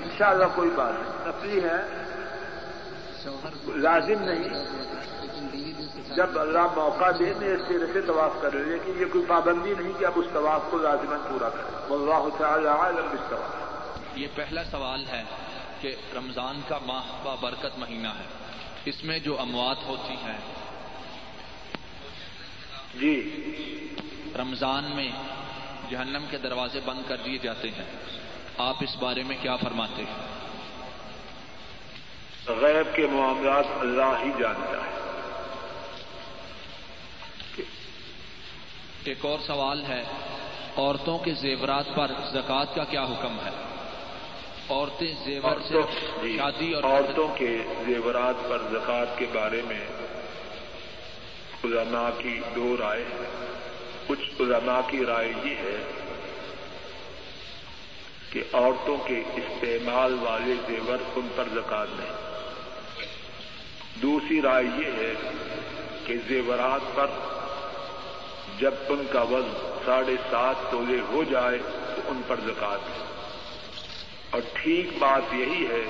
انشاءاللہ 0.04 0.46
کوئی 0.56 0.70
بات 0.76 0.94
نہیں۔ 0.94 1.28
نفلی 1.28 1.64
ہے۔ 1.64 2.06
لازم 3.76 4.24
نہیں۔ 4.24 4.66
جب 6.16 6.40
اللہ 6.40 6.68
موقع 6.76 7.12
دے 7.20 7.34
میں 7.40 7.54
اس 7.54 7.62
سے 7.94 8.02
طواف 8.02 8.42
کر 8.42 8.54
رہے 8.54 8.64
لیکن 8.64 8.92
یہ 9.00 9.06
کوئی 9.12 9.26
پابندی 9.28 9.74
نہیں 9.80 9.94
کہ 10.00 10.06
اب 10.06 10.14
اس 10.16 10.26
طواف 10.34 10.62
کو 10.70 10.78
لازمن 10.78 11.18
پورا 11.30 11.50
کریں۔ 11.50 11.96
اللہ 11.96 12.38
تعالی 12.38 12.68
عالم 12.68 13.06
اس 13.14 13.20
طواف 13.30 13.65
یہ 14.16 14.28
پہلا 14.36 14.64
سوال 14.64 15.06
ہے 15.12 15.24
کہ 15.82 15.96
رمضان 16.16 16.62
کا 16.68 16.80
ماہ 16.86 17.04
با 17.24 17.36
برکت 17.36 17.78
مہینہ 17.78 18.08
ہے۔ 18.08 18.24
اس 18.86 19.04
میں 19.04 19.20
جو 19.20 19.40
اموات 19.40 19.78
ہوتی 19.86 20.14
ہیں۔ 20.14 20.38
جی۔ 23.00 23.46
رمضان 24.38 24.84
میں 24.96 25.12
جہنم 25.90 26.26
کے 26.30 26.38
دروازے 26.38 26.80
بند 26.86 27.02
کر 27.08 27.18
دیے 27.18 27.38
جاتے 27.38 27.70
ہیں۔ 27.70 27.86
آپ 28.58 28.76
اس 28.80 28.96
بارے 28.96 29.24
میں 29.24 29.38
کیا 29.42 29.56
فرماتے 29.56 30.04
ہیں؟ 30.04 30.28
غیب 32.48 32.96
کے 32.96 33.08
معاملات 33.08 33.66
اللہ 33.80 34.24
ہی 34.24 34.32
جانتا 34.40 34.86
ہے۔ 34.86 34.96
ایک 39.04 39.26
اور 39.26 39.40
سوال 39.48 39.86
ہے 39.86 40.04
عورتوں 40.78 41.18
کے 41.18 41.34
زیورات 41.34 41.86
پر 41.96 42.12
زکوٰۃ 42.32 42.76
کا 42.76 42.84
کیا 42.84 43.04
حکم 43.04 43.38
ہے؟ 43.46 43.75
عورتیں 44.70 45.14
زیور 45.26 45.60
جی، 45.70 46.38
شادی 46.38 46.74
اور 46.74 46.84
عورتوں 46.84 47.28
کے 47.36 47.58
زیورات 47.86 48.36
پر 48.50 48.62
زکوٰۃ 48.72 49.18
کے 49.18 49.26
بارے 49.34 49.62
میں 49.68 49.80
علماء 51.64 52.10
کی 52.18 52.40
دو 52.56 52.76
رائے 52.80 53.04
کچھ 54.08 54.42
علماء 54.42 54.80
کی 54.88 55.06
رائے 55.06 55.34
یہ 55.44 55.56
ہے 55.56 55.78
کہ 58.30 58.44
عورتوں 58.54 58.98
کے 58.98 59.24
استعمال 59.36 60.18
والے 60.22 60.56
زیور 60.68 60.98
ان 61.16 61.28
پر 61.36 61.44
زکات 61.54 61.88
نہیں۔ 61.98 62.14
دوسری 64.02 64.42
رائے 64.42 64.66
یہ 64.66 64.92
ہے 64.98 65.14
کہ 66.06 66.18
زیورات 66.28 66.96
پر 66.96 67.08
جب 68.60 68.74
ان 68.90 69.06
کا 69.12 69.22
وزن 69.22 69.54
ساڑھے 69.86 70.16
سات 70.30 70.72
تولے 70.72 71.00
ہو 71.10 71.24
جائے 71.24 71.58
تو 71.96 72.02
ان 72.08 72.22
پر 72.28 72.40
زکات 72.46 72.80
ہے 72.90 73.15
اور 74.36 74.44
ٹھیک 74.54 74.90
بات 75.00 75.34
یہی 75.34 75.68
ہے 75.68 75.84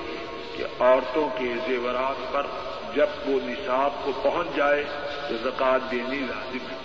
کہ 0.56 0.64
عورتوں 0.80 1.28
کے 1.38 1.54
زیورات 1.66 2.32
پر 2.32 2.46
جب 2.94 3.06
وہ 3.26 3.38
نصاب 3.42 4.04
کو 4.04 4.12
پہنچ 4.22 4.56
جائے 4.56 4.84
تو 5.28 5.36
زکوٰۃ 5.42 5.90
دینی 5.90 6.18
لازم 6.18 6.66
ہے۔ 6.70 6.76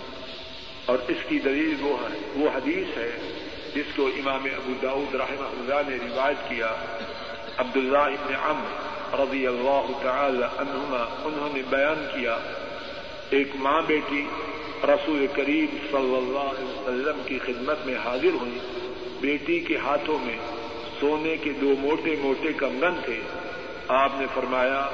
اور 0.86 0.98
اس 1.08 1.16
کی 1.28 1.38
دلیل 1.38 1.74
وہ 1.80 1.96
ہے، 2.02 2.18
وہ 2.34 2.48
حدیث 2.54 2.96
ہے، 2.96 3.10
جس 3.74 3.84
کو 3.96 4.06
امام 4.06 4.44
ابو 4.44 4.72
داود 4.82 5.14
رحمہ 5.14 5.46
اللہ 5.46 5.90
نے 5.90 5.96
روایت 5.96 6.48
کیا۔ 6.48 6.74
عبداللہ 7.56 7.98
ابن 7.98 8.34
عمر 8.34 9.20
رضی 9.20 9.46
اللہ 9.46 9.86
تعالی 10.02 10.42
عنہما، 10.42 11.20
انہوں 11.24 11.48
نے 11.56 11.62
بیان 11.70 12.06
کیا، 12.14 12.38
ایک 13.30 13.48
ماں 13.54 13.82
بیٹی 13.86 14.26
رسول 14.84 15.26
کریم 15.32 15.66
صلی 15.72 16.16
اللہ 16.16 16.38
علیہ 16.38 16.68
وسلم 16.68 17.22
کی 17.26 17.38
خدمت 17.38 17.86
میں 17.86 17.94
حاضر 18.04 18.34
ہوئی۔ 18.40 18.58
بیٹی 19.20 19.60
کے 19.60 19.76
ہاتھوں 19.76 20.18
میں 20.22 20.36
سونے 21.02 21.36
کے 21.36 21.52
دو 21.60 21.74
موٹے 21.78 22.16
موٹے 22.20 22.52
کنگن 22.52 23.00
تھے۔ 23.04 23.20
آپ 23.88 24.10
نے 24.14 24.26
فرمایا، 24.34 24.88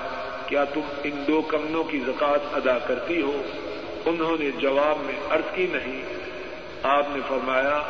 کیا 0.47 0.65
تم 0.65 0.81
ان 1.05 1.25
دو 1.29 1.41
کمنوں 1.41 1.85
کی 1.85 1.99
زکات 2.07 2.41
ادا 2.53 2.79
کرتی 2.79 3.23
ہو؟ 3.23 3.43
انہوں 4.07 4.37
نے 4.41 4.51
جواب 4.51 4.99
میں 5.01 5.15
عرض 5.31 5.55
کی، 5.55 5.67
نہیں۔ 5.73 6.03
آپ 6.83 7.07
نے 7.15 7.21
فرمایا، 7.29 7.83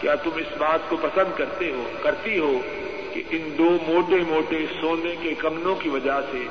کیا 0.00 0.14
تم 0.14 0.30
اس 0.36 0.56
بات 0.58 0.80
کو 0.88 0.96
پسند 0.96 1.38
کرتے 1.38 1.70
ہو، 1.70 1.90
کرتی 2.02 2.38
ہو 2.38 2.58
کہ 3.12 3.22
ان 3.30 3.54
دو 3.58 3.78
موٹے 3.86 4.16
موٹے 4.28 4.66
سونے 4.80 5.14
کے 5.22 5.34
کمنوں 5.34 5.74
کی 5.74 5.88
وجہ 5.88 6.20
سے 6.32 6.44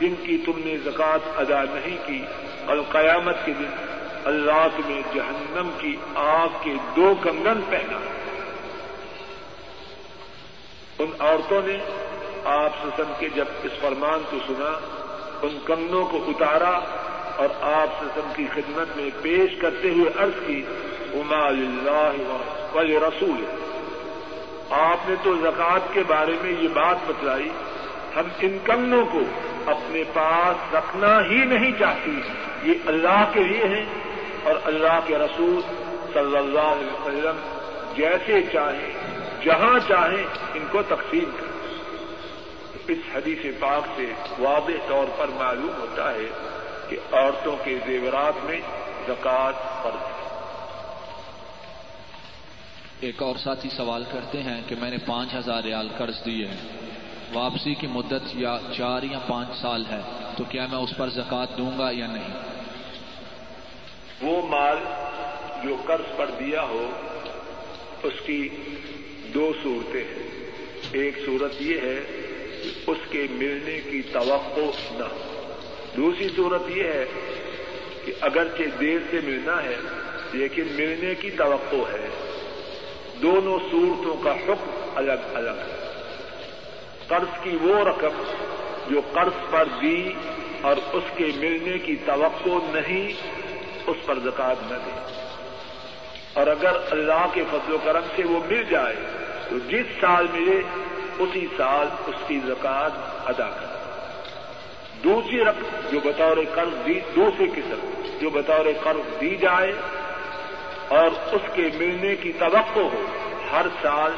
جن 0.00 0.14
کی 0.22 0.38
تم 0.46 0.52
نے 0.56 0.76
زکات 0.84 1.20
ادا 1.36 1.62
نہیں 1.62 1.96
کی 2.06 2.22
اور 2.66 2.76
قیامت 2.92 3.36
کے 3.44 3.52
دن 3.58 3.86
اللہ 4.24 4.66
تمہیں 4.76 5.02
جہنم 5.14 5.70
کی 5.78 5.96
آگ 6.14 6.48
کے 6.62 6.72
دو 6.96 7.14
کنگن 7.22 7.60
پہنا۔ 7.70 8.15
ان 10.98 11.10
عورتوں 11.18 11.62
نے 11.64 11.76
آپ 12.44 12.70
سسن 12.82 13.12
کے 13.18 13.28
جب 13.34 13.44
اس 13.62 13.72
فرمان 13.80 14.22
کو 14.30 14.36
سنا، 14.46 14.78
ان 15.42 15.58
کمنوں 15.64 16.04
کو 16.04 16.18
اتارا 16.28 16.78
اور 17.36 17.48
آپ 17.60 17.88
سسن 18.00 18.32
کی 18.36 18.46
خدمت 18.54 18.96
میں 18.96 19.10
پیش 19.22 19.56
کرتے 19.60 19.90
ہوئے 19.90 20.10
عرض 20.18 20.46
کی 20.46 20.62
اما 21.14 21.46
اللہ 21.46 22.12
رسول 22.76 23.44
آپ 24.70 25.08
نے 25.08 25.14
تو 25.22 25.34
زکوٰۃ 25.36 25.92
کے 25.92 26.02
بارے 26.06 26.32
میں 26.42 26.52
یہ 26.60 26.68
بات 26.68 26.96
بتلائی، 27.06 27.48
ہم 28.16 28.28
ان 28.40 28.58
کمنوں 28.64 29.04
کو 29.12 29.20
اپنے 29.66 30.02
پاس 30.12 30.74
رکھنا 30.74 31.24
ہی 31.24 31.44
نہیں 31.44 31.72
چاہتی 31.78 32.20
یہ 32.62 32.74
اللہ 32.86 33.24
کے 33.32 33.44
لیے 33.44 33.64
ہے 33.64 33.84
اور 34.42 34.54
اللہ 34.64 34.98
کے 35.06 35.18
رسول 35.18 35.60
صلی 36.12 36.36
اللہ 36.36 36.72
علیہ 36.72 36.92
وسلم 36.92 37.36
جیسے 37.96 38.40
چاہیں۔ 38.52 39.05
جہاں 39.44 39.78
چاہیں 39.88 40.24
ان 40.54 40.64
کو 40.70 40.82
تقسیم 40.82 41.30
کریں۔ 41.36 41.56
اس 42.88 42.98
حدیث 43.14 43.38
پاک 43.60 43.82
سے 43.96 44.12
واضح 44.38 44.88
طور 44.88 45.06
پر 45.16 45.28
معلوم 45.28 45.80
ہوتا 45.80 46.10
ہے 46.10 46.28
کہ 46.88 46.96
عورتوں 47.12 47.56
کے 47.64 47.78
زیورات 47.86 48.44
میں 48.44 48.60
زکوٰۃ 49.06 49.52
فرض 49.82 50.02
ہے۔ 50.02 50.16
ایک 53.00 53.22
اور 53.22 53.36
ساتھی 53.36 53.70
سوال 53.76 54.04
کرتے 54.12 54.42
ہیں 54.42 54.62
کہ 54.66 54.74
میں 54.80 54.90
نے 54.90 54.96
پانچ 55.06 55.34
ہزار 55.34 55.62
ریال 55.62 55.88
قرض 55.98 56.24
دیے 56.24 56.46
ہیں 56.46 56.68
واپسی 57.32 57.74
کی 57.74 57.86
مدت 57.86 58.22
یا 58.32 58.58
چار 58.76 59.02
یا 59.02 59.18
پانچ 59.18 59.48
سال 59.62 59.84
ہے 59.90 60.00
تو 60.36 60.44
کیا 60.44 60.66
میں 60.66 60.78
اس 60.78 60.96
پر 60.96 61.08
زکوٰۃ 61.08 61.46
دوں 61.58 61.78
گا 61.78 61.90
یا 61.90 62.06
نہیں؟ 62.06 62.34
وہ 64.20 64.46
مال 64.46 64.76
جو 65.62 65.76
قرض 65.84 66.16
پر 66.16 66.26
دیا 66.26 66.62
ہو 66.62 66.90
اس 68.02 68.12
کی 68.26 68.48
دو 69.36 69.52
صورتیں 69.62 70.04
ہیں۔ 70.04 70.28
ایک 70.92 71.18
صورت 71.26 71.62
یہ 71.62 71.80
ہے 71.80 72.00
کہ 72.62 72.90
اس 72.90 72.98
کے 73.10 73.26
ملنے 73.30 73.80
کی 73.90 74.02
توقع 74.02 74.94
نہ۔ 74.94 75.04
ہو 75.04 75.52
دوسری 75.96 76.28
صورت 76.36 76.62
یہ 76.68 76.82
ہے 76.82 77.04
کہ 78.04 78.12
اگرچہ 78.20 78.62
دیر 78.80 78.98
سے 79.10 79.20
ملنا 79.24 79.62
ہے، 79.64 79.76
لیکن 80.32 80.62
ملنے 80.70 81.14
کی 81.14 81.30
توقع 81.30 81.76
ہے۔ 81.76 82.08
دونوں 83.22 83.58
صورتوں 83.70 84.16
کا 84.16 84.34
حکم 84.34 84.90
الگ 84.94 85.12
الگ 85.34 85.50
ہے۔ 85.50 86.02
قرض 87.08 87.42
کی 87.42 87.58
وہ 87.62 87.84
رقم 87.84 88.22
جو 88.90 89.00
قرض 89.12 89.50
پر 89.50 89.68
دی 89.82 90.12
اور 90.60 90.76
اس 90.92 91.04
کے 91.16 91.26
ملنے 91.36 91.78
کی 91.78 91.96
توقع 92.06 92.58
نہیں، 92.68 93.08
اس 93.86 93.96
پر 94.06 94.18
زکات 94.18 94.56
نہ 94.72 94.76
دے۔ 94.86 95.12
اور 96.32 96.46
اگر 96.46 96.72
اللہ 96.90 97.26
کے 97.34 97.42
فضل 97.50 97.72
و 97.72 97.78
کرم 97.84 98.02
سے 98.16 98.22
وہ 98.24 98.38
مل 98.48 98.62
جائے 98.70 99.25
جس 99.50 99.86
سال 100.00 100.26
ملے، 100.32 100.62
اسی 101.18 101.46
سال 101.56 101.86
اس 102.06 102.14
کی 102.26 102.40
زکات 102.46 102.92
ادا 103.28 103.48
کر۔ 103.48 103.76
دوسری 105.04 105.44
رقم 105.44 105.88
جو 105.92 106.00
بطور 106.00 106.36
قرض 106.54 106.86
دی، 106.86 107.00
دوسری 107.16 107.46
قسم 107.46 108.02
جو 108.20 108.30
بطور 108.30 108.66
قرض 108.84 109.20
دی 109.20 109.36
جائے 109.36 109.72
اور 110.88 111.08
اس 111.32 111.40
کے 111.54 111.68
ملنے 111.74 112.16
کی 112.16 112.32
توقع 112.32 112.80
ہو، 112.80 113.06
ہر 113.52 113.66
سال 113.82 114.12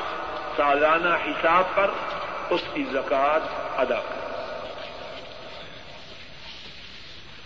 سالانہ 0.56 1.08
حساب 1.08 1.64
پر 1.74 1.90
اس 2.50 2.60
کی 2.74 2.84
زکات 2.92 3.40
ادا 3.78 4.00
کر۔ 4.00 4.18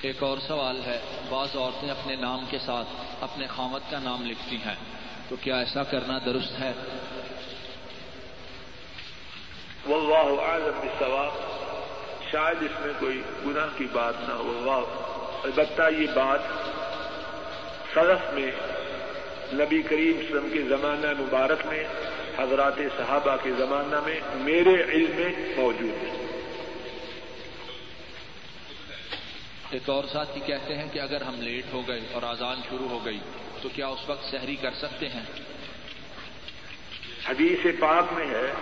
ایک 0.00 0.22
اور 0.22 0.38
سوال 0.38 0.80
ہے، 0.86 1.00
بعض 1.28 1.56
عورتیں 1.56 1.90
اپنے 1.90 2.16
نام 2.16 2.44
کے 2.50 2.58
ساتھ 2.58 2.88
اپنے 3.20 3.46
خامت 3.46 3.90
کا 3.90 3.98
نام 3.98 4.26
لکھتی 4.26 4.56
ہیں۔ 4.56 4.74
تو 5.28 5.36
کیا 5.40 5.56
ایسا 5.56 5.82
کرنا 5.82 6.18
درست 6.24 6.60
ہے؟ 6.60 6.72
واللہ 9.86 10.40
عالم 10.42 10.80
بالثواب 10.80 11.32
شاید 12.30 12.62
اس 12.62 12.80
میں 12.80 12.92
کوئی 12.98 13.22
گناہ 13.46 13.68
کی 13.76 13.86
بات 13.92 14.14
نہ 14.28 14.32
ہو 14.32 14.52
اللہ 14.56 15.00
البتہ 15.42 15.82
یہ 15.98 16.06
بات 16.14 16.40
سرف 17.94 18.34
میں 18.34 18.50
نبی 19.52 19.82
کریم 19.82 20.18
وسلم 20.18 20.48
کے 20.52 20.62
زمانہ 20.62 21.06
مبارک 21.18 21.66
میں 21.66 21.84
حضرات 22.38 22.78
صحابہ 22.96 23.36
کے 23.42 23.50
زمانہ 23.58 24.00
میں 24.00 24.20
میرے 24.34 24.82
علم 24.82 25.10
میں 25.16 25.32
موجود 25.56 26.02
ہے۔ 26.02 26.10
ایک 29.70 29.88
اور 29.88 30.04
ساتھی 30.12 30.40
کہتے 30.46 30.74
ہیں 30.74 30.88
کہ 30.92 30.98
اگر 30.98 31.20
ہم 31.20 31.42
لیٹ 31.42 31.72
ہو 31.72 31.82
گئے 31.88 32.00
اور 32.12 32.22
آزان 32.22 32.60
شروع 32.68 32.88
ہو 32.88 33.04
گئی 33.04 33.18
تو 33.62 33.68
کیا 33.68 33.86
اس 33.86 34.08
وقت 34.08 34.30
سحری 34.30 34.56
کر 34.56 34.70
سکتے 34.74 35.08
ہیں؟ 35.08 35.24
حدیث 37.26 37.66
پاک 37.80 38.12
میں 38.12 38.26
ہے 38.26 38.52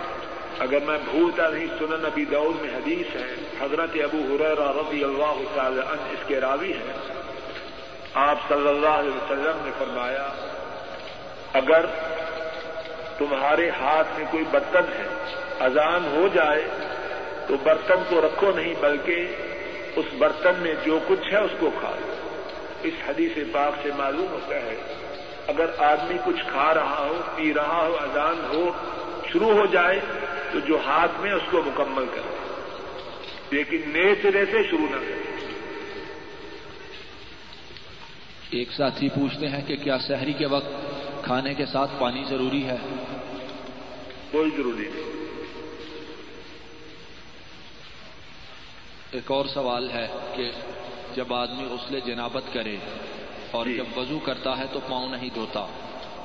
اگر 0.59 0.79
میں 0.79 0.97
بھولتا 1.11 1.49
نہیں، 1.49 1.67
سنن 1.79 2.01
نبی 2.01 2.25
دور 2.25 2.61
میں 2.61 2.69
حدیث 2.69 3.15
ہے، 3.15 3.33
حضرت 3.61 3.95
ابو 4.03 4.21
حریر 4.29 4.61
رضی 4.77 5.03
اللہ 5.03 5.41
تعالی 5.55 5.79
عنہ 5.79 6.11
اس 6.11 6.23
کے 6.27 6.39
راوی 6.39 6.73
ہیں۔ 6.73 6.93
آپ 8.13 8.37
صلی 8.47 8.67
اللہ 8.67 8.97
علیہ 9.01 9.11
وسلم 9.11 9.61
نے 9.65 9.71
فرمایا، 9.77 10.27
اگر 11.53 11.85
تمہارے 13.17 13.69
ہاتھ 13.69 14.07
میں 14.17 14.25
کوئی 14.31 14.43
برتن 14.51 14.91
ہے، 14.99 15.07
اذان 15.59 16.07
ہو 16.13 16.27
جائے 16.33 16.67
تو 17.47 17.55
برتن 17.63 18.03
کو 18.09 18.21
رکھو 18.21 18.51
نہیں، 18.51 18.73
بلکہ 18.79 19.27
اس 19.95 20.05
برتن 20.17 20.53
میں 20.57 20.73
جو 20.85 20.99
کچھ 21.07 21.33
ہے 21.33 21.37
اس 21.37 21.51
کو 21.59 21.69
کھا 21.79 21.91
لو۔ 21.99 22.13
اس 22.83 22.93
حدیث 23.07 23.37
پاک 23.51 23.73
سے 23.83 23.89
معلوم 23.97 24.27
ہوتا 24.31 24.55
ہے، 24.55 24.75
اگر 25.47 25.65
آدمی 25.77 26.17
کچھ 26.25 26.41
کھا 26.47 26.73
رہا 26.73 27.05
ہو، 27.09 27.21
پی 27.35 27.53
رہا 27.53 27.85
ہو، 27.87 27.97
اذان 27.99 28.45
ہو، 28.53 28.71
شروع 29.31 29.51
ہو 29.51 29.65
جائے 29.65 29.99
تو 30.51 30.59
جو 30.59 30.79
ہاتھ 30.85 31.11
میں 31.19 31.31
اس 31.31 31.41
کو 31.51 31.61
مکمل 31.61 32.05
کرے 32.05 32.37
لیکن 33.51 33.81
نئے 33.85 34.15
سرے 34.21 34.45
سے 34.45 34.63
شروع 34.63 34.89
نہ 34.89 34.95
کرے۔ 34.95 35.21
ایک 38.49 38.71
ساتھی 38.71 39.09
پوچھتے 39.09 39.49
ہیں 39.49 39.61
کہ 39.67 39.75
کیا 39.75 39.97
شہری 39.97 40.33
کے 40.33 40.45
وقت 40.45 40.69
کھانے 41.23 41.53
کے 41.53 41.65
ساتھ 41.65 41.91
پانی 41.99 42.23
ضروری 42.29 42.65
ہے؟ 42.65 42.75
کوئی 44.31 44.49
ضروری 44.57 44.89
نہیں۔ 44.89 45.11
ایک 49.11 49.31
اور 49.31 49.45
سوال 49.45 49.91
ہے 49.91 50.07
کہ 50.35 50.51
جب 51.15 51.33
آدمی 51.33 51.63
اسلے 51.63 51.99
جنابت 51.99 52.43
کرے 52.53 52.77
اور 53.51 53.65
جی۔ 53.65 53.77
جب 53.77 53.97
وضو 53.97 54.19
کرتا 54.19 54.57
ہے 54.57 54.63
تو 54.73 54.79
پاؤں 54.89 55.09
نہیں 55.09 55.29
دھوتا 55.35 55.67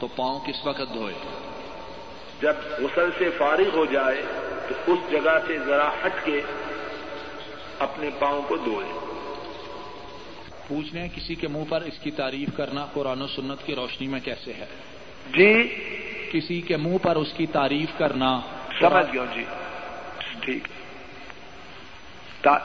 تو 0.01 0.07
پاؤں 0.07 0.41
کس 0.41 0.67
وقت 0.67 0.95
دھوئے؟ 0.95 1.46
جب 2.41 2.55
غسل 2.79 3.11
سے 3.19 3.31
فارغ 3.31 3.77
ہو 3.77 3.85
جائے 3.85 4.23
تو 4.69 4.93
اس 4.93 4.99
جگہ 5.11 5.39
سے 5.47 5.59
ذرا 5.59 5.89
ہٹ 5.89 6.13
کے 6.25 6.41
اپنے 7.79 8.11
پاؤں 8.19 8.43
کو 8.43 8.57
دھوئے 8.57 8.87
پوچھنے 10.69 11.09
کسی 11.09 11.35
کے 11.35 11.49
منہ 11.49 11.65
پر 11.69 11.81
اس 11.81 11.99
کی 11.99 12.11
تعریف 12.11 12.49
کرنا 12.57 12.87
قرآن 12.93 13.23
و 13.23 13.27
سنت 13.27 13.67
کی 13.67 13.75
روشنی 13.75 14.09
میں 14.09 14.21
کیسے 14.21 14.53
ہے۔ 14.53 14.67
جی۔ 15.33 15.75
کسی 16.33 16.61
کے 16.61 16.77
منہ 16.77 16.99
پر 17.03 17.17
اس 17.17 17.33
کی 17.33 17.47
تعریف 17.47 17.99
کرنا۔ 17.99 18.41
سمجھ 18.81 19.13
گیا 19.13 19.25
جی۔ 19.35 19.45
ٹھیک۔ 20.41 20.69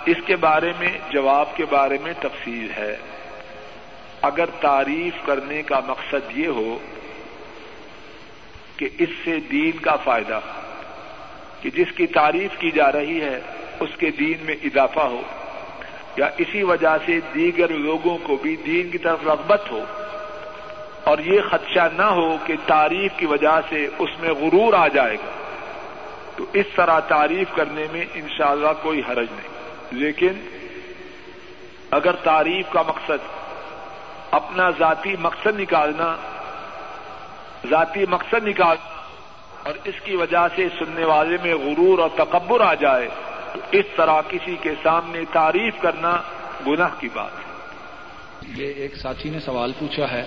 اس 0.06 0.18
کے 0.26 0.36
بارے 0.36 0.72
میں 0.80 0.98
جواب 1.10 1.56
کے 1.56 1.66
بارے 1.66 1.98
میں 2.02 2.14
تفصیل 2.20 2.72
ہے۔ 2.78 2.98
اگر 4.22 4.46
تعریف 4.46 5.26
کرنے 5.26 5.64
کا 5.64 5.80
مقصد 5.88 6.38
یہ 6.38 6.48
ہو 6.48 6.80
کہ 8.82 8.90
اس 8.98 9.10
سے 9.24 9.40
دین 9.40 9.72
کا 9.72 9.96
فائدہ 9.96 10.40
کہ 11.62 11.70
جس 11.70 11.88
کی 11.96 12.08
تعریف 12.08 12.60
کی 12.60 12.72
جا 12.72 12.92
رہی 12.92 13.22
ہے، 13.22 13.42
اس 13.80 13.90
کے 13.98 14.12
دین 14.12 14.46
میں 14.46 14.56
اضافہ 14.64 15.00
ہو، 15.00 15.22
یا 16.18 16.30
اسی 16.38 16.64
وجہ 16.64 16.98
سے 17.06 17.20
دیگر 17.34 17.70
لوگوں 17.70 18.18
کو 18.24 18.36
بھی 18.36 18.56
دین 18.56 18.90
کی 18.90 18.98
طرف 18.98 19.20
رغبت 19.26 19.72
ہو، 19.72 19.86
اور 21.04 21.18
یہ 21.18 21.42
خدشہ 21.50 21.88
نہ 21.98 22.02
ہو 22.02 22.38
کہ 22.46 22.54
تعریف 22.66 23.12
کی 23.18 23.26
وجہ 23.26 23.60
سے 23.70 23.88
اس 24.00 24.10
میں 24.20 24.30
غرور 24.30 24.74
آ 24.74 24.88
جائے 24.88 25.16
گا۔ 25.16 25.32
تو 26.38 26.46
اس 26.54 26.66
طرح 26.76 27.00
تعریف 27.00 27.56
کرنے 27.56 27.86
میں 27.92 28.06
انشاءاللہ 28.14 28.74
کوئی 28.82 29.00
حرج 29.00 29.28
نہیں۔ 29.32 29.50
لیکن 29.92 30.34
اگر 31.92 32.16
تعریف 32.16 32.66
کا 32.72 32.82
مقصد 32.82 33.30
اپنا 34.32 34.70
ذاتی 34.70 35.16
مقصد 35.20 35.60
نکالنا 35.60 36.16
ذاتی 37.70 38.06
مقصد 38.10 38.48
نکالنا 38.48 39.02
اور 39.64 39.74
اس 39.84 39.96
کی 40.04 40.16
وجہ 40.16 40.48
سے 40.56 40.68
سننے 40.80 41.06
والے 41.06 41.38
میں 41.44 41.56
غرور 41.56 42.00
اور 42.00 42.10
تکبر 42.16 42.62
آ 42.62 42.74
جائے 42.74 43.08
تو 43.54 43.60
اس 43.72 43.86
طرح 43.96 44.22
کسی 44.30 44.56
کے 44.62 44.72
سامنے 44.84 45.20
تعریف 45.32 45.74
کرنا 45.82 46.22
گناہ 46.68 46.90
کی 47.00 47.10
بات 47.14 47.32
ہے۔ 47.32 47.52
یہ 48.56 48.74
ایک 48.78 48.96
ساتھی 48.96 49.30
نے 49.30 49.40
سوال 49.40 49.72
پوچھا 49.80 50.12
ہے 50.12 50.24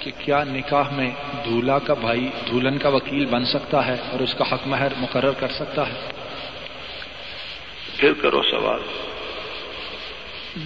کہ 0.00 0.10
کیا 0.18 0.44
نکاح 0.44 0.90
میں 0.92 1.10
دولہا 1.44 1.78
کا 1.78 1.94
بھائی 1.94 2.30
دلہن 2.52 2.78
کا 2.78 2.88
وکیل 2.88 3.26
بن 3.26 3.44
سکتا 3.44 3.86
ہے 3.86 3.96
اور 4.10 4.20
اس 4.20 4.34
کا 4.34 4.44
حق 4.52 4.66
مہر 4.66 4.88
مقرر 4.98 5.32
کر 5.32 5.48
سکتا 5.48 5.88
ہے؟ 5.88 6.08
پھر 7.96 8.12
کرو 8.12 8.42
سوال۔ 8.42 8.80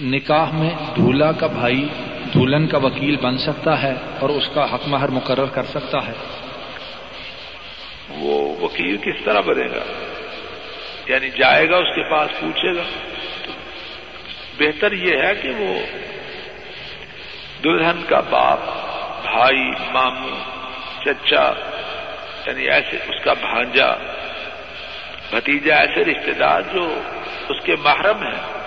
نکاح 0.01 0.51
میں 0.51 0.69
دولہا 0.97 1.31
کا 1.31 1.47
بھائی 1.47 1.89
دلہن 2.35 2.67
کا 2.67 2.77
وکیل 2.77 3.17
بن 3.17 3.37
سکتا 3.37 3.83
ہے 3.83 3.93
اور 4.19 4.29
اس 4.29 4.49
کا 4.53 4.75
حق 4.75 4.87
مہر 4.87 5.09
مقرر 5.09 5.45
کر 5.45 5.63
سکتا 5.63 6.07
ہے۔ 6.07 6.13
وہ 8.09 8.61
وکیل 8.61 8.97
کس 8.97 9.25
طرح 9.25 9.39
بنے 9.39 9.65
گا؟ 9.65 9.83
یعنی 11.07 11.29
جائے 11.29 11.69
گا 11.69 11.77
اس 11.77 11.95
کے 11.95 12.11
پاس، 12.11 12.31
پوچھے 12.39 12.75
گا۔ 12.75 12.83
بہتر 14.59 14.91
یہ 14.91 15.17
ہے 15.17 15.35
کہ 15.35 15.49
وہ 15.49 15.79
دلہن 17.63 18.01
کا 18.09 18.19
باپ، 18.19 18.59
بھائی، 19.21 19.71
ماموں، 19.91 20.39
چچا 21.05 21.51
یعنی 22.45 22.69
ایسے 22.69 22.97
اس 22.97 23.23
کا 23.23 23.33
بھانجا، 23.33 23.95
بھتیجا، 25.29 25.75
ایسے 25.75 26.11
رشتے 26.11 26.31
دار 26.31 26.61
جو 26.73 27.01
اس 27.49 27.63
کے 27.63 27.75
محرم 27.75 28.23
ہیں۔ 28.23 28.63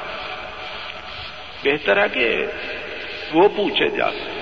بہتر 1.65 2.03
ہے 2.03 2.09
کہ 2.13 2.47
وہ 3.33 3.49
پوچھے 3.49 3.89
جا 3.89 4.11
سکے۔ 4.11 4.41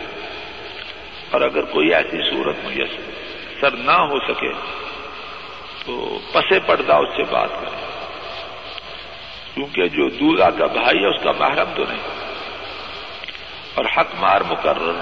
اور 1.31 1.41
اگر 1.41 1.63
کوئی 1.63 1.95
ایسی 1.95 2.31
صورت 2.31 2.57
میسر 2.65 3.71
نہ 3.71 3.91
ہو 3.91 4.33
سکے، 4.33 4.53
تو 5.87 6.19
پسے 6.33 6.61
پردہ 6.61 6.95
اس 6.95 7.09
سے 7.17 7.23
بات 7.23 7.51
کریں 7.51 7.95
کیونکہ 9.55 9.89
جو 9.89 10.09
دولہا 10.09 10.51
کا 10.51 10.67
بھائی 10.67 10.99
ہے، 11.03 11.07
اس 11.07 11.23
کا 11.23 11.33
محرم 11.33 11.71
تو 11.77 11.83
نہیں۔ 11.89 12.03
اور 13.75 13.85
حق 13.97 14.15
مار 14.15 14.41
مقرر 14.41 14.93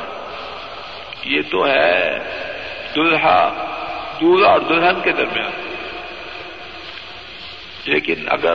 یہ 1.25 1.41
تو 1.51 1.67
ہے 1.67 2.19
دلہا 2.97 3.69
دولہا 4.21 4.51
اور 4.51 4.61
دلہن 4.61 5.01
کے 5.03 5.13
درمیان۔ 5.13 5.75
لیکن 7.85 8.15
اگر 8.29 8.55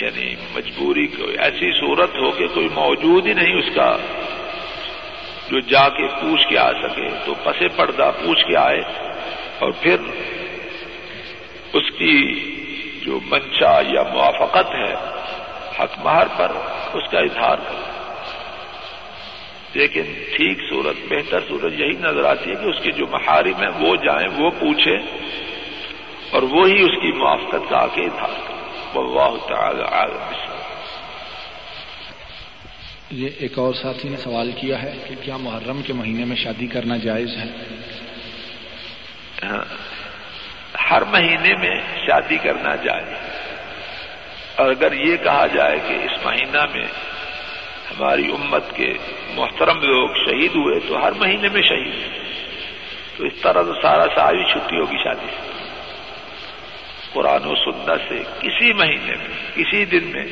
یعنی 0.00 0.34
مجبوری 0.54 1.06
کوئی 1.06 1.36
ایسی 1.38 1.70
صورت 1.72 2.16
ہو 2.16 2.30
کہ 2.30 2.46
کوئی 2.46 2.68
موجود 2.74 3.26
ہی 3.26 3.32
نہیں 3.34 3.58
اس 3.58 3.74
کا، 3.74 3.96
جو 5.48 5.60
جا 5.60 5.88
کے 5.88 6.06
پوچھ 6.20 6.46
کے 6.48 6.58
آ 6.58 6.70
سکے، 6.72 7.08
تو 7.24 7.34
پسے 7.34 7.68
پردہ 7.76 8.10
پوچھ 8.24 8.44
کے 8.46 8.56
آئے 8.56 8.80
اور 9.58 9.70
پھر 9.80 9.96
اس 11.72 11.90
کی 11.98 12.16
جو 13.04 13.18
منشا 13.26 13.72
یا 13.88 14.02
موافقت 14.02 14.74
ہے 14.74 14.94
حق 15.78 15.98
مہر 16.04 16.26
پر 16.36 16.52
اس 16.94 17.10
کا 17.10 17.18
اظہار 17.18 17.58
کرے 17.58 17.84
لیکن 19.74 20.12
ٹھیک 20.36 20.60
صورت، 20.70 20.96
بہتر 21.08 21.40
صورت 21.48 21.72
یہی 21.72 21.96
نظر 22.00 22.24
آتی 22.24 22.50
ہے 22.50 22.54
کہ 22.54 22.68
اس 22.68 22.82
کے 22.82 22.90
جو 22.90 23.06
محارم 23.06 23.62
ہیں 23.62 23.70
وہ 23.78 23.94
جائیں، 23.96 24.28
وہ 24.36 24.50
پوچھیں 24.58 24.96
اور 26.30 26.42
وہی 26.42 26.82
اس 26.82 27.00
کی 27.02 27.12
موافقت 27.12 27.68
کا 27.70 27.78
آ 27.78 27.86
کے 27.86 28.02
اظہار 28.02 28.36
کریں 28.46 28.55
واللہ 28.96 29.48
تعالی 29.48 29.82
عالم. 29.82 30.32
یہ 33.10 33.28
ایک 33.38 33.58
اور 33.58 33.74
ساتھی 33.74 34.08
نے 34.08 34.16
سوال 34.16 34.50
کیا 34.50 34.82
ہے 34.82 34.92
کہ 35.08 35.14
کیا 35.20 35.36
محرم 35.36 35.82
کے 35.82 35.92
مہینے 35.92 36.24
میں 36.24 36.36
شادی 36.36 36.66
کرنا 36.66 36.96
جائز 36.96 37.36
ہے؟ 37.36 37.50
ہاں۔ 39.42 39.64
ہر 40.90 41.02
مہینے 41.02 41.54
میں 41.54 41.74
شادی 42.06 42.36
کرنا 42.36 42.74
جائے 42.76 43.14
اور 44.56 44.70
اگر 44.70 44.92
یہ 44.92 45.16
کہا 45.16 45.46
جائے 45.46 45.78
کہ 45.88 45.94
اس 45.94 46.24
مہینہ 46.24 46.64
میں 46.72 46.86
ہماری 47.90 48.30
امت 48.32 48.74
کے 48.74 48.92
محترم 49.34 49.82
لوگ 49.82 50.08
شہید 50.26 50.54
ہوئے 50.54 50.78
تو 50.88 51.02
ہر 51.04 51.12
مہینے 51.12 51.48
میں 51.48 51.62
شہید 51.62 51.94
تو 53.16 53.24
اس 53.24 53.42
طرح 53.42 53.62
تو 53.62 53.74
سارا 53.82 54.06
ساری 54.14 54.44
چھٹی 54.44 54.76
ہوگی 54.76 54.96
شادی. 54.96 55.55
قرآن 57.12 57.44
و 57.44 57.54
سنت 57.54 58.08
سے 58.08 58.22
کسی 58.42 58.72
مہینے 58.72 59.16
میں، 59.16 59.50
کسی 59.54 59.84
دن 59.84 60.04
میں 60.04 60.26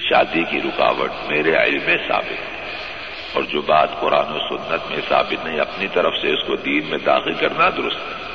شادی 0.00 0.42
کی 0.50 0.60
رکاوٹ 0.62 1.10
میرے 1.28 1.56
علم 1.56 1.82
میں 1.84 1.96
ثابت 2.08 2.30
ہے۔ 2.30 2.58
اور 3.32 3.42
جو 3.42 3.62
بات 3.62 4.00
قرآن 4.00 4.32
و 4.32 4.38
سنت 4.38 4.90
میں 4.90 5.00
ثابت 5.08 5.46
نہیں، 5.46 5.60
اپنی 5.60 5.86
طرف 5.94 6.12
سے 6.22 6.28
اس 6.28 6.46
کو 6.46 6.56
دین 6.56 6.86
میں 6.86 6.98
داخل 6.98 7.34
کرنا 7.34 7.70
درست 7.70 7.96
ہے۔ 7.96 8.28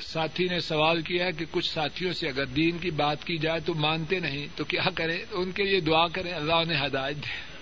ساتھی 0.00 0.44
نے 0.44 0.60
سوال 0.60 1.02
کیا 1.02 1.26
ہے 1.26 1.32
کہ 1.32 1.44
کچھ 1.50 1.70
ساتھیوں 1.70 2.12
سے 2.12 2.28
اگر 2.28 2.44
دین 2.44 2.78
کی 2.78 2.90
بات 2.90 3.24
کی 3.24 3.38
جائے 3.38 3.60
تو 3.60 3.74
مانتے 3.74 4.18
نہیں، 4.18 4.46
تو 4.56 4.64
کیا 4.64 4.82
کریں؟ 4.94 5.18
ان 5.32 5.52
کے 5.52 5.62
لیے 5.62 5.80
دعا 5.80 6.08
کریں، 6.08 6.32
اللہ 6.32 6.64
نے 6.68 6.86
ہدایت 6.86 7.16
دے۔ 7.16 7.52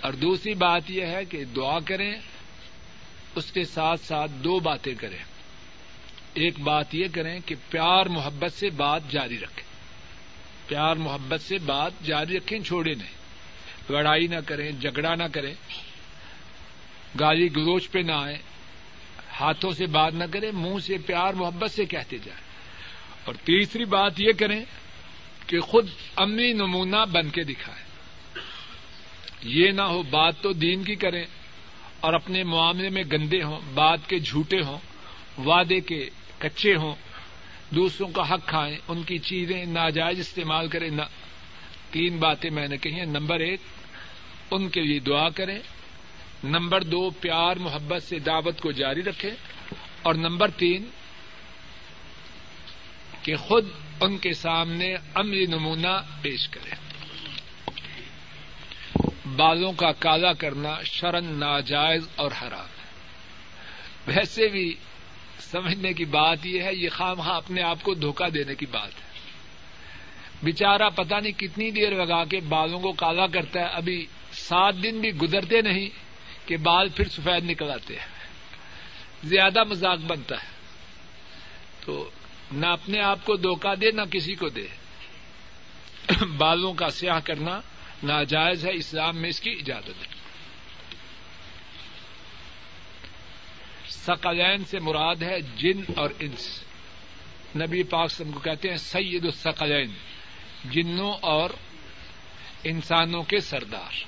اور 0.00 0.12
دوسری 0.12 0.54
بات 0.54 0.82
یہ 0.88 1.06
ہے 1.06 1.24
کہ 1.24 1.44
دعا 1.44 1.78
کریں 1.84 2.14
اس 3.34 3.52
کے 3.52 3.64
ساتھ 3.64 4.00
ساتھ 4.00 4.30
دو 4.30 4.60
باتیں 4.60 4.94
کریں۔ 4.94 5.24
ایک 6.34 6.60
بات 6.60 6.94
یہ 6.94 7.04
کریں 7.12 7.40
کہ 7.46 7.54
پیار 7.70 8.06
محبت 8.06 8.52
سے 8.52 8.70
بات 8.70 9.10
جاری 9.10 9.38
رکھیں۔ 9.38 9.72
پیار 10.68 10.96
محبت 10.96 11.40
سے 11.40 11.58
بات 11.58 11.92
جاری 12.04 12.36
رکھیں 12.36 12.60
چھوڑے 12.60 12.94
نہیں۔ 12.94 13.12
لڑائی 13.92 14.26
نہ 14.26 14.36
کریں، 14.46 14.70
جھگڑا 14.70 15.14
نہ 15.14 15.24
کریں۔ 15.32 15.54
گالی 17.20 17.46
گلوچ 17.56 17.90
پہ 17.90 17.98
نہ 17.98 18.12
آئیں۔ 18.12 18.38
ہاتھوں 19.40 19.70
سے 19.70 19.86
بات 19.86 20.14
نہ 20.14 20.24
کریں، 20.32 20.52
منہ 20.52 20.78
سے 20.78 20.98
پیار 20.98 21.34
محبت 21.34 21.70
سے 21.70 21.84
کہتے 21.84 22.18
جائیں۔ 22.18 22.42
اور 23.24 23.34
تیسری 23.34 23.84
بات 23.84 24.12
یہ 24.18 24.32
کریں 24.38 24.64
کہ 25.46 25.60
خود 25.60 25.88
امنی 26.16 26.52
نمونہ 26.52 27.04
بن 27.12 27.28
کے 27.28 27.42
دکھائیں۔ 27.42 27.84
یہ 29.42 29.70
نہ 29.70 29.82
ہو 29.82 30.02
بات 30.02 30.34
تو 30.42 30.52
دین 30.52 30.84
کی 30.84 30.94
کریں۔ 30.94 31.24
اور 32.02 32.12
اپنے 32.12 32.42
معاملے 32.42 32.88
میں 32.88 33.02
گندے 33.12 33.42
ہوں 33.42 33.60
بات 33.74 34.08
کے 34.08 34.18
جھوٹے 34.18 34.60
ہوں، 34.60 34.78
وعدے 35.40 35.80
کے 35.80 36.10
کچے 36.38 36.74
ہوں، 36.74 36.94
دوسروں 37.74 38.08
کا 38.08 38.34
حق 38.34 38.46
کھائیں، 38.46 38.78
ان 38.88 39.02
کی 39.02 39.18
چیزیں 39.18 39.66
ناجائز 39.66 40.20
استعمال 40.20 40.68
کریں، 40.68 40.90
نہ 40.90 41.02
تین 41.90 42.16
باتیں 42.16 42.50
میں 42.50 42.68
نے 42.68 42.76
کہی 42.76 42.94
ہیں۔ 42.94 43.06
نمبر 43.06 43.40
ایک، 43.40 43.60
ان 44.50 44.68
کے 44.68 44.80
لیے 44.80 44.98
دعا 44.98 45.28
کریں۔ 45.28 45.58
نمبر 46.44 46.82
دو، 46.82 47.10
پیار، 47.10 47.56
محبت 47.56 48.02
سے 48.02 48.18
دعوت 48.18 48.60
کو 48.60 48.72
جاری 48.72 49.02
رکھے 49.02 49.30
اور 50.02 50.14
نمبر 50.14 50.50
تین، 50.50 50.84
کہ 53.22 53.36
خود 53.36 53.66
ان 54.00 54.18
کے 54.18 54.32
سامنے 54.32 54.94
عملی 55.14 55.46
نمونہ 55.46 56.02
پیش 56.22 56.48
کرے 56.48 56.91
بالوں 59.36 59.72
کا 59.72 59.92
کالا 59.92 60.32
کرنا 60.32 60.82
شرن 60.84 61.24
ناجائز 61.24 62.08
اور 62.16 62.30
حرام 62.42 62.66
ہے۔ 62.66 62.92
ویسے 64.06 64.48
بھی 64.48 64.74
سمجھنے 65.40 65.92
کی 65.92 66.04
بات 66.04 66.46
یہ 66.46 66.62
ہے، 66.62 66.74
یہ 66.74 66.88
خام 66.88 67.20
خواہ 67.20 67.36
اپنے 67.36 67.62
آپ 67.62 67.82
کو 67.82 67.94
دھوکہ 67.94 68.30
دینے 68.30 68.54
کی 68.54 68.66
بات 68.66 68.90
ہے۔ 68.90 69.12
بےچارا 70.42 70.88
پتہ 70.88 71.14
نہیں 71.14 71.32
کتنی 71.32 71.70
دیر 71.70 71.90
لگا 71.90 72.24
کے 72.24 72.40
بالوں 72.40 72.80
کو 72.80 72.92
کالا 72.92 73.26
کرتا 73.26 73.60
ہے، 73.60 73.64
ابھی 73.64 74.06
سات 74.32 74.74
دن 74.82 75.00
بھی 75.00 75.10
گزرتے 75.10 75.60
نہیں 75.60 75.88
کہ 76.46 76.56
بال 76.56 76.88
پھر 76.88 77.08
سفید 77.08 77.50
نکل 77.50 77.70
آتے 77.70 77.94
ہیں۔ 77.94 78.06
زیادہ 79.24 79.64
مزاق 79.64 79.98
بنتا 79.98 80.34
ہے۔ 80.42 80.48
تو 81.84 82.10
نہ 82.52 82.66
اپنے 82.66 83.00
آپ 83.00 83.18
کو 83.24 83.36
دھوکہ 83.36 83.74
دے، 83.74 83.90
نہ 83.90 84.02
کسی 84.02 84.34
کو 84.34 84.48
دے۔ 84.48 84.66
بالوں 86.36 86.74
کا 86.74 86.90
سیاہ 86.90 87.20
کرنا 87.24 87.60
ناجائز 88.02 88.64
ہے 88.64 88.70
اسلام 88.72 89.16
میں 89.16 89.28
اس 89.28 89.40
کی 89.40 89.50
اجازت 89.50 89.88
ہے۔ 89.88 90.22
سقلین 93.88 94.64
سے 94.64 94.78
مراد 94.78 95.22
ہے 95.22 95.40
جن 95.40 95.82
اور 95.96 96.10
انس۔ 96.18 96.62
نبی 97.56 97.82
پاک 97.82 98.10
سم 98.10 98.32
کو 98.32 98.40
کہتے 98.40 98.68
ہیں 98.68 98.76
سید 98.76 99.24
السقلین، 99.24 99.90
جنوں 100.64 101.12
اور 101.20 101.50
انسانوں 102.64 103.22
کے 103.22 103.40
سردار۔ 103.40 104.04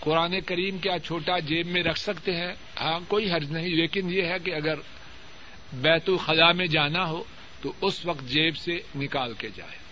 قرآن 0.00 0.40
کریم 0.40 0.78
کیا 0.78 0.98
چھوٹا 0.98 1.38
جیب 1.38 1.66
میں 1.66 1.82
رکھ 1.82 1.98
سکتے 1.98 2.36
ہیں؟ 2.36 2.52
ہاں 2.80 3.00
کوئی 3.08 3.32
حرج 3.32 3.50
نہیں، 3.50 3.68
لیکن 3.68 4.12
یہ 4.12 4.22
ہے 4.22 4.38
کہ 4.44 4.54
اگر 4.54 4.74
بیت 5.72 6.08
الخلا 6.08 6.52
میں 6.52 6.66
جانا 6.66 7.04
ہو 7.04 7.24
تو 7.62 7.72
اس 7.80 8.06
وقت 8.06 8.28
جیب 8.28 8.56
سے 8.56 8.80
نکال 8.96 9.32
کے 9.38 9.48
جائے۔ 9.56 9.88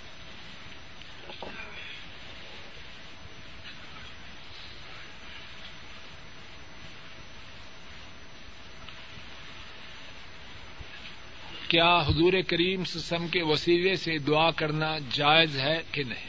کیا 11.68 11.98
حضور 11.98 12.32
کریم 12.48 12.84
سسم 12.84 13.28
کے 13.28 13.42
وسیلے 13.42 13.96
سے 13.96 14.18
دعا 14.18 14.50
کرنا 14.50 14.98
جائز 15.12 15.56
ہے 15.56 15.82
کہ 15.92 16.02
نہیں؟ 16.02 16.28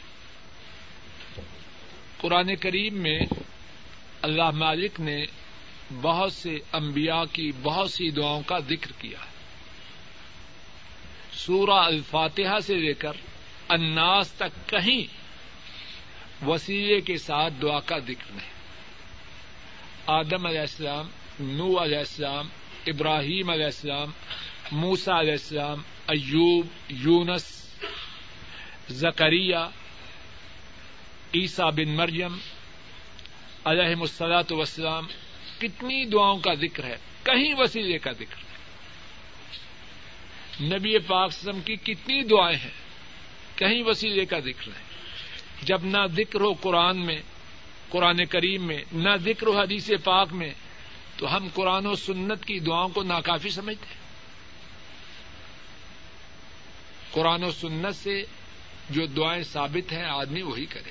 قرآن 2.18 2.56
کریم 2.56 2.94
میں 2.94 3.20
اللہ 4.22 4.50
مالک 4.50 5.00
نے 5.00 5.24
بہت 6.02 6.32
سے 6.32 6.58
انبیاء 6.72 7.24
کی 7.32 7.52
بہت 7.62 7.90
سی 7.90 8.10
دعاؤں 8.10 8.42
کا 8.46 8.58
ذکر 8.58 8.92
کیا۔ 8.98 9.18
ہے 9.20 9.37
سورہ 11.38 11.70
الفاتحہ 11.70 12.58
سے 12.58 12.74
لے 12.74 12.94
کر 12.94 13.12
اناس 13.68 14.32
تک 14.32 14.68
کہیں 14.68 15.06
وسیلے 16.46 17.00
کے 17.00 17.16
ساتھ 17.16 17.54
دعا 17.62 17.80
کا 17.80 17.98
ذکر 17.98 18.32
نہیں۔ 18.32 18.52
آدم 20.06 20.46
علیہ 20.46 20.60
السلام 20.60 21.08
نو 21.40 21.82
علیہ 21.82 21.98
السلام، 21.98 22.48
ابراہیم 22.86 23.50
علیہ 23.50 23.64
السلام 23.64 24.10
موسا 24.72 25.20
علیہ 25.20 25.32
السلام، 25.32 25.82
ایوب، 26.06 26.66
یونس 26.88 27.74
زکریہ 28.88 29.56
عیسیٰ 31.34 31.72
بن 31.72 31.88
مریم 31.88 32.38
علیہ 33.64 33.94
مسلاط 33.94 34.52
وسلام 34.52 35.06
کتنی 35.58 36.04
دعاؤں 36.04 36.38
کا 36.38 36.54
ذکر 36.54 36.84
ہے، 36.84 36.96
کہیں 37.22 37.54
وسیلے 37.58 37.98
کا 37.98 38.12
ذکر۔ 38.12 38.47
نبی 40.60 40.98
پاک 40.98 41.32
سم 41.32 41.60
کی 41.60 41.76
کتنی 41.76 42.22
دعائیں 42.22 42.58
ہیں۔ 42.58 42.88
کہیں 43.56 43.82
وسیلے 43.82 44.24
کا 44.24 44.38
ذکر 44.38 44.68
ہے 44.68 44.82
جب 45.62 45.84
نہ 45.84 46.06
ذکر 46.16 46.40
ہو 46.40 46.52
قرآن 46.52 47.06
میں، 47.06 47.22
قرآن 47.88 48.26
کریم 48.26 48.66
میں، 48.66 48.82
نہ 48.92 49.16
ذکر 49.24 49.46
ہو 49.46 49.60
حدیث 49.60 49.90
پاک 50.04 50.32
میں، 50.32 50.54
تو 51.16 51.36
ہم 51.36 51.48
قرآن 51.54 51.86
و 51.86 51.94
سنت 51.94 52.44
کی 52.44 52.58
دعاؤں 52.58 52.88
کو 52.88 53.02
ناکافی 53.02 53.50
سمجھتے 53.50 53.86
ہیں۔ 53.86 54.00
قرآن 57.10 57.44
و 57.44 57.50
سنت 57.50 57.94
سے 57.94 58.22
جو 58.90 59.06
دعائیں 59.06 59.42
ثابت 59.42 59.92
ہیں، 59.92 60.04
آدمی 60.04 60.42
وہی 60.42 60.66
کرے۔ 60.66 60.90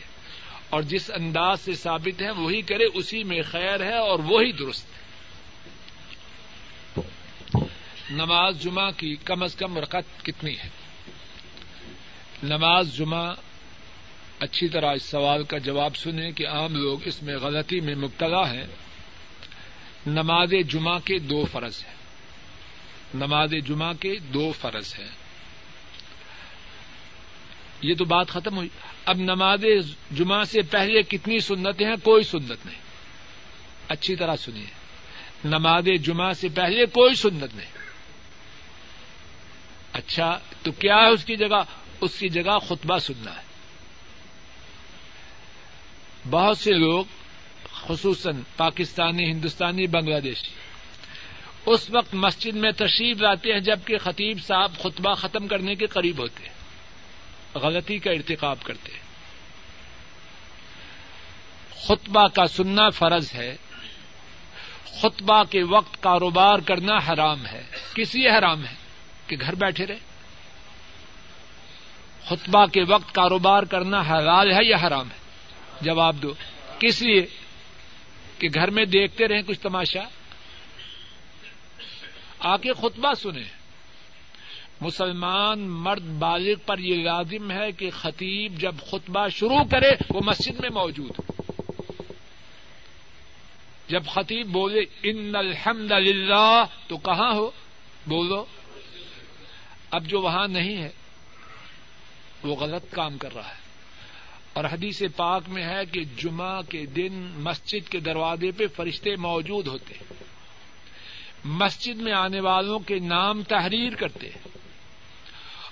اور 0.70 0.82
جس 0.82 1.12
انداز 1.14 1.62
سے 1.62 1.74
ثابت 1.74 2.22
ہے، 2.22 2.32
وہی 2.32 2.62
کرے، 2.62 2.86
اسی 2.94 3.24
میں 3.24 3.42
خیر 3.42 3.84
ہے 3.84 3.98
اور 3.98 4.20
وہی 4.20 4.52
درست 4.52 4.86
ہے۔ 4.86 5.07
نماز 8.10 8.62
جمعہ 8.62 8.92
کی 8.98 9.16
کم 9.16 9.44
از 9.44 9.56
کم 9.56 9.78
رقط 9.78 10.24
کتنی 10.24 10.58
ہے؟ 10.58 10.70
نماز 12.44 12.98
جمعہ 12.98 13.34
اچھی 14.40 14.68
طرح 14.68 14.94
اس 14.94 15.04
سوال 15.04 15.44
کا 15.44 15.58
جواب 15.58 15.96
سنیں 15.96 16.32
کہ 16.32 16.48
عام 16.48 16.76
لوگ 16.76 17.00
اس 17.06 17.24
میں 17.24 17.38
غلطی 17.38 17.80
میں 17.80 17.96
مبتلا 17.96 18.52
ہیں۔ 18.52 18.68
نماز 20.08 20.54
جمعہ 20.68 21.00
کے 21.00 21.18
دو 21.18 21.46
فرض 21.46 21.84
ہیں۔ 21.88 21.94
نماز 23.14 23.54
جمعہ 23.66 23.94
کے 23.94 24.16
دو 24.20 24.52
فرض 24.52 24.94
ہیں۔ 25.00 25.12
یہ 27.82 27.96
تو 27.96 28.06
بات 28.06 28.28
ختم 28.28 28.58
ہوئی۔ 28.58 28.70
اب 29.06 29.18
نماز 29.18 29.66
جمعہ 30.12 30.44
سے 30.44 30.62
پہلے 30.62 31.02
کتنی 31.02 31.40
سنتیں 31.40 31.88
ہیں؟ 31.88 31.96
کوئی 32.04 32.24
سنت 32.24 32.66
نہیں۔ 32.66 32.82
اچھی 33.88 34.16
طرح 34.16 34.36
سنیے۔ 34.36 34.72
نماز 35.46 35.86
جمعہ 36.04 36.34
سے 36.34 36.50
پہلے 36.50 36.86
کوئی 36.86 37.16
سنت 37.16 37.56
نہیں۔ 37.56 37.77
اچھا 39.98 40.40
تو 40.64 40.72
کیا 40.72 40.96
ہے 40.96 41.08
اس 41.08 41.26
کی 41.26 41.36
جگہ؟ 41.36 41.64
اس 42.02 42.20
کی 42.20 42.30
جگہ 42.30 42.60
خطبہ 42.60 42.98
سننا 42.98 43.32
ہے۔ 43.32 43.44
بہت 46.30 46.58
سے 46.58 46.72
لوگ، 46.72 47.06
خصوصاً 47.74 48.42
پاکستانی، 48.58 49.32
ہندوستانی 49.32 49.88
بنگلہ 49.88 50.20
دیشی 50.20 50.50
اس 51.66 51.90
وقت 51.90 52.14
مسجد 52.14 52.56
میں 52.56 52.72
تشریف 52.72 53.22
لاتے 53.22 53.54
ہیں 53.54 53.60
جبکہ 53.60 53.98
خطیب 53.98 54.38
صاحب 54.44 54.72
خطبہ 54.80 55.14
ختم 55.14 55.48
کرنے 55.48 55.76
کے 55.76 55.86
قریب 55.86 56.20
ہوتے 56.20 56.48
ہیں۔ 56.48 56.54
غلطی 57.58 57.98
کا 57.98 58.12
ارتقاب 58.12 58.64
کرتے 58.64 58.92
ہیں۔ 58.92 59.02
خطبہ 61.88 62.28
کا 62.28 62.48
سننا 62.48 62.90
فرض 62.90 63.34
ہے۔ 63.34 63.56
خطبہ 65.02 65.44
کے 65.44 65.64
وقت 65.64 66.04
کاروبار 66.04 66.60
کرنا 66.60 66.96
حرام 66.96 67.46
ہے۔ 67.46 67.64
کس 67.94 68.16
لیے 68.16 68.30
حرام 68.30 68.66
ہے؟ 68.66 68.87
کہ 69.28 69.38
گھر 69.42 69.56
بیٹھے 69.56 69.86
رہے۔ 69.86 69.98
خطبہ 72.26 72.66
کے 72.66 72.84
وقت 72.90 73.16
کاروبار 73.16 73.64
کرنا 73.64 74.02
حلال 74.02 74.52
ہے 74.52 74.66
یا 74.66 74.88
حرام 74.88 75.10
ہے؟ 75.10 75.18
جواب 75.82 76.16
دو۔ 76.22 76.34
کس 76.80 77.02
لیے؟ 77.02 77.26
کہ 78.40 78.48
گھر 78.54 78.70
میں 78.70 78.86
دیکھتے 78.86 79.28
رہیں 79.28 79.42
کچھ 79.42 79.60
تماشا۔ 79.60 80.00
آ 82.40 82.58
کے 82.58 82.74
خطبہ 82.74 83.14
سنیں۔ 83.14 83.58
مسلمان 84.82 85.60
مرد 85.60 86.04
بالغ 86.04 86.60
پر 86.66 86.78
یہ 86.78 87.04
لازم 87.04 87.52
ہے 87.52 87.72
کہ 87.72 87.90
خطیب 87.90 88.60
جب 88.60 88.76
خطبہ 88.92 89.28
شروع 89.28 89.64
کرے، 89.72 89.92
وہ 90.10 90.22
مسجد 90.26 90.60
میں 90.60 90.70
موجود 90.70 91.12
ہو۔ 91.20 91.44
جب 93.88 94.06
خطیب 94.06 94.48
بولے، 94.48 94.80
ان 95.04 95.36
الحمد 95.36 95.92
للہ 95.92 96.64
تو 96.88 96.98
کہاں 96.98 97.34
ہو؟ 97.34 97.52
بولو۔ 98.08 98.46
اب 99.98 100.06
جو 100.06 100.22
وہاں 100.22 100.48
نہیں 100.48 100.84
ہے، 100.84 100.90
وہ 102.44 102.56
غلط 102.56 102.92
کام 102.92 103.18
کر 103.18 103.36
رہا 103.36 103.50
ہے۔ 103.50 103.68
اور 104.54 104.66
حدیث 104.66 105.02
پاک 105.16 105.44
میں 105.48 105.64
ہے 105.64 105.86
کہ 105.86 106.02
جمعہ 106.18 106.62
کے 106.62 106.86
دن 106.86 107.14
مسجد 107.36 107.90
کے 107.90 108.00
دروازے 108.00 108.52
پہ 108.52 108.68
فرشتے 108.76 109.16
موجود 109.16 109.68
ہوتے 109.68 109.94
مسجد 111.46 111.96
میں 111.96 112.14
آنے 112.14 112.40
والوں 112.40 112.80
کے 112.80 113.00
نام 113.00 113.44
تحریر 113.44 113.96
کرتے 113.96 114.30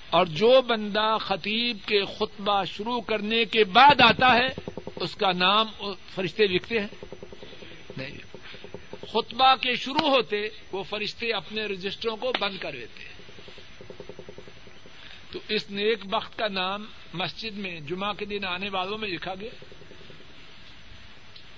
اور 0.09 0.25
جو 0.25 0.61
بندہ 0.61 1.17
خطیب 1.19 1.77
کے 1.85 2.01
خطبہ 2.05 2.63
شروع 2.63 3.01
کرنے 3.01 3.45
کے 3.45 3.63
بعد 3.63 4.01
آتا 4.01 4.35
ہے، 4.35 4.47
اس 4.95 5.15
کا 5.15 5.31
نام 5.31 5.65
فرشتے 6.15 6.47
لکھتے 6.47 6.79
ہیں۔ 6.79 6.87
نہیں، 7.97 8.17
خطبہ 9.13 9.55
کے 9.55 9.75
شروع 9.75 10.09
ہوتے، 10.09 10.37
وہ 10.71 10.83
فرشتے 10.83 11.33
اپنے 11.33 11.65
رجسٹروں 11.65 12.17
کو 12.17 12.31
بند 12.39 12.57
کر 12.57 12.71
دیتے 12.71 13.03
ہیں۔ 13.03 13.14
تو 15.35 15.41
اس 15.49 15.71
نیک 15.71 15.99
وقت 16.11 16.37
کا 16.37 16.47
نام 16.47 16.85
مسجد 17.13 17.57
میں 17.57 17.79
جمعہ 17.79 18.13
کے 18.13 18.25
دن 18.25 18.45
آنے 18.45 18.69
والوں 18.69 18.97
میں 18.97 19.09
لکھا 19.09 19.35
گیا۔ 19.35 19.63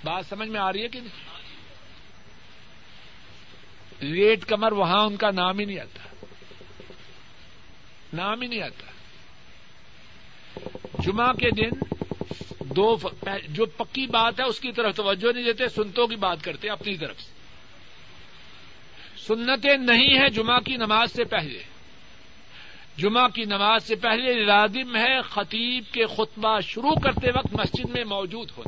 بات 0.03 0.25
سمجھ 0.25 0.49
میں 0.49 0.59
آ 0.59 0.73
رہی 0.73 0.83
ہے 0.83 0.87
کہ 0.87 0.99
نہیں؟ 0.99 1.41
لیٹ 3.99 4.45
کمر 4.45 4.71
وہاں 4.71 5.05
ان 5.05 5.15
کا 5.15 5.31
نام 5.31 5.59
ہی 5.59 5.65
نہیں 5.65 5.79
آتا۔ 5.79 6.25
نام 8.13 8.41
ہی 8.41 8.47
نہیں 8.47 8.61
آتا۔ 8.61 8.91
جمعہ 10.99 11.33
کے 11.33 11.51
دن 11.51 11.69
دو 12.59 12.97
جو 13.47 13.65
پکی 13.65 14.07
بات 14.07 14.39
ہے 14.39 14.45
اس 14.45 14.59
کی 14.59 14.71
طرف 14.71 14.95
توجہ 14.95 15.33
نہیں 15.33 15.45
دیتے، 15.45 15.67
سنتوں 15.67 16.07
کی 16.07 16.15
بات 16.15 16.37
کرتے 16.43 16.69
اپنی 16.69 16.97
طرف 16.97 17.21
سے۔ 17.21 17.31
سنتیں 19.17 19.77
نہیں 19.77 20.19
ہیں 20.19 20.29
جمعہ 20.29 20.59
کی 20.59 20.75
نماز 20.75 21.11
سے 21.11 21.23
پہلے۔ 21.23 21.76
جمعہ 22.97 23.27
کی 23.27 23.43
نماز 23.45 23.83
سے 23.83 23.95
پہلے 23.95 24.33
لازم 24.33 24.95
ہے 24.95 25.21
خطیب 25.21 25.83
کے 25.93 26.05
خطبہ 26.05 26.59
شروع 26.59 26.95
کرتے 27.03 27.29
وقت 27.29 27.53
مسجد 27.53 27.89
میں 27.89 28.03
موجود 28.03 28.51
ہونا۔ 28.57 28.65